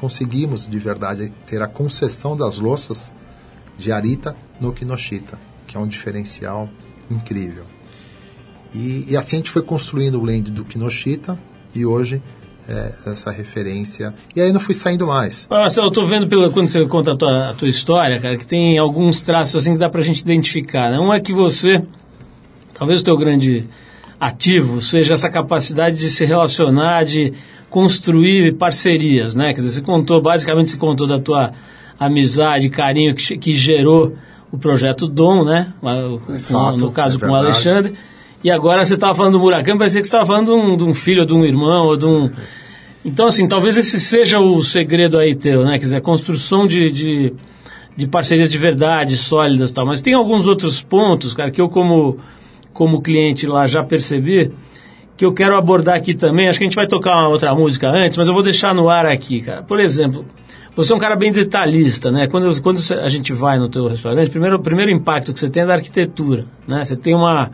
conseguimos 0.00 0.66
de 0.66 0.78
verdade 0.78 1.30
ter 1.46 1.60
a 1.60 1.68
concessão 1.68 2.34
das 2.34 2.58
louças 2.58 3.12
de 3.76 3.92
Arita 3.92 4.34
no 4.58 4.72
Kinoshita, 4.72 5.38
que 5.66 5.76
é 5.76 5.80
um 5.80 5.86
diferencial 5.86 6.70
incrível. 7.10 7.64
E, 8.74 9.04
e, 9.10 9.16
assim 9.16 9.36
a 9.36 9.38
gente 9.40 9.50
foi 9.50 9.62
construindo 9.62 10.14
o 10.14 10.20
blend 10.22 10.50
do 10.50 10.64
Kinoshita 10.64 11.38
e 11.74 11.84
hoje 11.84 12.22
é, 12.66 12.94
essa 13.04 13.30
referência. 13.30 14.14
E 14.34 14.40
aí 14.40 14.52
não 14.52 14.60
fui 14.60 14.74
saindo 14.74 15.06
mais. 15.06 15.46
Marcelo, 15.50 15.88
eu 15.88 15.92
tô 15.92 16.06
vendo 16.06 16.26
quando 16.50 16.68
você 16.68 16.86
conta 16.86 17.12
a 17.12 17.16
tua, 17.16 17.50
a 17.50 17.54
tua 17.54 17.68
história, 17.68 18.18
cara, 18.18 18.38
que 18.38 18.46
tem 18.46 18.78
alguns 18.78 19.20
traços 19.20 19.56
assim 19.56 19.72
que 19.72 19.78
dá 19.78 19.90
pra 19.90 20.00
gente 20.00 20.20
identificar. 20.20 20.90
Né? 20.90 20.98
Um 20.98 21.12
é 21.12 21.20
que 21.20 21.32
você, 21.32 21.84
talvez 22.72 23.02
o 23.02 23.04
teu 23.04 23.18
grande 23.18 23.68
ativo 24.20 24.82
seja 24.82 25.14
essa 25.14 25.30
capacidade 25.30 25.96
de 25.98 26.10
se 26.10 26.26
relacionar, 26.26 27.04
de 27.04 27.32
construir 27.70 28.54
parcerias, 28.56 29.34
né? 29.34 29.54
Quer 29.54 29.62
dizer, 29.62 29.70
você 29.70 29.80
contou, 29.80 30.20
basicamente 30.20 30.68
você 30.68 30.76
contou 30.76 31.06
da 31.06 31.18
tua 31.18 31.52
amizade, 31.98 32.68
carinho 32.68 33.14
que, 33.14 33.38
que 33.38 33.54
gerou 33.54 34.14
o 34.52 34.58
projeto 34.58 35.06
Dom, 35.06 35.44
né? 35.44 35.72
Fato, 36.40 36.76
no, 36.76 36.86
no 36.86 36.92
caso 36.92 37.16
é 37.16 37.20
com 37.20 37.32
o 37.32 37.34
Alexandre. 37.34 37.94
E 38.42 38.50
agora 38.50 38.84
você 38.84 38.94
estava 38.94 39.14
falando 39.14 39.34
do 39.34 39.40
Murakami, 39.40 39.78
parecia 39.78 40.00
que 40.00 40.06
você 40.06 40.16
estava 40.16 40.26
falando 40.26 40.46
de 40.46 40.52
um, 40.52 40.76
de 40.76 40.84
um, 40.84 40.94
filho, 40.94 41.24
de 41.24 41.32
um 41.32 41.44
irmão, 41.44 41.86
ou 41.86 41.96
de 41.96 42.06
um... 42.06 42.30
Então, 43.04 43.26
assim, 43.26 43.46
talvez 43.46 43.76
esse 43.76 44.00
seja 44.00 44.40
o 44.40 44.62
segredo 44.62 45.18
aí 45.18 45.34
teu, 45.34 45.64
né? 45.64 45.72
Quer 45.72 45.84
dizer, 45.84 45.96
a 45.96 46.00
construção 46.00 46.66
de, 46.66 46.90
de, 46.90 47.32
de 47.96 48.06
parcerias 48.06 48.50
de 48.50 48.58
verdade, 48.58 49.16
sólidas 49.16 49.70
e 49.70 49.74
tal. 49.74 49.86
Mas 49.86 50.00
tem 50.00 50.14
alguns 50.14 50.46
outros 50.46 50.82
pontos, 50.82 51.32
cara, 51.32 51.50
que 51.50 51.60
eu 51.60 51.68
como, 51.68 52.18
como 52.72 53.00
cliente 53.00 53.46
lá 53.46 53.66
já 53.66 53.82
percebi, 53.82 54.52
que 55.16 55.24
eu 55.24 55.32
quero 55.32 55.56
abordar 55.56 55.96
aqui 55.96 56.14
também. 56.14 56.48
Acho 56.48 56.58
que 56.58 56.64
a 56.64 56.68
gente 56.68 56.76
vai 56.76 56.86
tocar 56.86 57.16
uma 57.16 57.28
outra 57.28 57.54
música 57.54 57.88
antes, 57.88 58.16
mas 58.16 58.28
eu 58.28 58.34
vou 58.34 58.42
deixar 58.42 58.74
no 58.74 58.88
ar 58.88 59.06
aqui, 59.06 59.40
cara. 59.40 59.62
Por 59.62 59.78
exemplo, 59.78 60.24
você 60.74 60.92
é 60.92 60.96
um 60.96 60.98
cara 60.98 61.16
bem 61.16 61.32
detalhista, 61.32 62.10
né? 62.10 62.26
Quando, 62.26 62.60
quando 62.62 62.80
a 63.02 63.08
gente 63.08 63.32
vai 63.32 63.58
no 63.58 63.68
teu 63.68 63.86
restaurante, 63.86 64.30
primeiro, 64.30 64.56
o 64.56 64.62
primeiro 64.62 64.90
impacto 64.90 65.32
que 65.32 65.40
você 65.40 65.50
tem 65.50 65.62
é 65.62 65.66
da 65.66 65.74
arquitetura, 65.74 66.46
né? 66.66 66.84
Você 66.84 66.96
tem 66.96 67.14
uma 67.14 67.50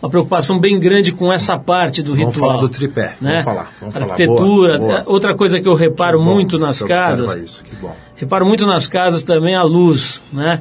uma 0.00 0.08
preocupação 0.08 0.58
bem 0.58 0.78
grande 0.78 1.12
com 1.12 1.32
essa 1.32 1.58
parte 1.58 2.02
do 2.02 2.14
vamos 2.14 2.34
ritual. 2.34 2.50
Vamos 2.50 2.60
falar 2.60 2.60
do 2.60 2.68
tripé, 2.68 3.16
né? 3.20 3.42
vamos 3.42 3.44
falar. 3.44 3.72
Vamos 3.80 3.96
Arquitetura. 3.96 4.78
Boa, 4.78 4.90
boa. 4.90 5.02
outra 5.06 5.34
coisa 5.34 5.60
que 5.60 5.68
eu 5.68 5.74
reparo 5.74 6.18
bom, 6.18 6.24
muito 6.24 6.58
nas 6.58 6.82
casas. 6.82 7.34
Isso, 7.34 7.64
que 7.64 7.74
bom. 7.76 7.94
Reparo 8.14 8.46
muito 8.46 8.66
nas 8.66 8.86
casas 8.86 9.24
também 9.24 9.56
a 9.56 9.62
luz, 9.62 10.22
né? 10.32 10.60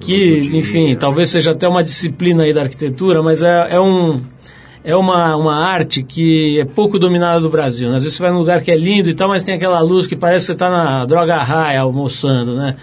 Que, 0.00 0.40
enfim, 0.52 0.94
talvez 0.94 1.30
seja 1.30 1.52
até 1.52 1.66
uma 1.66 1.82
disciplina 1.82 2.42
aí 2.42 2.52
da 2.52 2.62
arquitetura, 2.62 3.22
mas 3.22 3.42
é, 3.42 3.68
é 3.70 3.80
um 3.80 4.20
é 4.86 4.94
uma, 4.94 5.34
uma 5.34 5.56
arte 5.56 6.00
que 6.00 6.60
é 6.60 6.64
pouco 6.64 6.96
dominada 6.96 7.40
do 7.40 7.50
Brasil. 7.50 7.90
Né? 7.90 7.96
Às 7.96 8.04
vezes 8.04 8.16
você 8.16 8.22
vai 8.22 8.30
num 8.30 8.38
lugar 8.38 8.62
que 8.62 8.70
é 8.70 8.76
lindo 8.76 9.10
e 9.10 9.14
tal, 9.14 9.28
mas 9.28 9.42
tem 9.42 9.56
aquela 9.56 9.80
luz 9.80 10.06
que 10.06 10.14
parece 10.14 10.44
que 10.44 10.46
você 10.46 10.52
está 10.52 10.70
na 10.70 11.04
droga 11.04 11.36
raia 11.38 11.80
almoçando, 11.80 12.54
né? 12.54 12.76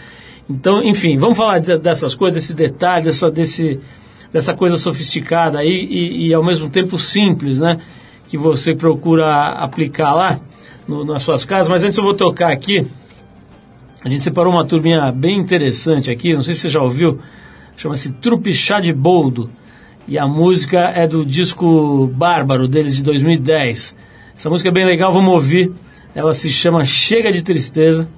Então, 0.50 0.84
enfim, 0.84 1.18
vamos 1.18 1.38
falar 1.38 1.60
de, 1.60 1.78
dessas 1.78 2.14
coisas, 2.14 2.36
desse 2.36 2.54
detalhe, 2.54 3.06
dessa, 3.06 3.32
desse, 3.32 3.80
dessa 4.34 4.54
coisa 4.54 4.76
sofisticada 4.76 5.60
aí 5.60 5.88
e, 5.90 6.28
e, 6.28 6.34
ao 6.34 6.44
mesmo 6.44 6.70
tempo 6.70 7.00
simples, 7.00 7.62
né? 7.62 7.80
Que 8.28 8.38
você 8.38 8.76
procura 8.76 9.52
aplicar 9.52 10.14
lá 10.14 10.38
no, 10.86 11.06
nas 11.06 11.24
suas 11.24 11.46
casas. 11.46 11.70
Mas 11.70 11.86
antes 11.86 11.98
eu 11.98 12.04
vou 12.04 12.14
tocar 12.14 12.52
aqui. 12.52 12.86
A 14.04 14.10
gente 14.10 14.24
separou 14.24 14.52
uma 14.52 14.66
turminha 14.66 15.12
bem 15.12 15.40
interessante 15.40 16.12
aqui, 16.12 16.34
não 16.34 16.42
sei 16.42 16.56
se 16.56 16.62
você 16.62 16.70
já 16.70 16.82
ouviu, 16.82 17.20
chama-se 17.78 18.14
Trupe 18.14 18.54
Chá 18.54 18.80
de 18.80 18.92
Boldo. 18.92 19.50
E 20.06 20.18
a 20.18 20.28
música 20.28 20.80
é 20.94 21.08
do 21.08 21.26
disco 21.26 22.08
Bárbaro, 22.14 22.68
deles 22.68 22.98
de 22.98 23.04
2010. 23.04 23.96
Essa 24.38 24.50
música 24.50 24.68
é 24.68 24.72
bem 24.74 24.86
legal, 24.86 25.14
vamos 25.14 25.34
ouvir. 25.34 25.72
Ela 26.14 26.34
se 26.34 26.50
chama 26.50 26.84
Chega 26.84 27.32
de 27.32 27.42
Tristeza 27.42 28.10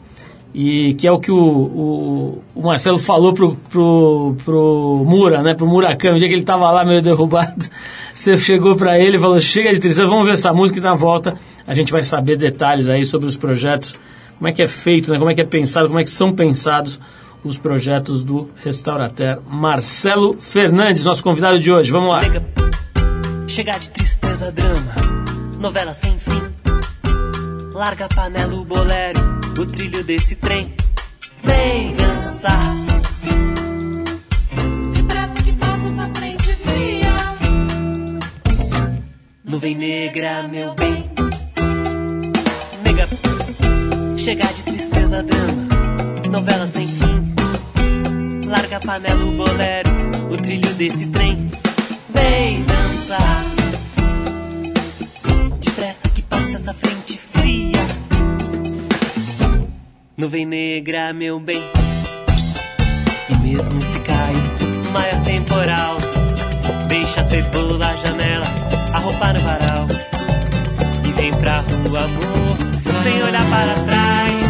e 0.58 0.94
que 0.94 1.06
é 1.06 1.12
o 1.12 1.20
que 1.20 1.30
o, 1.30 1.38
o, 1.38 2.42
o, 2.56 2.62
Marcelo 2.64 2.98
falou 2.98 3.34
pro, 3.34 3.58
pro, 3.70 4.36
pro 4.46 5.06
Mura, 5.06 5.44
né, 5.44 5.54
pro 5.54 5.68
Murakami, 5.68 6.16
o 6.16 6.20
dia 6.20 6.30
que 6.30 6.34
ele 6.34 6.44
estava 6.44 6.72
lá 6.72 6.86
meio 6.86 7.02
derrubado, 7.02 7.66
você 8.16 8.38
chegou 8.38 8.74
para 8.74 8.98
ele 8.98 9.18
e 9.18 9.20
falou, 9.20 9.38
chega 9.42 9.74
de 9.74 9.80
tristeza, 9.80 10.08
vamos 10.08 10.26
ver 10.26 10.32
essa 10.32 10.54
música 10.54 10.80
e 10.80 10.82
na 10.82 10.96
volta 10.96 11.36
a 11.68 11.74
gente 11.74 11.92
vai 11.92 12.04
saber 12.04 12.38
detalhes 12.38 12.88
aí 12.88 13.04
sobre 13.04 13.28
os 13.28 13.36
projetos, 13.36 14.00
como 14.38 14.48
é 14.48 14.52
que 14.52 14.62
é 14.62 14.68
feito, 14.68 15.12
né, 15.12 15.18
como 15.18 15.30
é 15.30 15.36
que 15.36 15.42
é 15.42 15.46
pensado, 15.46 15.88
como 15.88 16.00
é 16.00 16.04
que 16.04 16.12
são 16.12 16.34
pensados 16.34 17.00
os 17.44 17.58
projetos 17.58 18.24
do 18.24 18.50
Restaurater. 18.64 19.40
Marcelo 19.48 20.36
Fernandes, 20.40 21.06
nosso 21.06 21.24
convidado 21.24 21.60
de 21.60 21.72
hoje, 21.72 21.92
vamos 21.92 22.10
lá. 22.10 22.20
Chega 23.48 23.78
de 23.78 23.92
tristeza, 23.92 24.52
drama, 24.52 24.96
novela 25.60 25.94
sem 25.94 26.18
fim, 26.18 26.42
larga 27.74 28.06
a 28.06 28.08
panela, 28.08 28.56
o 28.56 28.66
bolero, 28.66 29.20
o 29.58 29.66
trilho 29.66 30.04
desse 30.04 30.36
trem. 30.36 30.74
Vem 31.44 31.96
dançar. 31.96 32.76
Depressa 34.94 35.44
que 35.44 35.54
passa 35.54 35.88
essa 35.88 36.10
frente 36.16 36.56
fria. 36.56 37.38
Nuvem 39.44 39.78
negra, 39.78 40.48
meu 40.48 40.74
bem. 40.74 41.05
Chega 44.26 44.48
de 44.48 44.64
tristeza, 44.64 45.22
drama, 45.22 46.28
novela 46.32 46.66
sem 46.66 46.88
fim. 46.88 47.36
Larga 48.48 48.78
a 48.78 48.80
panela, 48.80 49.24
o 49.24 49.32
bolero, 49.34 49.92
o 50.32 50.38
trilho 50.38 50.74
desse 50.74 51.06
trem. 51.12 51.52
Vem 52.10 52.64
dançar. 52.64 53.46
Depressa 55.60 56.10
que 56.10 56.24
passa 56.24 56.56
essa 56.56 56.74
frente 56.74 57.20
fria. 57.20 57.86
Nuvem 60.18 60.48
negra, 60.48 61.14
meu 61.14 61.40
bem. 61.40 61.62
E 63.30 63.38
mesmo 63.48 63.80
se 63.80 64.00
cair 64.00 64.92
maior 64.92 65.22
temporal, 65.22 65.98
deixa 66.88 67.22
a 67.22 67.24
cebola, 67.24 67.90
a 67.90 67.94
janela, 67.94 68.48
a 68.92 68.98
roupa 68.98 69.34
no 69.34 69.40
varal. 69.42 69.88
E 71.08 71.12
vem 71.12 71.32
pra 71.32 71.60
rua, 71.60 72.06
amor, 72.06 72.45
sem 73.06 73.22
olhar 73.22 73.48
para 73.52 73.76
trás. 73.86 74.45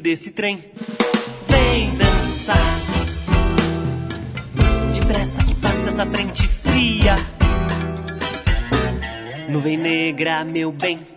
Desse 0.00 0.32
trem. 0.32 0.64
Vem 1.48 1.96
dançar. 1.96 2.80
Depressa 4.94 5.44
que 5.44 5.54
passa 5.56 5.88
essa 5.88 6.06
frente 6.06 6.48
fria. 6.48 7.16
Nuvem 9.48 9.76
negra, 9.76 10.44
meu 10.44 10.72
bem. 10.72 11.09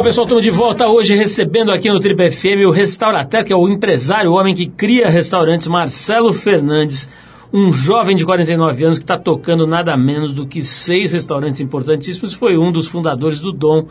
Legal, 0.00 0.08
pessoal, 0.08 0.24
estamos 0.24 0.44
de 0.44 0.50
volta 0.50 0.88
hoje 0.88 1.14
recebendo 1.14 1.70
aqui 1.70 1.90
no 1.90 2.00
Triple 2.00 2.30
FM 2.30 2.66
o 2.66 2.70
Restaurateur, 2.70 3.44
que 3.44 3.52
é 3.52 3.56
o 3.56 3.68
empresário, 3.68 4.30
o 4.30 4.34
homem 4.34 4.54
que 4.54 4.66
cria 4.66 5.10
restaurantes, 5.10 5.68
Marcelo 5.68 6.32
Fernandes, 6.32 7.06
um 7.52 7.70
jovem 7.70 8.16
de 8.16 8.24
49 8.24 8.82
anos 8.82 8.98
que 8.98 9.04
está 9.04 9.18
tocando 9.18 9.66
nada 9.66 9.94
menos 9.98 10.32
do 10.32 10.46
que 10.46 10.62
seis 10.62 11.12
restaurantes 11.12 11.60
importantíssimos, 11.60 12.32
foi 12.32 12.56
um 12.56 12.72
dos 12.72 12.86
fundadores 12.86 13.40
do 13.40 13.52
Dom, 13.52 13.88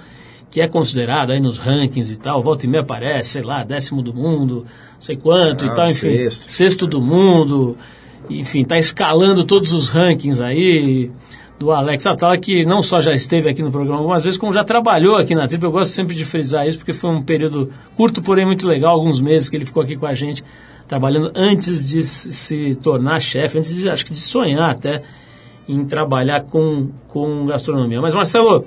que 0.50 0.60
é 0.60 0.67
considerado 0.67 1.32
aí 1.32 1.39
nos 1.39 1.60
rankings 1.60 2.12
e 2.12 2.15
tal, 2.15 2.41
volta 2.41 2.65
e 2.65 2.69
meia 2.69 2.82
aparece, 2.82 3.30
sei 3.30 3.43
lá, 3.43 3.63
décimo 3.63 4.02
do 4.02 4.12
mundo, 4.12 4.65
não 4.65 5.02
sei 5.02 5.15
quanto 5.15 5.63
e 5.63 5.69
Ah, 5.69 5.74
tal, 5.74 5.91
enfim, 5.91 6.17
sexto. 6.17 6.52
sexto 6.52 6.88
do 6.88 7.00
mundo, 7.00 7.78
enfim, 8.28 8.62
está 8.62 8.80
escalando 8.80 9.43
todos 9.43 9.72
os 9.74 9.89
rankings 9.89 10.41
aí 10.41 11.12
do 11.60 11.72
Alex 11.72 12.06
Atala, 12.06 12.38
que 12.38 12.65
não 12.65 12.82
só 12.82 13.02
já 13.02 13.13
esteve 13.13 13.50
aqui 13.50 13.62
no 13.62 13.69
programa 13.69 14.00
algumas 14.00 14.24
vezes, 14.24 14.39
como 14.39 14.54
já 14.54 14.63
trabalhou 14.63 15.17
aqui 15.17 15.36
na 15.36 15.45
Trip. 15.45 15.62
Eu 15.62 15.72
gosto 15.72 15.91
sempre 15.91 16.15
de 16.15 16.24
frisar 16.24 16.65
isso, 16.65 16.78
porque 16.78 16.93
foi 16.93 17.10
um 17.10 17.22
período 17.22 17.69
curto, 17.98 18.22
porém 18.22 18.45
muito 18.45 18.65
legal, 18.65 18.93
alguns 18.93 19.19
meses 19.19 19.50
que 19.50 19.58
ele 19.58 19.65
ficou 19.65 19.84
aqui 19.84 19.98
com 19.98 20.06
a 20.06 20.13
gente, 20.13 20.41
trabalhando 20.88 21.32
antes 21.36 21.86
de 21.88 22.02
se 22.02 22.76
tornar 22.76 23.19
chefe, 23.19 23.58
antes 23.58 23.76
de, 23.76 23.89
acho 23.89 24.06
que 24.06 24.13
de 24.13 24.22
sonhar 24.22 24.72
até 24.72 25.04
em 25.67 25.84
trabalhar 25.86 26.43
com, 26.43 26.89
com 27.10 27.45
gastronomia. 27.45 28.02
Mas, 28.02 28.15
Marcelo, 28.15 28.65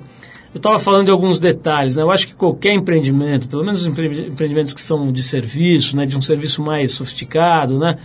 eu 0.53 0.57
estava 0.57 0.77
falando 0.77 1.05
de 1.05 1.11
alguns 1.11 1.39
detalhes, 1.39 1.97
né? 1.97 2.03
Eu 2.03 2.11
acho 2.11 2.27
que 2.27 2.35
qualquer 2.35 2.73
empreendimento, 2.75 3.47
pelo 3.47 3.65
menos 3.65 3.81
os 3.81 3.87
empre- 3.87 4.27
empreendimentos 4.27 4.71
que 4.71 4.79
são 4.79 5.11
de 5.11 5.23
serviço, 5.23 5.97
né? 5.97 6.05
De 6.05 6.15
um 6.15 6.21
serviço 6.21 6.61
mais 6.61 6.91
sofisticado, 6.91 7.79
né? 7.79 7.97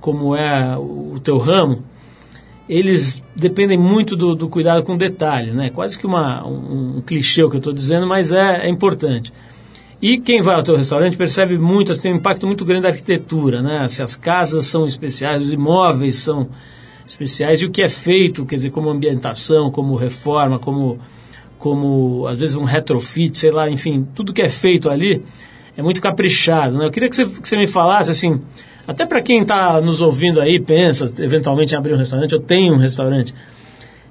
Como 0.00 0.36
é 0.36 0.78
o 0.78 1.18
teu 1.22 1.36
ramo, 1.36 1.82
eles 2.68 3.22
dependem 3.34 3.78
muito 3.78 4.16
do, 4.16 4.34
do 4.34 4.48
cuidado 4.48 4.82
com 4.82 4.96
detalhe, 4.96 5.52
né? 5.52 5.70
Quase 5.70 5.98
que 5.98 6.06
uma, 6.06 6.46
um, 6.46 6.98
um 6.98 7.00
clichê 7.00 7.42
o 7.42 7.48
que 7.48 7.56
eu 7.56 7.58
estou 7.58 7.72
dizendo, 7.72 8.06
mas 8.06 8.32
é, 8.32 8.66
é 8.66 8.68
importante. 8.68 9.32
E 10.02 10.18
quem 10.18 10.42
vai 10.42 10.56
ao 10.56 10.62
teu 10.62 10.76
restaurante 10.76 11.16
percebe 11.16 11.56
muito, 11.56 11.92
assim, 11.92 12.02
tem 12.02 12.12
um 12.12 12.16
impacto 12.16 12.46
muito 12.46 12.64
grande 12.64 12.82
da 12.82 12.88
arquitetura, 12.88 13.62
né? 13.62 13.86
Se 13.88 14.02
as 14.02 14.14
casas 14.16 14.66
são 14.66 14.84
especiais, 14.84 15.44
os 15.44 15.52
imóveis 15.52 16.16
são 16.16 16.48
especiais 17.06 17.62
e 17.62 17.66
o 17.66 17.70
que 17.70 17.82
é 17.82 17.88
feito, 17.88 18.44
quer 18.44 18.56
dizer, 18.56 18.70
como 18.70 18.90
ambientação, 18.90 19.70
como 19.70 19.94
reforma, 19.94 20.58
como, 20.58 20.98
como 21.58 22.26
às 22.26 22.38
vezes 22.38 22.56
um 22.56 22.64
retrofit, 22.64 23.38
sei 23.38 23.50
lá, 23.50 23.70
enfim, 23.70 24.06
tudo 24.14 24.32
que 24.32 24.42
é 24.42 24.48
feito 24.48 24.90
ali 24.90 25.24
é 25.76 25.82
muito 25.82 26.00
caprichado, 26.00 26.78
né? 26.78 26.86
Eu 26.86 26.90
queria 26.90 27.08
que 27.08 27.16
você, 27.16 27.26
que 27.26 27.48
você 27.48 27.56
me 27.56 27.66
falasse, 27.66 28.10
assim, 28.10 28.40
até 28.86 29.04
para 29.06 29.20
quem 29.22 29.42
está 29.42 29.80
nos 29.80 30.00
ouvindo 30.00 30.40
aí, 30.40 30.60
pensa 30.60 31.12
eventualmente 31.22 31.74
em 31.74 31.76
abrir 31.78 31.94
um 31.94 31.98
restaurante, 31.98 32.32
eu 32.32 32.40
tenho 32.40 32.74
um 32.74 32.78
restaurante, 32.78 33.34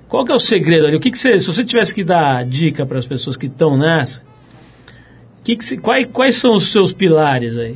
qual 0.08 0.24
que 0.26 0.32
é 0.32 0.36
o 0.36 0.40
segredo 0.40 0.86
ali? 0.88 0.96
O 0.98 1.00
que, 1.00 1.12
que 1.12 1.18
você, 1.18 1.40
se 1.40 1.48
você 1.48 1.64
tivesse 1.64 1.94
que 1.94 2.04
dar 2.04 2.46
dica 2.46 2.86
para 2.86 2.98
as 2.98 3.06
pessoas 3.06 3.36
que 3.38 3.46
estão 3.48 3.78
nessa, 3.78 4.22
que 5.44 5.56
que 5.56 5.64
se- 5.66 5.78
quais, 5.78 6.08
quais 6.12 6.36
são 6.36 6.56
os 6.56 6.72
seus 6.72 6.92
pilares 6.94 7.58
aí? 7.58 7.76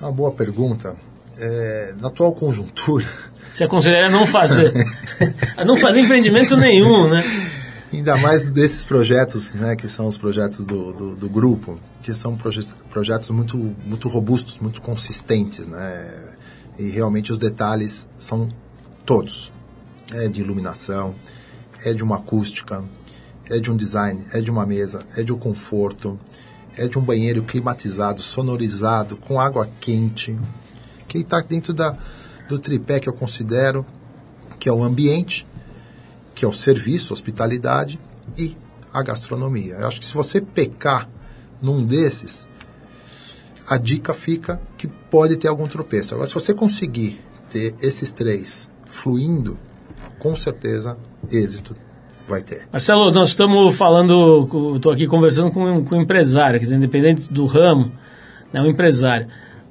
Uma 0.00 0.12
boa 0.12 0.32
pergunta. 0.32 0.94
É, 1.38 1.94
na 2.00 2.08
atual 2.08 2.32
conjuntura, 2.32 3.04
Você 3.52 3.64
aconselharia 3.64 4.10
não 4.10 4.26
fazer? 4.26 4.72
A 5.56 5.64
não 5.64 5.76
fazer 5.76 6.00
empreendimento 6.00 6.56
nenhum, 6.56 7.08
né? 7.08 7.22
Ainda 7.96 8.16
mais 8.16 8.48
desses 8.50 8.84
projetos, 8.84 9.52
né, 9.54 9.74
que 9.74 9.88
são 9.88 10.06
os 10.06 10.18
projetos 10.18 10.64
do, 10.64 10.92
do, 10.92 11.16
do 11.16 11.28
grupo, 11.28 11.78
que 12.00 12.12
são 12.14 12.36
proje 12.36 12.60
projetos 12.90 13.30
muito, 13.30 13.56
muito 13.84 14.08
robustos, 14.08 14.58
muito 14.58 14.80
consistentes, 14.82 15.66
né? 15.66 16.34
E 16.78 16.88
realmente 16.90 17.32
os 17.32 17.38
detalhes 17.38 18.08
são 18.18 18.48
todos. 19.04 19.52
É 20.12 20.28
de 20.28 20.40
iluminação, 20.40 21.16
é 21.84 21.92
de 21.92 22.04
uma 22.04 22.16
acústica, 22.16 22.84
é 23.50 23.58
de 23.58 23.70
um 23.70 23.76
design, 23.76 24.24
é 24.32 24.40
de 24.40 24.50
uma 24.50 24.64
mesa, 24.64 25.00
é 25.16 25.22
de 25.22 25.32
um 25.32 25.38
conforto, 25.38 26.18
é 26.76 26.86
de 26.86 26.98
um 26.98 27.02
banheiro 27.02 27.42
climatizado, 27.42 28.20
sonorizado, 28.22 29.16
com 29.16 29.40
água 29.40 29.68
quente, 29.80 30.38
que 31.08 31.18
está 31.18 31.40
dentro 31.40 31.72
da, 31.72 31.96
do 32.48 32.58
tripé 32.58 33.00
que 33.00 33.08
eu 33.08 33.12
considero 33.12 33.84
que 34.60 34.68
é 34.68 34.72
o 34.72 34.82
ambiente, 34.82 35.46
que 36.36 36.44
é 36.44 36.48
o 36.48 36.52
serviço, 36.52 37.14
hospitalidade 37.14 37.98
e 38.36 38.54
a 38.92 39.02
gastronomia. 39.02 39.76
Eu 39.76 39.88
acho 39.88 39.98
que 39.98 40.06
se 40.06 40.12
você 40.12 40.38
pecar 40.38 41.08
num 41.62 41.82
desses, 41.82 42.46
a 43.66 43.78
dica 43.78 44.12
fica 44.12 44.60
que 44.76 44.86
pode 44.86 45.38
ter 45.38 45.48
algum 45.48 45.66
tropeço. 45.66 46.14
Agora, 46.14 46.28
se 46.28 46.34
você 46.34 46.52
conseguir 46.52 47.18
ter 47.50 47.74
esses 47.80 48.12
três 48.12 48.70
fluindo, 48.86 49.58
com 50.18 50.36
certeza 50.36 50.98
êxito 51.32 51.74
vai 52.28 52.42
ter. 52.42 52.68
Marcelo, 52.70 53.10
nós 53.10 53.30
estamos 53.30 53.74
falando, 53.74 54.74
estou 54.76 54.92
aqui 54.92 55.06
conversando 55.06 55.50
com, 55.50 55.84
com 55.84 55.96
um 55.96 56.02
empresário, 56.02 56.58
quer 56.60 56.64
dizer, 56.64 56.76
independente 56.76 57.32
do 57.32 57.46
ramo, 57.46 57.92
né, 58.52 58.60
um 58.60 58.66
empresário. 58.66 59.26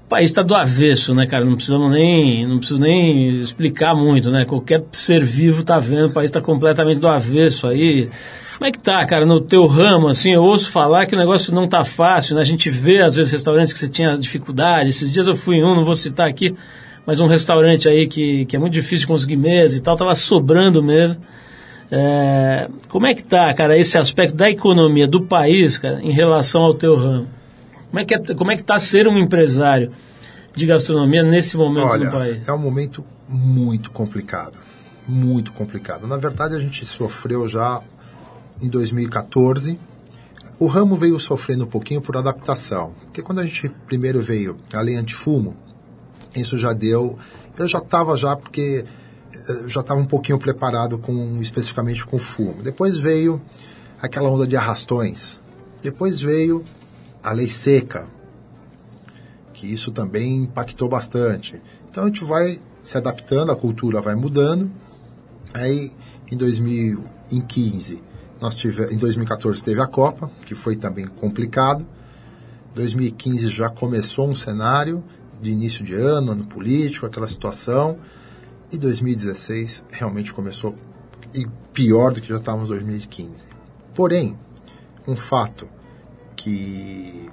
O 0.05 0.07
país 0.07 0.29
está 0.29 0.43
do 0.43 0.53
avesso, 0.53 1.15
né, 1.15 1.25
cara? 1.25 1.43
Não 1.43 1.55
precisamos 1.55 1.89
nem, 1.89 2.47
não 2.47 2.59
preciso 2.59 2.79
nem 2.79 3.37
explicar 3.37 3.95
muito, 3.95 4.29
né? 4.29 4.45
Qualquer 4.45 4.83
ser 4.91 5.25
vivo 5.25 5.61
está 5.61 5.79
vendo, 5.79 6.09
o 6.09 6.13
país 6.13 6.29
está 6.29 6.39
completamente 6.39 6.99
do 6.99 7.07
avesso 7.07 7.65
aí. 7.65 8.07
Como 8.55 8.67
é 8.67 8.71
que 8.71 8.77
tá, 8.77 9.03
cara, 9.07 9.25
no 9.25 9.41
teu 9.41 9.65
ramo, 9.65 10.07
assim, 10.07 10.31
eu 10.31 10.43
ouço 10.43 10.69
falar 10.69 11.07
que 11.07 11.15
o 11.15 11.17
negócio 11.17 11.51
não 11.51 11.67
tá 11.67 11.83
fácil, 11.83 12.35
né? 12.35 12.41
A 12.41 12.45
gente 12.45 12.69
vê, 12.69 13.01
às 13.01 13.15
vezes, 13.15 13.31
restaurantes 13.31 13.73
que 13.73 13.79
você 13.79 13.89
tinha 13.89 14.15
dificuldade. 14.15 14.89
Esses 14.89 15.11
dias 15.11 15.25
eu 15.25 15.35
fui 15.35 15.55
em 15.55 15.63
um, 15.65 15.75
não 15.75 15.83
vou 15.83 15.95
citar 15.95 16.29
aqui, 16.29 16.55
mas 17.03 17.19
um 17.19 17.25
restaurante 17.25 17.89
aí 17.89 18.05
que, 18.05 18.45
que 18.45 18.55
é 18.55 18.59
muito 18.59 18.73
difícil 18.73 19.07
conseguir 19.07 19.37
mesa 19.37 19.75
e 19.75 19.81
tal, 19.81 19.95
tava 19.95 20.13
sobrando 20.13 20.83
mesmo. 20.83 21.19
É, 21.91 22.69
como 22.89 23.07
é 23.07 23.15
que 23.15 23.23
tá, 23.23 23.51
cara, 23.55 23.75
esse 23.75 23.97
aspecto 23.97 24.35
da 24.35 24.51
economia 24.51 25.07
do 25.07 25.21
país, 25.21 25.79
cara, 25.79 25.99
em 26.03 26.11
relação 26.11 26.61
ao 26.61 26.75
teu 26.75 26.95
ramo? 26.95 27.27
Como 27.95 28.01
é 28.01 28.05
que, 28.05 28.13
é, 28.13 28.35
como 28.35 28.51
é 28.51 28.57
que 28.57 28.63
tá 28.63 28.77
ser 28.77 29.07
um 29.07 29.17
empresário 29.17 29.93
de 30.53 30.65
gastronomia 30.65 31.23
nesse 31.23 31.55
momento 31.55 31.87
Olha, 31.87 32.05
no 32.07 32.11
país? 32.11 32.45
é 32.45 32.51
um 32.51 32.57
momento 32.57 33.05
muito 33.25 33.89
complicado. 33.89 34.57
Muito 35.07 35.53
complicado. 35.53 36.05
Na 36.05 36.17
verdade, 36.17 36.57
a 36.57 36.59
gente 36.59 36.85
sofreu 36.85 37.47
já 37.47 37.81
em 38.61 38.67
2014. 38.67 39.79
O 40.59 40.67
ramo 40.67 40.93
veio 40.97 41.17
sofrendo 41.21 41.63
um 41.63 41.67
pouquinho 41.67 42.01
por 42.01 42.17
adaptação. 42.17 42.93
Porque 43.05 43.21
quando 43.21 43.39
a 43.39 43.45
gente 43.45 43.69
primeiro 43.87 44.21
veio 44.21 44.57
a 44.73 44.81
lei 44.81 44.97
antifumo, 44.97 45.55
isso 46.35 46.57
já 46.57 46.73
deu. 46.73 47.17
Eu 47.57 47.65
já 47.65 47.77
estava 47.77 48.17
já, 48.17 48.35
porque 48.35 48.83
eh, 49.33 49.63
já 49.67 49.79
estava 49.79 50.01
um 50.01 50.05
pouquinho 50.05 50.37
preparado 50.37 50.97
com 50.97 51.39
especificamente 51.39 52.05
com 52.05 52.19
fumo. 52.19 52.61
Depois 52.61 52.97
veio 52.97 53.41
aquela 54.01 54.27
onda 54.27 54.45
de 54.45 54.57
arrastões. 54.57 55.39
Depois 55.81 56.19
veio 56.19 56.65
a 57.25 57.31
lei 57.31 57.47
seca, 57.47 58.07
que 59.51 59.65
isso 59.65 59.91
também 59.91 60.43
impactou 60.43 60.87
bastante. 60.87 61.59
Então 61.89 62.03
a 62.03 62.05
gente 62.05 62.23
vai 62.23 62.61
se 62.83 62.99
adaptando, 62.99 63.51
a 63.51 63.55
cultura 63.55 63.99
vai 63.99 64.13
mudando. 64.13 64.69
Aí 65.51 65.91
em 66.31 66.37
2015, 66.37 67.99
nós 68.39 68.55
tive, 68.55 68.93
em 68.93 68.97
2014 68.97 69.63
teve 69.63 69.81
a 69.81 69.87
Copa, 69.87 70.29
que 70.45 70.53
foi 70.53 70.75
também 70.75 71.07
complicado. 71.07 71.87
2015 72.75 73.49
já 73.49 73.69
começou 73.71 74.29
um 74.29 74.35
cenário 74.35 75.03
de 75.41 75.49
início 75.49 75.83
de 75.83 75.95
ano, 75.95 76.33
ano 76.33 76.45
político, 76.45 77.07
aquela 77.07 77.27
situação. 77.27 77.97
E 78.71 78.77
2016 78.77 79.83
realmente 79.89 80.31
começou 80.31 80.75
e 81.33 81.47
pior 81.73 82.13
do 82.13 82.21
que 82.21 82.27
já 82.27 82.37
estávamos 82.37 82.69
em 82.69 82.73
2015. 82.73 83.47
Porém, 83.95 84.37
um 85.07 85.15
fato 85.15 85.67
que 86.45 87.29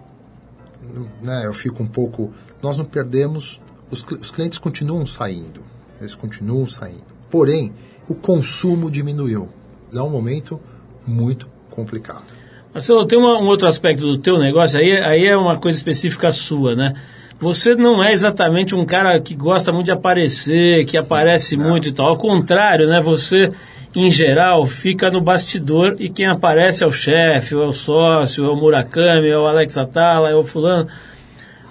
né, 1.23 1.43
eu 1.45 1.53
fico 1.53 1.83
um 1.83 1.87
pouco. 1.87 2.33
Nós 2.63 2.77
não 2.79 2.85
perdemos. 2.85 3.61
Os, 3.91 4.05
os 4.21 4.31
clientes 4.31 4.59
continuam 4.59 5.05
saindo. 5.05 5.63
Eles 6.01 6.15
continuam 6.15 6.67
saindo. 6.67 7.05
Porém, 7.31 7.73
o 8.09 8.15
consumo 8.15 8.91
diminuiu. 8.91 9.51
É 9.95 10.01
um 10.01 10.09
momento 10.11 10.59
muito 11.07 11.47
complicado. 11.71 12.25
Marcelo, 12.73 13.05
tem 13.05 13.19
uma- 13.19 13.39
um 13.39 13.45
outro 13.47 13.69
aspecto 13.69 14.03
do 14.07 14.17
teu 14.19 14.39
negócio, 14.39 14.79
aí, 14.81 14.97
aí 14.97 15.27
é 15.27 15.37
uma 15.37 15.59
coisa 15.59 15.77
específica 15.77 16.33
sua, 16.33 16.75
né? 16.75 16.95
Você 17.39 17.75
não 17.75 18.03
é 18.03 18.13
exatamente 18.13 18.75
um 18.75 18.85
cara 18.87 19.21
que 19.21 19.35
gosta 19.35 19.71
muito 19.73 19.87
de 19.87 19.93
aparecer, 19.93 20.87
que 20.87 20.97
aparece 20.97 21.57
muito 21.57 21.89
e 21.89 21.93
tal. 21.93 22.07
Ao 22.09 22.17
contrário, 22.17 22.89
né? 22.89 23.01
Você, 23.03 23.53
em 23.95 24.11
geral, 24.11 24.65
fica 24.65 25.11
no 25.11 25.21
bastidor 25.21 25.97
e 25.99 26.09
quem 26.09 26.27
aparece 26.27 26.83
é 26.83 26.87
o 26.87 26.93
chefe, 26.93 27.55
ou 27.55 27.65
é 27.65 27.67
o 27.67 27.73
sócio, 27.73 28.45
ou 28.45 28.51
é 28.51 28.53
o 28.55 28.57
Murakami, 28.57 29.33
ou 29.33 29.33
é 29.33 29.39
o 29.39 29.47
Alex 29.47 29.77
Atala, 29.77 30.31
é 30.31 30.35
o 30.35 30.43
fulano. 30.43 30.89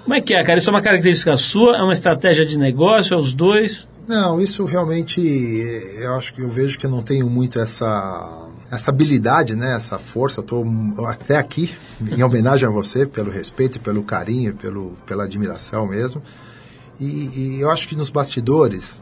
Como 0.03 0.15
é 0.15 0.22
que 0.22 0.34
é, 0.34 0.43
cara? 0.43 0.59
Isso 0.59 0.69
é 0.69 0.74
uma 0.74 0.82
característica 0.82 1.36
sua? 1.36 1.78
É 1.78 1.82
uma 1.82 1.93
estratégia 1.93 2.45
de 2.45 2.57
negócio? 2.57 3.13
É 3.13 3.17
os 3.17 3.34
dois? 3.34 3.88
Não, 4.07 4.41
isso 4.41 4.65
realmente 4.65 5.22
eu 5.99 6.15
acho 6.15 6.34
que 6.34 6.41
eu 6.41 6.49
vejo 6.49 6.78
que 6.78 6.86
eu 6.86 6.89
não 6.89 7.01
tenho 7.01 7.30
muito 7.30 7.59
essa 7.59 8.38
essa 8.72 8.89
habilidade, 8.89 9.53
né, 9.53 9.76
essa 9.76 9.99
força. 9.99 10.39
Eu 10.39 10.43
estou 10.43 11.05
até 11.05 11.38
aqui 11.38 11.76
em 12.17 12.24
homenagem 12.24 12.67
a 12.67 12.72
você 12.72 13.05
pelo 13.05 13.30
respeito, 13.30 13.80
pelo 13.80 14.03
carinho, 14.03 14.55
pelo 14.55 14.97
pela 15.05 15.26
admiração 15.26 15.88
mesmo. 15.88 16.22
E, 16.99 17.57
e 17.57 17.61
eu 17.61 17.72
acho 17.72 17.88
que 17.88 17.95
nos 17.95 18.09
bastidores, 18.09 19.01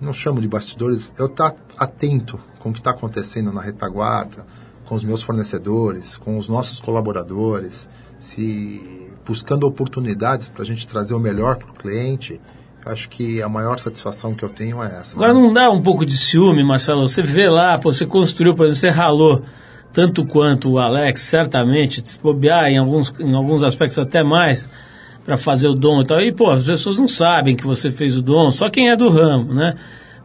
não 0.00 0.12
chamo 0.12 0.40
de 0.40 0.48
bastidores, 0.48 1.12
eu 1.18 1.26
estar 1.26 1.54
atento 1.76 2.38
com 2.62 2.70
o 2.70 2.72
que 2.72 2.78
está 2.78 2.92
acontecendo 2.92 3.52
na 3.52 3.60
retaguarda, 3.60 4.46
com 4.84 4.94
os 4.94 5.02
meus 5.02 5.22
fornecedores, 5.22 6.16
com 6.16 6.36
os 6.36 6.48
nossos 6.48 6.78
colaboradores, 6.78 7.88
se 8.20 9.10
buscando 9.26 9.66
oportunidades 9.66 10.48
para 10.48 10.62
a 10.62 10.64
gente 10.64 10.86
trazer 10.86 11.14
o 11.14 11.18
melhor 11.18 11.56
para 11.56 11.70
o 11.70 11.74
cliente. 11.74 12.40
Acho 12.84 13.08
que 13.08 13.42
a 13.42 13.48
maior 13.48 13.78
satisfação 13.78 14.34
que 14.34 14.44
eu 14.44 14.48
tenho 14.48 14.82
é 14.82 15.00
essa. 15.00 15.16
Agora 15.16 15.34
não 15.34 15.52
dá 15.52 15.70
um 15.70 15.82
pouco 15.82 16.04
de 16.04 16.16
ciúme, 16.16 16.64
Marcelo? 16.64 17.06
Você 17.06 17.22
vê 17.22 17.48
lá, 17.48 17.78
pô, 17.78 17.92
você 17.92 18.06
construiu, 18.06 18.54
por 18.54 18.66
exemplo, 18.66 18.80
você 18.80 18.90
ralou 18.90 19.42
tanto 19.92 20.24
quanto 20.24 20.70
o 20.70 20.78
Alex, 20.78 21.20
certamente, 21.20 22.02
se 22.04 22.18
bobear 22.18 22.70
em 22.70 22.78
alguns, 22.78 23.14
em 23.20 23.34
alguns 23.34 23.62
aspectos 23.62 23.98
até 23.98 24.24
mais, 24.24 24.68
para 25.24 25.36
fazer 25.36 25.68
o 25.68 25.74
dom 25.74 26.00
e 26.00 26.04
tal. 26.04 26.20
E, 26.20 26.32
pô, 26.32 26.50
as 26.50 26.64
pessoas 26.64 26.96
não 26.96 27.06
sabem 27.06 27.54
que 27.54 27.66
você 27.66 27.90
fez 27.90 28.16
o 28.16 28.22
dom, 28.22 28.50
só 28.50 28.70
quem 28.70 28.90
é 28.90 28.96
do 28.96 29.08
ramo, 29.08 29.52
né? 29.52 29.76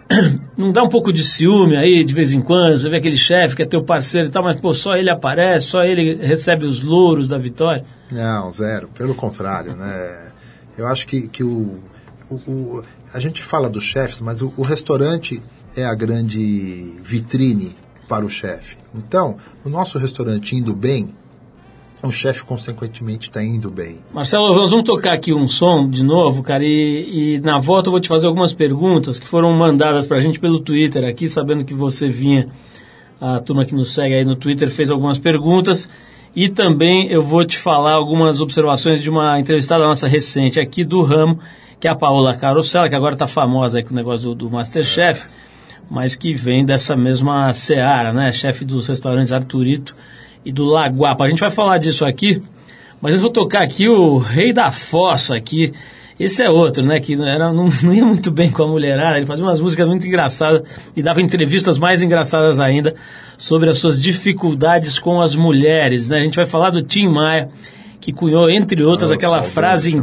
Não 0.57 0.71
dá 0.71 0.83
um 0.83 0.89
pouco 0.89 1.11
de 1.11 1.23
ciúme 1.23 1.75
aí, 1.75 2.03
de 2.03 2.13
vez 2.13 2.33
em 2.33 2.41
quando, 2.41 2.77
você 2.77 2.89
vê 2.89 2.97
aquele 2.97 3.17
chefe 3.17 3.55
que 3.55 3.63
é 3.63 3.65
teu 3.65 3.83
parceiro 3.83 4.27
e 4.27 4.31
tal, 4.31 4.43
mas, 4.43 4.59
pô, 4.59 4.73
só 4.73 4.95
ele 4.95 5.09
aparece, 5.09 5.67
só 5.67 5.83
ele 5.83 6.15
recebe 6.15 6.65
os 6.65 6.81
louros 6.83 7.27
da 7.27 7.37
vitória. 7.37 7.83
Não, 8.11 8.49
zero. 8.51 8.87
Pelo 8.89 9.13
contrário, 9.13 9.75
né? 9.75 10.31
Eu 10.77 10.87
acho 10.87 11.07
que, 11.07 11.27
que 11.27 11.43
o, 11.43 11.79
o, 12.29 12.35
o- 12.35 12.83
A 13.13 13.19
gente 13.19 13.41
fala 13.43 13.69
dos 13.69 13.83
chefes, 13.83 14.21
mas 14.21 14.41
o, 14.41 14.53
o 14.57 14.61
restaurante 14.63 15.41
é 15.75 15.85
a 15.85 15.93
grande 15.95 16.93
vitrine 17.03 17.75
para 18.07 18.25
o 18.25 18.29
chefe. 18.29 18.77
Então, 18.95 19.37
o 19.65 19.69
nosso 19.69 19.97
restaurante 19.99 20.55
indo 20.55 20.73
bem, 20.75 21.13
o 22.03 22.11
chefe, 22.11 22.43
consequentemente, 22.43 23.27
está 23.27 23.43
indo 23.43 23.71
bem. 23.71 23.99
Marcelo, 24.13 24.53
nós 24.53 24.69
vamos 24.69 24.85
tocar 24.85 25.13
aqui 25.13 25.33
um 25.33 25.47
som 25.47 25.89
de 25.89 26.03
novo, 26.03 26.43
cara, 26.43 26.63
e, 26.63 27.35
e 27.35 27.39
na 27.39 27.57
volta 27.57 27.87
eu 27.87 27.91
vou 27.91 27.99
te 27.99 28.07
fazer 28.07 28.27
algumas 28.27 28.53
perguntas 28.53 29.19
que 29.19 29.27
foram 29.27 29.51
mandadas 29.53 30.05
pra 30.05 30.19
gente 30.19 30.39
pelo 30.39 30.59
Twitter 30.59 31.03
aqui, 31.05 31.27
sabendo 31.27 31.65
que 31.65 31.73
você 31.73 32.07
vinha, 32.07 32.45
a 33.19 33.39
turma 33.39 33.65
que 33.65 33.73
nos 33.73 33.93
segue 33.93 34.13
aí 34.13 34.25
no 34.25 34.35
Twitter 34.35 34.69
fez 34.69 34.91
algumas 34.91 35.17
perguntas, 35.17 35.89
e 36.35 36.49
também 36.49 37.07
eu 37.07 37.23
vou 37.23 37.43
te 37.43 37.57
falar 37.57 37.93
algumas 37.93 38.39
observações 38.41 39.01
de 39.01 39.09
uma 39.09 39.39
entrevistada 39.39 39.83
nossa 39.83 40.07
recente 40.07 40.59
aqui 40.59 40.83
do 40.83 41.01
ramo, 41.01 41.39
que 41.79 41.87
é 41.87 41.91
a 41.91 41.95
Paola 41.95 42.35
Carosella, 42.35 42.89
que 42.89 42.95
agora 42.95 43.13
está 43.13 43.27
famosa 43.27 43.79
aí 43.79 43.83
com 43.83 43.91
o 43.91 43.95
negócio 43.95 44.29
do, 44.29 44.35
do 44.35 44.49
Masterchef, 44.51 45.25
mas 45.89 46.15
que 46.15 46.33
vem 46.33 46.63
dessa 46.63 46.95
mesma 46.95 47.51
seara, 47.53 48.13
né, 48.13 48.31
chefe 48.31 48.65
dos 48.65 48.87
restaurantes 48.87 49.31
Arturito 49.31 49.95
e 50.47 50.51
do 50.53 50.63
Laguapa. 50.63 51.25
A 51.25 51.29
gente 51.29 51.41
vai 51.41 51.51
falar 51.51 51.77
disso 51.77 52.05
aqui, 52.05 52.41
mas 53.01 53.15
eu 53.15 53.19
vou 53.19 53.29
tocar 53.29 53.63
aqui 53.63 53.89
o 53.89 54.17
Rei 54.17 54.53
da 54.53 54.71
Fossa 54.71 55.35
aqui. 55.35 55.73
Esse 56.17 56.41
é 56.41 56.49
outro, 56.49 56.85
né? 56.85 57.01
Que 57.01 57.15
era, 57.21 57.51
não, 57.51 57.67
não 57.83 57.93
ia 57.93 58.05
muito 58.05 58.31
bem 58.31 58.49
com 58.49 58.63
a 58.63 58.67
mulherada. 58.67 59.17
Ele 59.17 59.25
fazia 59.25 59.43
umas 59.43 59.59
músicas 59.59 59.85
muito 59.85 60.07
engraçadas 60.07 60.63
e 60.95 61.03
dava 61.03 61.21
entrevistas 61.21 61.77
mais 61.77 62.01
engraçadas 62.01 62.61
ainda 62.61 62.95
sobre 63.37 63.69
as 63.69 63.77
suas 63.77 64.01
dificuldades 64.01 64.99
com 64.99 65.21
as 65.21 65.35
mulheres, 65.35 66.07
né? 66.07 66.19
A 66.19 66.23
gente 66.23 66.37
vai 66.37 66.45
falar 66.45 66.69
do 66.69 66.81
Tim 66.81 67.09
Maia, 67.09 67.49
que 67.99 68.13
cunhou, 68.13 68.49
entre 68.49 68.81
outras, 68.83 69.11
Oh, 69.11 69.15
aquela 69.15 69.43
frase... 69.43 70.01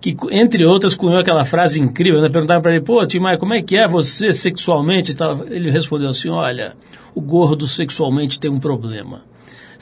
Que, 0.00 0.16
entre 0.30 0.64
outras, 0.64 0.94
cunhou 0.94 1.20
aquela 1.20 1.44
frase 1.44 1.82
incrível, 1.82 2.22
né? 2.22 2.30
Perguntaram 2.30 2.62
pra 2.62 2.72
ele, 2.72 2.80
pô, 2.80 3.04
Tim 3.06 3.18
Maia, 3.18 3.36
como 3.36 3.52
é 3.52 3.60
que 3.60 3.76
é 3.76 3.86
você 3.86 4.32
sexualmente? 4.32 5.14
Ele 5.50 5.70
respondeu 5.70 6.08
assim, 6.08 6.30
olha, 6.30 6.72
o 7.14 7.20
gordo 7.20 7.66
sexualmente 7.66 8.40
tem 8.40 8.50
um 8.50 8.58
problema. 8.58 9.20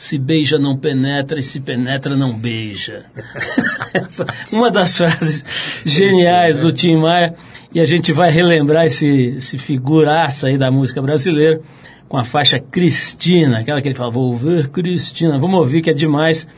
Se 0.00 0.16
beija 0.16 0.58
não 0.58 0.78
penetra 0.78 1.38
e 1.38 1.42
se 1.42 1.60
penetra 1.60 2.16
não 2.16 2.32
beija. 2.32 3.04
Uma 4.50 4.70
das 4.70 4.96
frases 4.96 5.44
geniais 5.84 6.60
do 6.60 6.72
Tim 6.72 6.96
Maia. 6.96 7.34
E 7.74 7.78
a 7.78 7.84
gente 7.84 8.10
vai 8.10 8.30
relembrar 8.30 8.86
esse, 8.86 9.34
esse 9.36 9.58
figuraça 9.58 10.46
aí 10.46 10.56
da 10.56 10.70
música 10.70 11.02
brasileira 11.02 11.60
com 12.08 12.16
a 12.16 12.24
faixa 12.24 12.58
Cristina, 12.58 13.58
aquela 13.58 13.82
que 13.82 13.88
ele 13.88 13.94
fala, 13.94 14.10
vou 14.10 14.34
ver 14.34 14.68
Cristina. 14.68 15.38
Vamos 15.38 15.58
ouvir 15.58 15.82
que 15.82 15.90
é 15.90 15.94
demais. 15.94 16.48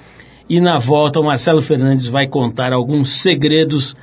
E 0.49 0.61
na 0.61 0.79
volta 0.79 1.19
o 1.19 1.25
Marcelo 1.25 1.61
Fernandes 1.61 2.07
vai 2.07 2.29
contar 2.29 2.73
alguns 2.73 3.09
segredos 3.09 3.97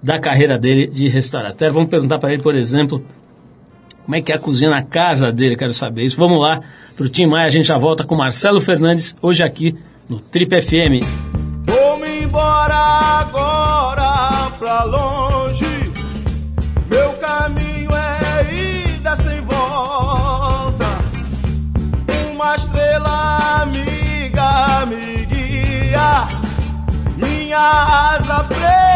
da 0.00 0.20
carreira 0.20 0.56
dele 0.56 0.86
de 0.86 1.08
restaurateur. 1.08 1.72
Vamos 1.72 1.90
perguntar 1.90 2.20
para 2.20 2.32
ele, 2.32 2.44
por 2.44 2.54
exemplo, 2.54 3.04
como 4.04 4.16
é 4.16 4.20
que 4.20 4.30
é 4.32 4.34
a 4.36 4.38
cozinha 4.38 4.70
na 4.70 4.82
casa 4.82 5.32
dele? 5.32 5.56
Quero 5.56 5.72
saber 5.72 6.02
isso. 6.02 6.16
Vamos 6.16 6.38
lá 6.40 6.60
pro 6.94 7.08
Tim 7.08 7.26
Maia. 7.26 7.46
A 7.46 7.50
gente 7.50 7.66
já 7.66 7.78
volta 7.78 8.04
com 8.04 8.14
Marcelo 8.14 8.60
Fernandes, 8.60 9.16
hoje 9.22 9.42
aqui 9.42 9.74
no 10.08 10.20
Trip 10.20 10.60
FM. 10.60 11.02
Vou-me 11.66 12.24
embora 12.24 12.74
agora 12.74 14.50
pra 14.58 14.84
longe. 14.84 15.64
Meu 16.90 17.12
caminho 17.14 17.90
é 17.96 18.54
ida 18.54 19.16
sem 19.16 19.40
volta. 19.40 20.86
Uma 22.30 22.56
estrela 22.56 23.62
amiga 23.62 24.84
me 24.86 25.24
guia. 25.24 26.26
Minha 27.16 28.16
asa 28.18 28.44
preta. 28.44 28.93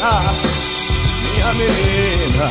Cristina, 0.00 0.32
minha 1.22 1.52
menina. 1.54 2.50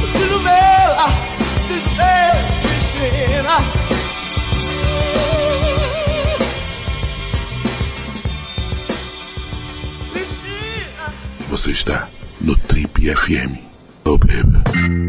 Preciso 0.00 0.38
vê-la, 0.40 1.08
preciso 1.54 1.88
ver, 1.96 2.32
Cristina. 2.62 3.56
Cristina. 10.12 11.14
Você 11.48 11.70
está 11.70 12.08
no 12.40 12.56
Trip 12.56 13.14
FM. 13.14 13.58
Oh, 14.04 14.18
baby. 14.18 15.05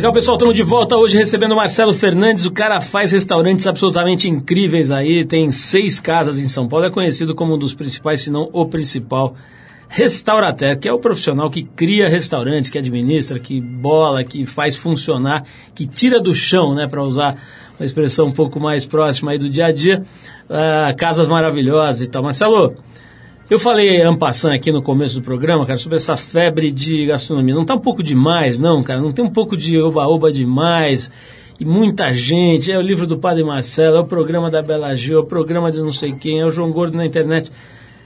Legal, 0.00 0.14
pessoal, 0.14 0.38
estamos 0.38 0.56
de 0.56 0.62
volta 0.62 0.96
hoje 0.96 1.18
recebendo 1.18 1.52
o 1.52 1.56
Marcelo 1.56 1.92
Fernandes. 1.92 2.46
O 2.46 2.50
cara 2.50 2.80
faz 2.80 3.12
restaurantes 3.12 3.66
absolutamente 3.66 4.26
incríveis 4.26 4.90
aí, 4.90 5.26
tem 5.26 5.50
seis 5.50 6.00
casas 6.00 6.38
em 6.38 6.48
São 6.48 6.66
Paulo, 6.66 6.86
é 6.86 6.90
conhecido 6.90 7.34
como 7.34 7.54
um 7.54 7.58
dos 7.58 7.74
principais, 7.74 8.22
se 8.22 8.32
não 8.32 8.48
o 8.50 8.64
principal 8.64 9.34
restaurateur, 9.90 10.78
que 10.78 10.88
é 10.88 10.92
o 10.92 10.98
profissional 10.98 11.50
que 11.50 11.64
cria 11.64 12.08
restaurantes, 12.08 12.70
que 12.70 12.78
administra, 12.78 13.38
que 13.38 13.60
bola, 13.60 14.24
que 14.24 14.46
faz 14.46 14.74
funcionar, 14.74 15.44
que 15.74 15.86
tira 15.86 16.18
do 16.18 16.34
chão, 16.34 16.74
né, 16.74 16.88
para 16.88 17.04
usar 17.04 17.36
uma 17.78 17.84
expressão 17.84 18.28
um 18.28 18.32
pouco 18.32 18.58
mais 18.58 18.86
próxima 18.86 19.32
aí 19.32 19.38
do 19.38 19.50
dia 19.50 19.66
a 19.66 19.70
dia, 19.70 20.02
ah, 20.48 20.94
casas 20.96 21.28
maravilhosas 21.28 22.00
e 22.00 22.08
tal. 22.08 22.22
Marcelo, 22.22 22.74
eu 23.50 23.58
falei 23.58 24.00
ampassando 24.00 24.54
aqui 24.54 24.70
no 24.70 24.80
começo 24.80 25.16
do 25.16 25.22
programa, 25.22 25.66
cara, 25.66 25.76
sobre 25.76 25.96
essa 25.96 26.16
febre 26.16 26.70
de 26.70 27.06
gastronomia. 27.06 27.52
Não 27.52 27.64
tá 27.64 27.74
um 27.74 27.80
pouco 27.80 28.00
demais, 28.00 28.60
não, 28.60 28.80
cara? 28.80 29.00
Não 29.00 29.10
tem 29.10 29.24
um 29.24 29.30
pouco 29.30 29.56
de 29.56 29.76
oba-oba 29.76 30.32
demais? 30.32 31.10
E 31.58 31.64
muita 31.64 32.12
gente, 32.12 32.70
é 32.70 32.78
o 32.78 32.80
livro 32.80 33.08
do 33.08 33.18
Padre 33.18 33.42
Marcelo, 33.42 33.96
é 33.96 34.00
o 34.00 34.06
programa 34.06 34.50
da 34.50 34.62
Bela 34.62 34.94
Gil, 34.94 35.18
é 35.18 35.20
o 35.20 35.26
programa 35.26 35.70
de 35.72 35.80
não 35.80 35.92
sei 35.92 36.12
quem, 36.12 36.40
é 36.40 36.46
o 36.46 36.50
João 36.50 36.70
Gordo 36.70 36.96
na 36.96 37.04
internet. 37.04 37.50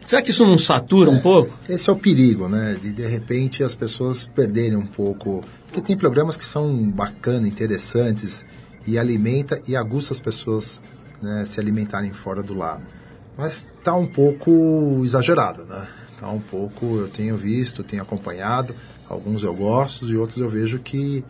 Será 0.05 0.23
que 0.23 0.31
isso 0.31 0.47
não 0.47 0.57
satura 0.57 1.11
um 1.11 1.21
pouco? 1.21 1.53
Esse 1.69 1.89
é 1.89 1.93
o 1.93 1.97
perigo, 1.97 2.49
né? 2.49 2.77
De 2.81 2.93
de 2.93 3.07
repente 3.07 3.63
as 3.63 3.75
pessoas 3.75 4.25
perderem 4.25 4.77
um 4.77 4.87
pouco. 4.87 5.43
Porque 5.67 5.81
tem 5.81 5.97
programas 5.97 6.37
que 6.37 6.45
são 6.45 6.75
bacanas, 6.91 7.47
interessantes 7.47 8.47
e 8.87 8.99
alimenta 8.99 9.61
e 9.69 9.77
aguça 9.77 10.15
as 10.15 10.21
pessoas 10.21 10.81
né, 11.23 11.45
se 11.47 11.61
alimentarem 11.61 12.13
fora 12.13 12.43
do 12.43 12.55
lar. 12.55 12.81
Mas 13.37 13.67
tá 13.83 13.95
um 13.95 14.07
pouco 14.07 15.03
exagerado, 15.05 15.65
né? 15.65 15.87
Tá 16.21 16.29
um 16.29 16.41
pouco, 16.41 16.99
eu 16.99 17.09
tenho 17.09 17.37
visto, 17.37 17.83
tenho 17.83 18.03
acompanhado, 18.03 18.75
alguns 19.09 19.43
eu 19.43 19.55
gosto 19.55 20.07
e 20.07 20.17
outros 20.17 20.39
eu 20.39 20.49
vejo 20.49 20.79
que 20.79 21.25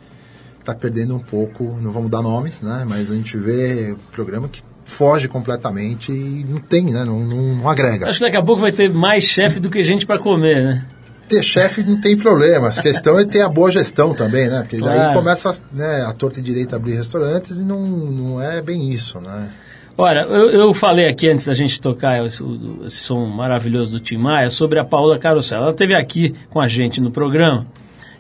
tá 0.63 0.75
perdendo 0.75 1.15
um 1.15 1.21
pouco, 1.21 1.79
não 1.81 1.91
vamos 1.91 2.11
dar 2.11 2.23
nomes, 2.23 2.61
né? 2.61 2.85
Mas 2.87 3.11
a 3.11 3.15
gente 3.15 3.37
vê 3.37 3.95
programa 4.13 4.49
que 4.49 4.63
foge 4.85 5.29
completamente 5.29 6.13
e 6.13 6.45
não 6.49 6.59
tem, 6.59 6.85
né? 6.85 7.05
Não, 7.05 7.21
não, 7.21 7.57
não 7.57 7.69
agrega. 7.69 8.09
Acho 8.09 8.19
que 8.19 8.25
daqui 8.25 8.37
a 8.37 8.43
pouco 8.43 8.61
vai 8.61 8.73
ter 8.73 8.91
mais 8.93 9.25
chefe 9.25 9.59
do 9.59 9.71
que 9.71 9.83
gente 9.83 10.07
para 10.07 10.19
comer, 10.19 10.63
né? 10.63 10.87
ter 11.29 11.43
chefe 11.43 11.83
não 11.83 12.01
tem 12.01 12.17
problema. 12.17 12.69
A 12.69 12.83
questão 12.83 13.19
é 13.19 13.25
ter 13.25 13.41
a 13.41 13.49
boa 13.49 13.71
gestão 13.71 14.15
também, 14.15 14.49
né? 14.49 14.61
Porque 14.61 14.79
Claro. 14.79 14.99
daí 14.99 15.15
começa 15.15 15.57
né, 15.73 16.05
a 16.07 16.13
torta 16.13 16.39
e 16.39 16.43
direito 16.43 16.75
a 16.75 16.77
abrir 16.77 16.95
restaurantes 16.95 17.59
e 17.59 17.65
não, 17.65 17.81
não 17.87 18.43
é 18.43 18.61
bem 18.61 18.93
isso, 18.93 19.21
né? 19.21 19.51
Olha, 19.97 20.21
eu, 20.23 20.51
eu 20.51 20.75
falei 20.75 21.07
aqui 21.07 21.29
antes 21.29 21.47
da 21.47 21.55
gente 21.55 21.81
tocar 21.81 22.25
esse, 22.27 22.43
esse 22.85 22.97
som 22.97 23.27
maravilhoso 23.27 23.93
do 23.93 24.01
Tim 24.01 24.17
Maia 24.17 24.51
sobre 24.51 24.81
a 24.81 24.85
Paula 24.85 25.19
Carosella. 25.19 25.65
Ela 25.65 25.71
esteve 25.71 25.95
aqui 25.95 26.35
com 26.51 26.61
a 26.61 26.67
gente 26.67 27.01
no 27.01 27.13
programa 27.13 27.67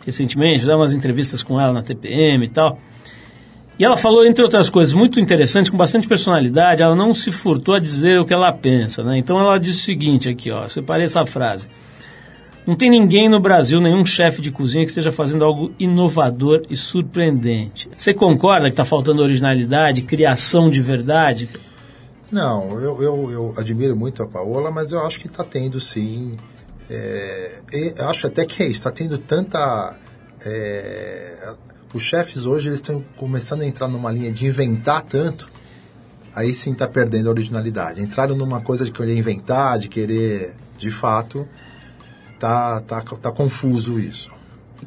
recentemente, 0.04 0.60
fizemos 0.60 0.80
umas 0.80 0.94
entrevistas 0.94 1.42
com 1.42 1.60
ela 1.60 1.72
na 1.72 1.82
TPM 1.82 2.44
e 2.44 2.48
tal. 2.48 2.78
E 3.76 3.84
ela 3.84 3.96
falou, 3.96 4.24
entre 4.24 4.44
outras 4.44 4.70
coisas, 4.70 4.94
muito 4.94 5.18
interessantes, 5.18 5.68
com 5.68 5.76
bastante 5.76 6.06
personalidade. 6.06 6.82
Ela 6.82 6.94
não 6.94 7.12
se 7.12 7.32
furtou 7.32 7.74
a 7.74 7.80
dizer 7.80 8.20
o 8.20 8.24
que 8.24 8.32
ela 8.32 8.52
pensa, 8.52 9.02
né? 9.02 9.18
Então 9.18 9.38
ela 9.38 9.58
disse 9.58 9.80
o 9.80 9.84
seguinte 9.84 10.28
aqui, 10.28 10.50
ó. 10.50 10.68
Separei 10.68 11.06
essa 11.06 11.26
frase. 11.26 11.68
Não 12.66 12.74
tem 12.74 12.88
ninguém 12.88 13.28
no 13.28 13.38
Brasil, 13.38 13.78
nenhum 13.80 14.06
chefe 14.06 14.40
de 14.40 14.50
cozinha 14.50 14.84
que 14.84 14.90
esteja 14.90 15.12
fazendo 15.12 15.44
algo 15.44 15.72
inovador 15.78 16.62
e 16.70 16.76
surpreendente. 16.76 17.90
Você 17.94 18.14
concorda 18.14 18.66
que 18.66 18.72
está 18.72 18.86
faltando 18.86 19.20
originalidade, 19.20 20.00
criação 20.02 20.70
de 20.70 20.80
verdade? 20.80 21.50
Não, 22.32 22.80
eu, 22.80 23.02
eu, 23.02 23.30
eu 23.30 23.54
admiro 23.58 23.94
muito 23.94 24.22
a 24.22 24.26
Paola, 24.26 24.70
mas 24.70 24.92
eu 24.92 25.06
acho 25.06 25.20
que 25.20 25.26
está 25.26 25.44
tendo 25.44 25.78
sim. 25.78 26.38
é, 26.88 27.62
eu 27.96 28.08
acho 28.08 28.26
até 28.26 28.46
que 28.46 28.62
é 28.62 28.66
isso, 28.66 28.78
está 28.78 28.90
tendo 28.90 29.18
tanta. 29.18 29.94
é, 30.44 31.52
os 31.92 32.02
chefes 32.02 32.44
hoje 32.46 32.68
eles 32.68 32.78
estão 32.80 33.04
começando 33.16 33.62
a 33.62 33.66
entrar 33.66 33.86
numa 33.88 34.10
linha 34.10 34.32
de 34.32 34.46
inventar 34.46 35.02
tanto, 35.02 35.48
aí 36.34 36.52
sim 36.54 36.72
está 36.72 36.88
perdendo 36.88 37.28
a 37.28 37.30
originalidade. 37.30 38.00
Entraram 38.00 38.34
numa 38.34 38.60
coisa 38.62 38.86
de 38.86 38.90
querer 38.90 39.16
inventar, 39.16 39.78
de 39.78 39.88
querer. 39.88 40.56
De 40.76 40.90
fato, 40.90 41.46
tá, 42.38 42.80
tá, 42.80 43.00
tá 43.00 43.32
confuso 43.32 43.98
isso. 43.98 44.30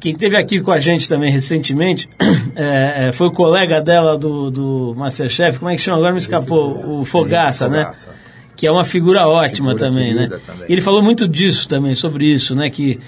Quem 0.00 0.12
esteve 0.12 0.36
aqui 0.36 0.60
com 0.60 0.70
a 0.70 0.78
gente 0.78 1.08
também 1.08 1.30
recentemente 1.30 2.08
é, 2.54 3.08
é, 3.08 3.12
foi 3.12 3.28
o 3.28 3.32
colega 3.32 3.80
dela 3.80 4.16
do, 4.16 4.50
do 4.50 4.94
Masterchef, 4.96 5.58
como 5.58 5.70
é 5.70 5.76
que 5.76 5.82
chama? 5.82 5.98
Agora 5.98 6.12
me 6.12 6.18
escapou, 6.18 7.00
o 7.00 7.04
Fogaça, 7.04 7.68
né? 7.68 7.82
Fogaça. 7.82 8.08
Que 8.54 8.66
é 8.66 8.70
uma 8.70 8.84
figura 8.84 9.26
ótima 9.26 9.72
Figura 9.72 9.90
também, 9.90 10.14
né? 10.14 10.28
também. 10.28 10.66
Ele 10.68 10.80
falou 10.80 11.02
muito 11.02 11.28
disso 11.28 11.68
também, 11.68 11.94
sobre 11.94 12.32
isso, 12.32 12.54
né? 12.54 12.70
Que 12.70 12.98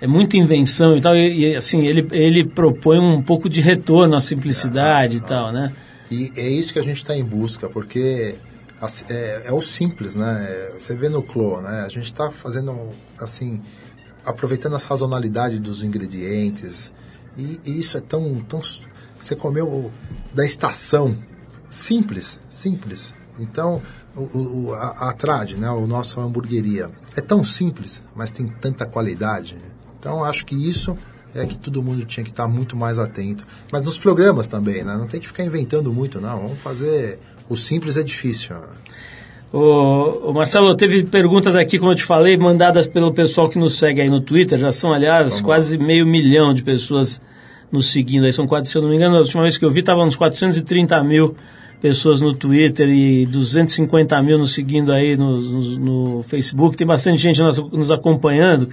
é 0.00 0.06
muita 0.06 0.36
invenção 0.36 0.96
e 0.96 1.00
tal, 1.00 1.16
e, 1.16 1.52
e, 1.52 1.56
assim, 1.56 1.84
ele, 1.86 2.06
ele 2.12 2.44
propõe 2.44 2.98
um 2.98 3.22
pouco 3.22 3.48
de 3.48 3.60
retorno 3.60 4.14
à 4.14 4.20
simplicidade 4.20 5.16
e 5.16 5.20
tal, 5.20 5.52
né? 5.52 5.72
E 6.10 6.30
é 6.36 6.48
isso 6.48 6.72
que 6.72 6.78
a 6.78 6.82
gente 6.82 6.98
está 6.98 7.16
em 7.16 7.24
busca, 7.24 7.68
porque 7.68 8.36
é, 9.08 9.42
é 9.46 9.52
o 9.52 9.60
simples, 9.60 10.14
né? 10.14 10.70
Você 10.78 10.94
vê 10.94 11.08
no 11.08 11.22
Clô, 11.22 11.60
né? 11.60 11.82
A 11.84 11.88
gente 11.88 12.06
está 12.06 12.30
fazendo, 12.30 12.90
assim, 13.18 13.60
aproveitando 14.26 14.76
a 14.76 14.78
sazonalidade 14.78 15.58
dos 15.58 15.82
ingredientes. 15.82 16.92
E, 17.36 17.60
e 17.64 17.78
isso 17.78 17.96
é 17.96 18.00
tão, 18.00 18.40
tão... 18.40 18.60
Você 19.18 19.36
comeu 19.36 19.90
da 20.34 20.44
estação. 20.44 21.16
Simples, 21.70 22.40
simples. 22.48 23.14
Então, 23.38 23.80
o, 24.14 24.20
o, 24.22 24.74
a, 24.74 25.10
a 25.10 25.12
Trad, 25.12 25.52
né? 25.52 25.70
O 25.70 25.86
nosso 25.86 26.20
hamburgueria, 26.20 26.90
é 27.14 27.20
tão 27.20 27.44
simples, 27.44 28.04
mas 28.14 28.30
tem 28.30 28.46
tanta 28.46 28.86
qualidade. 28.86 29.56
Então, 29.98 30.24
acho 30.24 30.44
que 30.46 30.54
isso 30.54 30.96
é 31.34 31.44
que 31.46 31.58
todo 31.58 31.82
mundo 31.82 32.04
tinha 32.04 32.24
que 32.24 32.30
estar 32.30 32.48
muito 32.48 32.76
mais 32.76 32.98
atento. 32.98 33.46
Mas 33.70 33.82
nos 33.82 33.98
programas 33.98 34.46
também, 34.46 34.82
né? 34.84 34.96
Não 34.96 35.06
tem 35.06 35.20
que 35.20 35.26
ficar 35.26 35.44
inventando 35.44 35.92
muito, 35.92 36.20
não. 36.20 36.42
Vamos 36.42 36.58
fazer. 36.58 37.18
O 37.48 37.56
simples 37.56 37.96
é 37.96 38.02
difícil. 38.02 38.56
O, 39.52 40.30
o 40.30 40.32
Marcelo, 40.34 40.74
teve 40.74 41.04
perguntas 41.04 41.54
aqui, 41.56 41.78
como 41.78 41.92
eu 41.92 41.96
te 41.96 42.02
falei, 42.04 42.36
mandadas 42.36 42.86
pelo 42.86 43.12
pessoal 43.12 43.48
que 43.48 43.58
nos 43.58 43.78
segue 43.78 44.00
aí 44.02 44.10
no 44.10 44.20
Twitter. 44.20 44.58
Já 44.58 44.72
são, 44.72 44.92
aliás, 44.92 45.28
Vamos 45.30 45.40
quase 45.40 45.78
meio 45.78 46.04
milhão 46.06 46.52
de 46.52 46.62
pessoas 46.62 47.20
nos 47.70 47.90
seguindo. 47.92 48.24
Aí 48.26 48.32
são 48.32 48.46
quase, 48.46 48.70
se 48.70 48.76
eu 48.76 48.82
não 48.82 48.88
me 48.90 48.96
engano, 48.96 49.16
a 49.16 49.20
última 49.20 49.42
vez 49.42 49.56
que 49.56 49.64
eu 49.64 49.70
vi, 49.70 49.80
estavam 49.80 50.04
uns 50.04 50.16
430 50.16 51.02
mil 51.04 51.34
pessoas 51.80 52.20
no 52.20 52.34
Twitter 52.34 52.88
e 52.88 53.26
250 53.26 54.20
mil 54.22 54.38
nos 54.38 54.52
seguindo 54.54 54.92
aí 54.92 55.16
no, 55.16 55.38
no, 55.40 55.60
no 56.16 56.22
Facebook. 56.22 56.76
Tem 56.76 56.86
bastante 56.86 57.22
gente 57.22 57.40
nos, 57.40 57.58
nos 57.70 57.90
acompanhando. 57.90 58.68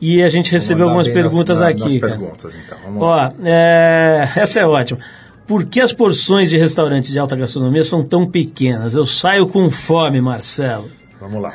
E 0.00 0.20
a 0.22 0.28
gente 0.28 0.50
recebeu 0.50 0.86
algumas 0.86 1.06
nas- 1.06 1.14
perguntas 1.14 1.60
na- 1.60 1.68
aqui. 1.68 1.80
Nas 1.82 1.94
perguntas, 1.96 2.56
então. 2.66 2.78
Ó, 2.98 3.30
é, 3.44 4.28
essa 4.36 4.58
é 4.60 4.66
ótima. 4.66 4.98
Por 5.46 5.64
que 5.64 5.80
as 5.80 5.92
porções 5.92 6.48
de 6.48 6.56
restaurantes 6.56 7.10
de 7.10 7.18
alta 7.18 7.36
gastronomia 7.36 7.84
são 7.84 8.04
tão 8.04 8.26
pequenas? 8.26 8.94
Eu 8.94 9.06
saio 9.06 9.46
com 9.48 9.70
fome, 9.70 10.20
Marcelo. 10.20 10.90
Vamos 11.20 11.42
lá. 11.42 11.52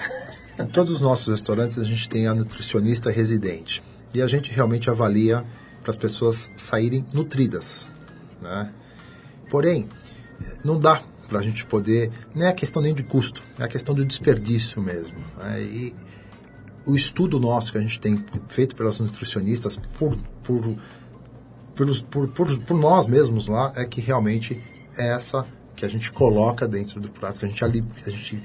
Em 0.60 0.66
todos 0.66 0.94
os 0.94 1.02
nossos 1.02 1.28
restaurantes 1.28 1.78
a 1.78 1.84
gente 1.84 2.10
tem 2.10 2.28
a 2.28 2.34
nutricionista 2.34 3.10
residente. 3.10 3.82
E 4.14 4.22
a 4.22 4.28
gente 4.28 4.52
realmente 4.52 4.90
avalia 4.90 5.46
para 5.82 5.92
as 5.92 5.98
pessoas 5.98 6.50
saírem 6.56 7.06
nutridas. 7.14 7.90
Né? 8.42 8.70
Porém, 9.50 9.88
não 10.64 10.80
dá 10.80 11.02
para 11.28 11.40
a 11.40 11.42
gente 11.42 11.66
poder. 11.66 12.12
Não 12.34 12.46
é 12.46 12.54
questão 12.54 12.82
nem 12.82 12.94
de 12.94 13.04
custo, 13.04 13.44
é 13.60 13.64
a 13.64 13.68
questão 13.68 13.94
do 13.94 14.06
desperdício 14.06 14.82
mesmo. 14.82 15.18
né? 15.38 15.62
E 15.62 15.96
o 16.86 16.96
estudo 16.96 17.40
nosso 17.40 17.72
que 17.72 17.78
a 17.78 17.82
gente 17.82 18.00
tem 18.00 18.24
feito 18.48 18.76
pelas 18.76 19.00
nutricionistas, 19.00 19.78
por, 19.98 20.18
por, 20.42 20.76
pelos, 21.78 22.02
por, 22.02 22.28
por, 22.30 22.60
por 22.60 22.78
nós 22.78 23.08
mesmos 23.08 23.48
lá, 23.48 23.72
é 23.76 23.86
que 23.86 24.02
realmente 24.02 24.62
é 24.98 25.10
essa 25.14 25.46
que 25.76 25.86
a 25.86 25.88
gente 25.88 26.12
coloca 26.12 26.68
dentro 26.68 27.00
do 27.00 27.08
prato, 27.10 27.40
que 27.40 27.46
a 27.46 27.48
gente, 27.48 27.64
ali, 27.64 27.82
que 27.82 28.10
a 28.10 28.12
gente 28.12 28.42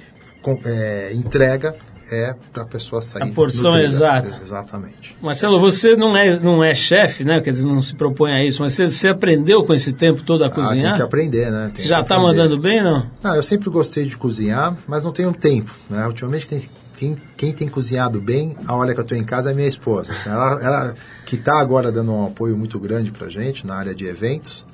é, 0.67 1.13
entrega 1.15 1.75
é 2.11 2.35
para 2.53 2.65
a 2.65 2.67
pessoa 2.67 3.01
sair. 3.01 3.23
A 3.23 3.33
porção 3.33 3.71
nutrida. 3.71 3.89
exata. 3.89 4.39
Exatamente. 4.43 5.17
Marcelo, 5.23 5.59
você 5.59 5.97
não 5.97 6.15
é, 6.15 6.39
não 6.39 6.63
é 6.63 6.75
chefe, 6.75 7.25
né? 7.25 7.41
Quer 7.41 7.51
dizer, 7.51 7.67
não 7.67 7.81
se 7.81 7.97
propõe 7.97 8.33
a 8.33 8.45
isso, 8.45 8.63
mas 8.63 8.75
você, 8.75 8.89
você 8.89 9.09
aprendeu 9.09 9.65
com 9.65 9.73
esse 9.73 9.95
tempo 9.95 10.23
todo 10.23 10.45
a 10.45 10.49
Ah, 10.49 10.51
tem 10.51 10.63
cozinhar? 10.63 10.97
que 10.97 11.03
aprender, 11.03 11.51
né? 11.51 11.71
Tem 11.73 11.83
você 11.83 11.89
já 11.89 12.01
está 12.01 12.19
mandando 12.19 12.61
bem, 12.61 12.83
não? 12.83 13.11
Não, 13.23 13.35
eu 13.35 13.43
sempre 13.43 13.71
gostei 13.71 14.05
de 14.05 14.17
cozinhar, 14.19 14.77
mas 14.87 15.05
não 15.05 15.13
tenho 15.13 15.33
tempo. 15.33 15.75
Né? 15.89 16.07
Ultimamente, 16.07 16.47
tem, 16.49 16.63
quem, 17.03 17.17
quem 17.37 17.53
tem 17.53 17.69
cozinhado 17.69 18.21
bem, 18.21 18.57
a 18.65 18.77
hora 18.77 18.95
que 18.95 19.01
eu 19.01 19.03
estou 19.03 19.19
em 19.19 19.25
casa 19.25 19.51
é 19.51 19.55
minha 19.55 19.67
esposa. 19.67 20.15
Ela, 20.25 20.63
ela 20.63 20.95
que 21.27 21.35
está 21.35 21.59
agora 21.59 21.91
dando 21.91 22.13
um 22.13 22.27
apoio 22.27 22.57
muito 22.57 22.79
grande 22.79 23.11
para 23.11 23.29
gente 23.29 23.67
na 23.67 23.75
área 23.75 23.93
de 23.93 24.07
eventos 24.07 24.65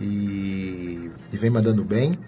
e, 0.00 1.08
e 1.32 1.36
vem 1.36 1.50
mandando 1.50 1.84
bem. 1.84 2.18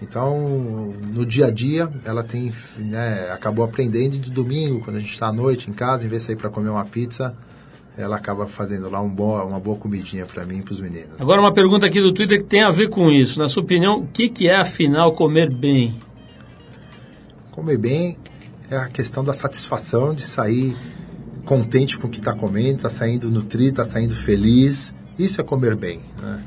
Então, 0.00 0.94
no 1.14 1.26
dia 1.26 1.46
a 1.46 1.50
dia, 1.50 1.90
ela 2.02 2.24
tem, 2.24 2.50
né, 2.78 3.30
acabou 3.30 3.62
aprendendo 3.62 4.14
e 4.14 4.18
de 4.18 4.30
domingo, 4.30 4.80
quando 4.80 4.96
a 4.96 5.00
gente 5.00 5.12
está 5.12 5.26
à 5.26 5.32
noite 5.32 5.68
em 5.68 5.74
casa, 5.74 6.06
em 6.06 6.08
vez 6.08 6.22
de 6.22 6.28
sair 6.28 6.36
para 6.36 6.48
comer 6.48 6.70
uma 6.70 6.84
pizza, 6.84 7.36
ela 7.94 8.16
acaba 8.16 8.46
fazendo 8.46 8.88
lá 8.88 9.02
um 9.02 9.10
boa, 9.10 9.44
uma 9.44 9.60
boa 9.60 9.76
comidinha 9.76 10.24
para 10.24 10.46
mim 10.46 10.60
e 10.60 10.62
para 10.62 10.72
os 10.72 10.80
meninos. 10.80 11.20
Agora 11.20 11.42
uma 11.42 11.52
pergunta 11.52 11.86
aqui 11.86 12.00
do 12.00 12.14
Twitter 12.14 12.38
que 12.38 12.48
tem 12.48 12.62
a 12.62 12.70
ver 12.70 12.88
com 12.88 13.10
isso. 13.10 13.38
Na 13.38 13.48
sua 13.48 13.62
opinião, 13.62 13.98
o 13.98 14.06
que, 14.06 14.30
que 14.30 14.48
é 14.48 14.58
afinal 14.58 15.12
comer 15.12 15.52
bem? 15.52 16.00
Comer 17.50 17.76
bem 17.76 18.16
é 18.70 18.76
a 18.76 18.88
questão 18.88 19.24
da 19.24 19.32
satisfação 19.32 20.14
de 20.14 20.22
sair 20.22 20.76
contente 21.44 21.98
com 21.98 22.06
o 22.06 22.10
que 22.10 22.18
está 22.18 22.34
comendo, 22.34 22.76
está 22.76 22.90
saindo 22.90 23.30
nutrido, 23.30 23.80
está 23.80 23.84
saindo 23.84 24.14
feliz. 24.14 24.94
Isso 25.18 25.40
é 25.40 25.44
comer 25.44 25.74
bem. 25.74 26.00
Né? 26.20 26.42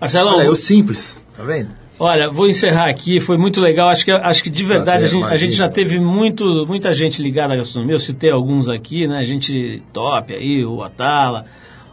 Marcelão, 0.00 0.36
Olha, 0.36 0.44
é 0.44 0.50
o 0.50 0.56
simples, 0.56 1.18
tá 1.36 1.42
vendo? 1.42 1.70
Olha, 1.98 2.30
vou 2.30 2.48
encerrar 2.48 2.88
aqui, 2.88 3.20
foi 3.20 3.38
muito 3.38 3.60
legal. 3.60 3.88
Acho 3.88 4.04
que, 4.04 4.10
acho 4.10 4.42
que 4.42 4.50
de 4.50 4.64
verdade 4.64 5.00
Prazer, 5.00 5.18
a, 5.18 5.22
gente, 5.22 5.32
a 5.32 5.36
gente 5.36 5.52
já 5.52 5.68
teve 5.68 5.98
muito, 6.00 6.66
muita 6.66 6.92
gente 6.92 7.22
ligada 7.22 7.54
à 7.54 7.56
gastronomia. 7.56 7.94
Eu 7.94 8.00
citei 8.00 8.30
alguns 8.30 8.68
aqui, 8.68 9.06
né? 9.06 9.22
Gente 9.22 9.82
top 9.92 10.34
aí, 10.34 10.64
o 10.64 10.82
Atala 10.82 11.46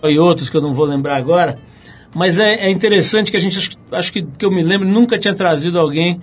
e 0.03 0.17
outros 0.17 0.49
que 0.49 0.57
eu 0.57 0.61
não 0.61 0.73
vou 0.73 0.85
lembrar 0.85 1.17
agora. 1.17 1.57
Mas 2.13 2.39
é, 2.39 2.65
é 2.65 2.69
interessante 2.69 3.31
que 3.31 3.37
a 3.37 3.39
gente, 3.39 3.57
acho, 3.57 3.71
acho 3.91 4.13
que, 4.13 4.23
que 4.23 4.43
eu 4.43 4.51
me 4.51 4.63
lembro, 4.63 4.87
nunca 4.87 5.17
tinha 5.17 5.33
trazido 5.33 5.79
alguém 5.79 6.19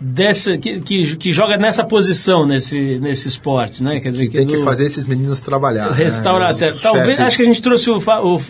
dessa 0.00 0.56
que, 0.56 0.80
que, 0.80 1.16
que 1.16 1.32
joga 1.32 1.56
nessa 1.56 1.84
posição 1.84 2.46
nesse, 2.46 2.98
nesse 3.00 3.26
esporte, 3.26 3.82
né? 3.82 3.98
Quer 4.00 4.10
dizer, 4.10 4.24
E 4.24 4.28
tem 4.30 4.46
que 4.46 4.58
fazer 4.58 4.84
esses 4.84 5.06
meninos 5.06 5.40
trabalhar. 5.40 5.90
né? 5.90 5.96
restaurateur. 5.96 6.72
Os 6.72 6.82
Talvez, 6.82 7.06
chefes. 7.08 7.26
acho 7.26 7.36
que 7.36 7.42
a 7.42 7.46
gente 7.46 7.62
trouxe 7.62 7.90
o, 7.90 7.98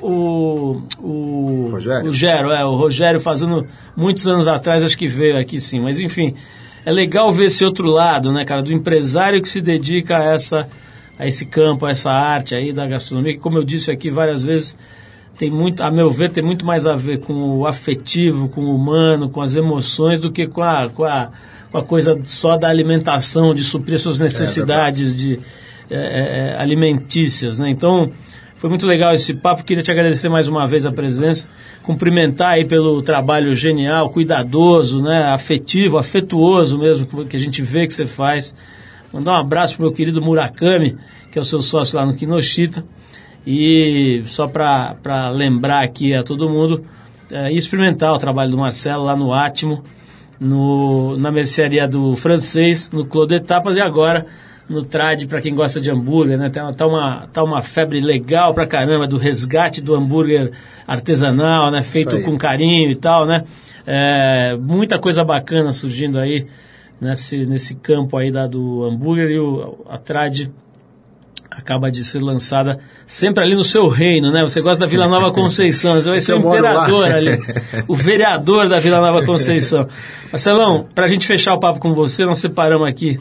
o, 0.02 0.82
o, 1.00 1.68
Rogério? 1.72 2.10
o 2.10 2.12
Gero, 2.12 2.50
é, 2.50 2.64
o 2.64 2.76
Rogério 2.76 3.20
fazendo 3.20 3.66
muitos 3.96 4.26
anos 4.28 4.46
atrás, 4.46 4.84
acho 4.84 4.96
que 4.98 5.08
veio 5.08 5.38
aqui 5.38 5.58
sim. 5.58 5.80
Mas 5.80 6.00
enfim, 6.00 6.34
é 6.84 6.92
legal 6.92 7.32
ver 7.32 7.46
esse 7.46 7.64
outro 7.64 7.86
lado, 7.88 8.30
né, 8.32 8.44
cara, 8.44 8.62
do 8.62 8.72
empresário 8.72 9.40
que 9.40 9.48
se 9.48 9.60
dedica 9.60 10.18
a 10.18 10.24
essa 10.24 10.68
a 11.18 11.26
esse 11.26 11.46
campo, 11.46 11.84
a 11.84 11.90
essa 11.90 12.10
arte 12.10 12.54
aí 12.54 12.72
da 12.72 12.86
gastronomia, 12.86 13.32
que 13.32 13.40
como 13.40 13.58
eu 13.58 13.64
disse 13.64 13.90
aqui 13.90 14.08
várias 14.08 14.44
vezes, 14.44 14.76
tem 15.38 15.50
muito, 15.50 15.82
a 15.82 15.90
meu 15.90 16.10
ver, 16.10 16.30
tem 16.30 16.42
muito 16.42 16.66
mais 16.66 16.84
a 16.84 16.96
ver 16.96 17.20
com 17.20 17.32
o 17.58 17.66
afetivo, 17.66 18.48
com 18.48 18.60
o 18.62 18.74
humano, 18.74 19.28
com 19.30 19.40
as 19.40 19.54
emoções, 19.54 20.18
do 20.18 20.32
que 20.32 20.46
com 20.48 20.62
a, 20.62 20.88
com 20.90 21.04
a, 21.04 21.30
com 21.70 21.78
a 21.78 21.82
coisa 21.84 22.18
só 22.24 22.56
da 22.56 22.68
alimentação, 22.68 23.54
de 23.54 23.62
suprir 23.62 23.98
suas 23.98 24.18
necessidades 24.18 25.14
de, 25.14 25.38
é, 25.88 26.54
é, 26.56 26.56
alimentícias. 26.60 27.58
Né? 27.58 27.70
Então, 27.70 28.10
foi 28.56 28.68
muito 28.68 28.84
legal 28.84 29.12
esse 29.14 29.32
papo. 29.34 29.62
Queria 29.62 29.82
te 29.82 29.90
agradecer 29.92 30.28
mais 30.28 30.48
uma 30.48 30.66
vez 30.66 30.84
a 30.84 30.90
presença, 30.90 31.46
cumprimentar 31.84 32.54
aí 32.54 32.64
pelo 32.64 33.00
trabalho 33.00 33.54
genial, 33.54 34.10
cuidadoso, 34.10 35.00
né? 35.00 35.24
afetivo, 35.32 35.98
afetuoso 35.98 36.76
mesmo, 36.78 37.06
que- 37.06 37.24
que 37.26 37.36
a 37.36 37.40
gente 37.40 37.62
vê 37.62 37.86
que 37.86 37.94
você 37.94 38.06
faz. 38.06 38.56
Mandar 39.12 39.32
um 39.34 39.36
abraço 39.36 39.76
pro 39.76 39.84
meu 39.84 39.92
querido 39.92 40.20
Murakami, 40.20 40.96
que 41.30 41.38
é 41.38 41.42
o 41.42 41.44
seu 41.44 41.60
sócio 41.60 41.96
lá 41.96 42.04
no 42.04 42.14
Kinoshita. 42.16 42.84
E 43.50 44.22
só 44.26 44.46
para 44.46 45.30
lembrar 45.30 45.82
aqui 45.82 46.12
a 46.12 46.22
todo 46.22 46.50
mundo, 46.50 46.84
é, 47.32 47.50
e 47.50 47.56
experimentar 47.56 48.12
o 48.12 48.18
trabalho 48.18 48.50
do 48.50 48.58
Marcelo 48.58 49.04
lá 49.04 49.16
no 49.16 49.32
Átimo, 49.32 49.82
no, 50.38 51.16
na 51.16 51.30
mercearia 51.30 51.88
do 51.88 52.14
francês, 52.14 52.90
no 52.90 53.06
Clos 53.06 53.26
de 53.26 53.40
Tapas 53.40 53.78
e 53.78 53.80
agora 53.80 54.26
no 54.68 54.82
Trad 54.82 55.24
para 55.24 55.40
quem 55.40 55.54
gosta 55.54 55.80
de 55.80 55.90
hambúrguer, 55.90 56.36
né? 56.36 56.50
Tá, 56.50 56.70
tá, 56.74 56.86
uma, 56.86 57.26
tá 57.32 57.42
uma 57.42 57.62
febre 57.62 58.00
legal 58.00 58.52
pra 58.52 58.66
caramba 58.66 59.06
do 59.06 59.16
resgate 59.16 59.82
do 59.82 59.94
hambúrguer 59.94 60.52
artesanal, 60.86 61.70
né? 61.70 61.82
Feito 61.82 62.20
com 62.20 62.36
carinho 62.36 62.90
e 62.90 62.94
tal, 62.96 63.24
né? 63.24 63.44
É, 63.86 64.58
muita 64.60 64.98
coisa 64.98 65.24
bacana 65.24 65.72
surgindo 65.72 66.18
aí 66.18 66.46
nesse, 67.00 67.46
nesse 67.46 67.76
campo 67.76 68.18
aí 68.18 68.30
da, 68.30 68.46
do 68.46 68.84
hambúrguer 68.84 69.30
e 69.30 69.38
o, 69.38 69.86
a 69.88 69.96
Trad 69.96 70.50
acaba 71.58 71.90
de 71.90 72.04
ser 72.04 72.22
lançada 72.22 72.78
sempre 73.04 73.42
ali 73.42 73.54
no 73.54 73.64
seu 73.64 73.88
reino, 73.88 74.30
né? 74.30 74.42
Você 74.42 74.60
gosta 74.60 74.78
da 74.78 74.86
Vila 74.86 75.08
Nova 75.08 75.32
Conceição, 75.32 75.94
você 75.94 76.08
vai 76.08 76.20
ser 76.22 76.34
o 76.34 76.38
imperador 76.38 77.04
ali, 77.04 77.36
o 77.88 77.96
vereador 77.96 78.68
da 78.68 78.78
Vila 78.78 79.00
Nova 79.00 79.24
Conceição. 79.26 79.88
Marcelão, 80.30 80.86
pra 80.94 81.08
gente 81.08 81.26
fechar 81.26 81.54
o 81.54 81.58
papo 81.58 81.80
com 81.80 81.92
você, 81.92 82.24
nós 82.24 82.38
separamos 82.38 82.88
aqui 82.88 83.18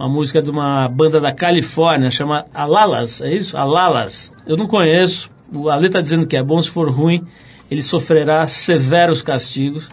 uma 0.00 0.08
música 0.08 0.40
de 0.40 0.50
uma 0.50 0.88
banda 0.88 1.20
da 1.20 1.30
Califórnia, 1.32 2.10
chama 2.10 2.46
Alalas, 2.54 3.20
é 3.20 3.34
isso? 3.34 3.56
Alalas. 3.56 4.32
Eu 4.46 4.56
não 4.56 4.66
conheço, 4.66 5.30
o 5.54 5.68
Ale 5.68 5.90
tá 5.90 6.00
dizendo 6.00 6.26
que 6.26 6.36
é 6.36 6.42
bom, 6.42 6.62
se 6.62 6.70
for 6.70 6.90
ruim, 6.90 7.22
ele 7.70 7.82
sofrerá 7.82 8.46
severos 8.46 9.20
castigos. 9.20 9.90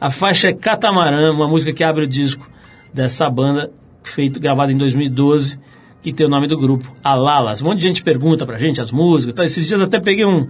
A 0.00 0.10
faixa 0.10 0.48
é 0.48 0.52
Catamarã, 0.52 1.30
uma 1.30 1.46
música 1.46 1.72
que 1.72 1.84
abre 1.84 2.04
o 2.04 2.08
disco 2.08 2.50
dessa 2.92 3.30
banda, 3.30 3.70
feito, 4.02 4.40
gravada 4.40 4.72
em 4.72 4.76
2012, 4.76 5.58
que 6.02 6.12
tem 6.12 6.26
o 6.26 6.28
nome 6.28 6.48
do 6.48 6.58
grupo, 6.58 6.92
Alalas. 7.02 7.62
Um 7.62 7.66
monte 7.66 7.78
de 7.78 7.86
gente 7.86 8.02
pergunta 8.02 8.44
pra 8.44 8.58
gente 8.58 8.80
as 8.80 8.90
músicas. 8.90 9.34
Tá? 9.34 9.44
Esses 9.44 9.66
dias 9.66 9.80
até 9.80 10.00
peguei 10.00 10.26
um, 10.26 10.48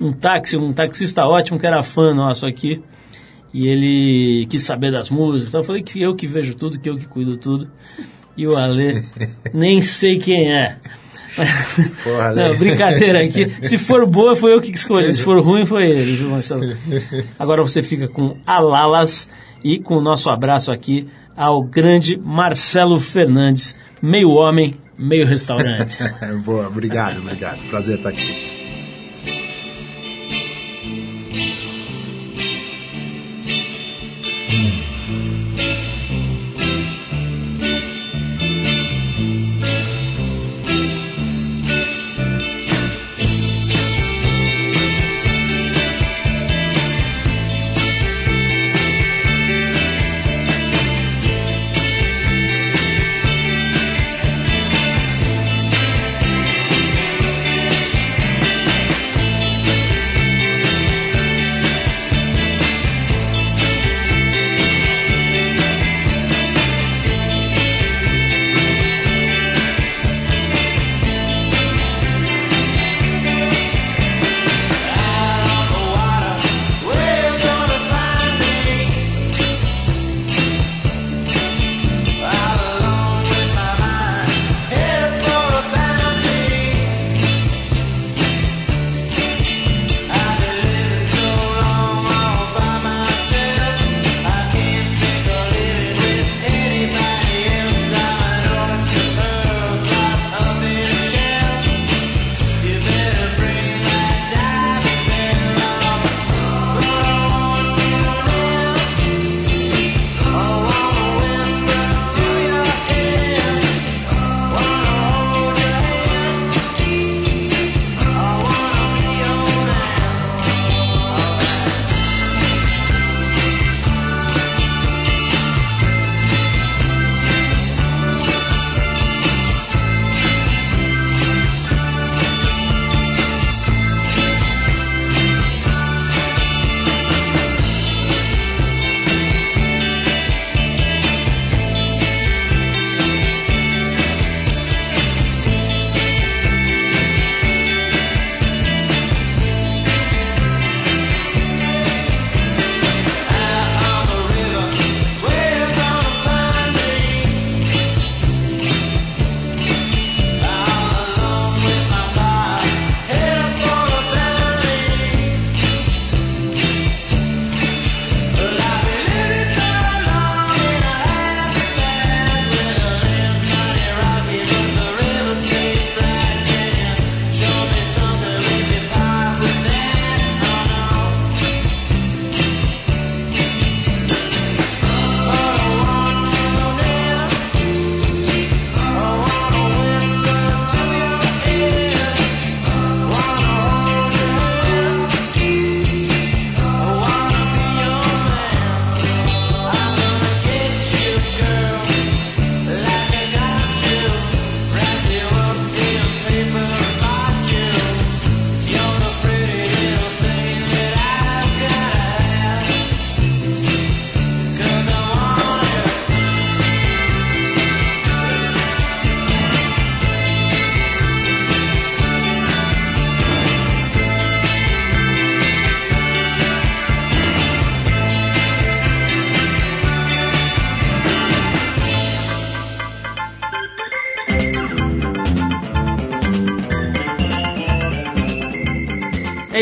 um 0.00 0.12
táxi, 0.12 0.56
um 0.56 0.72
taxista 0.72 1.26
ótimo 1.26 1.58
que 1.58 1.66
era 1.66 1.82
fã 1.82 2.14
nosso 2.14 2.46
aqui, 2.46 2.82
e 3.52 3.68
ele 3.68 4.46
quis 4.46 4.62
saber 4.62 4.90
das 4.90 5.10
músicas. 5.10 5.48
Então 5.48 5.60
eu 5.60 5.64
falei 5.64 5.82
que 5.82 6.00
eu 6.00 6.16
que 6.16 6.26
vejo 6.26 6.54
tudo, 6.54 6.78
que 6.78 6.88
eu 6.88 6.96
que 6.96 7.06
cuido 7.06 7.36
tudo. 7.36 7.70
E 8.36 8.46
o 8.46 8.56
Ale, 8.56 9.02
nem 9.52 9.82
sei 9.82 10.18
quem 10.18 10.50
é. 10.50 10.78
Porra. 12.02 12.32
Não, 12.32 12.56
brincadeira 12.56 13.22
aqui. 13.22 13.50
Se 13.60 13.76
for 13.76 14.06
boa, 14.06 14.34
foi 14.34 14.54
eu 14.54 14.60
que 14.60 14.70
escolhi. 14.70 15.12
Se 15.12 15.22
for 15.22 15.40
ruim, 15.40 15.66
foi 15.66 15.90
ele, 15.90 16.12
viu, 16.12 16.30
Marcelo? 16.30 16.62
Agora 17.38 17.62
você 17.62 17.82
fica 17.82 18.08
com 18.08 18.36
Alalas 18.46 19.28
e 19.62 19.78
com 19.78 19.96
o 19.96 20.00
nosso 20.00 20.30
abraço 20.30 20.72
aqui 20.72 21.08
ao 21.36 21.62
grande 21.62 22.16
Marcelo 22.16 22.98
Fernandes, 22.98 23.74
meio 24.00 24.30
homem, 24.30 24.76
meio 24.98 25.26
restaurante. 25.26 25.98
Boa, 26.44 26.68
obrigado, 26.68 27.18
obrigado. 27.20 27.60
Prazer 27.68 27.98
estar 27.98 28.10
aqui. 28.10 28.53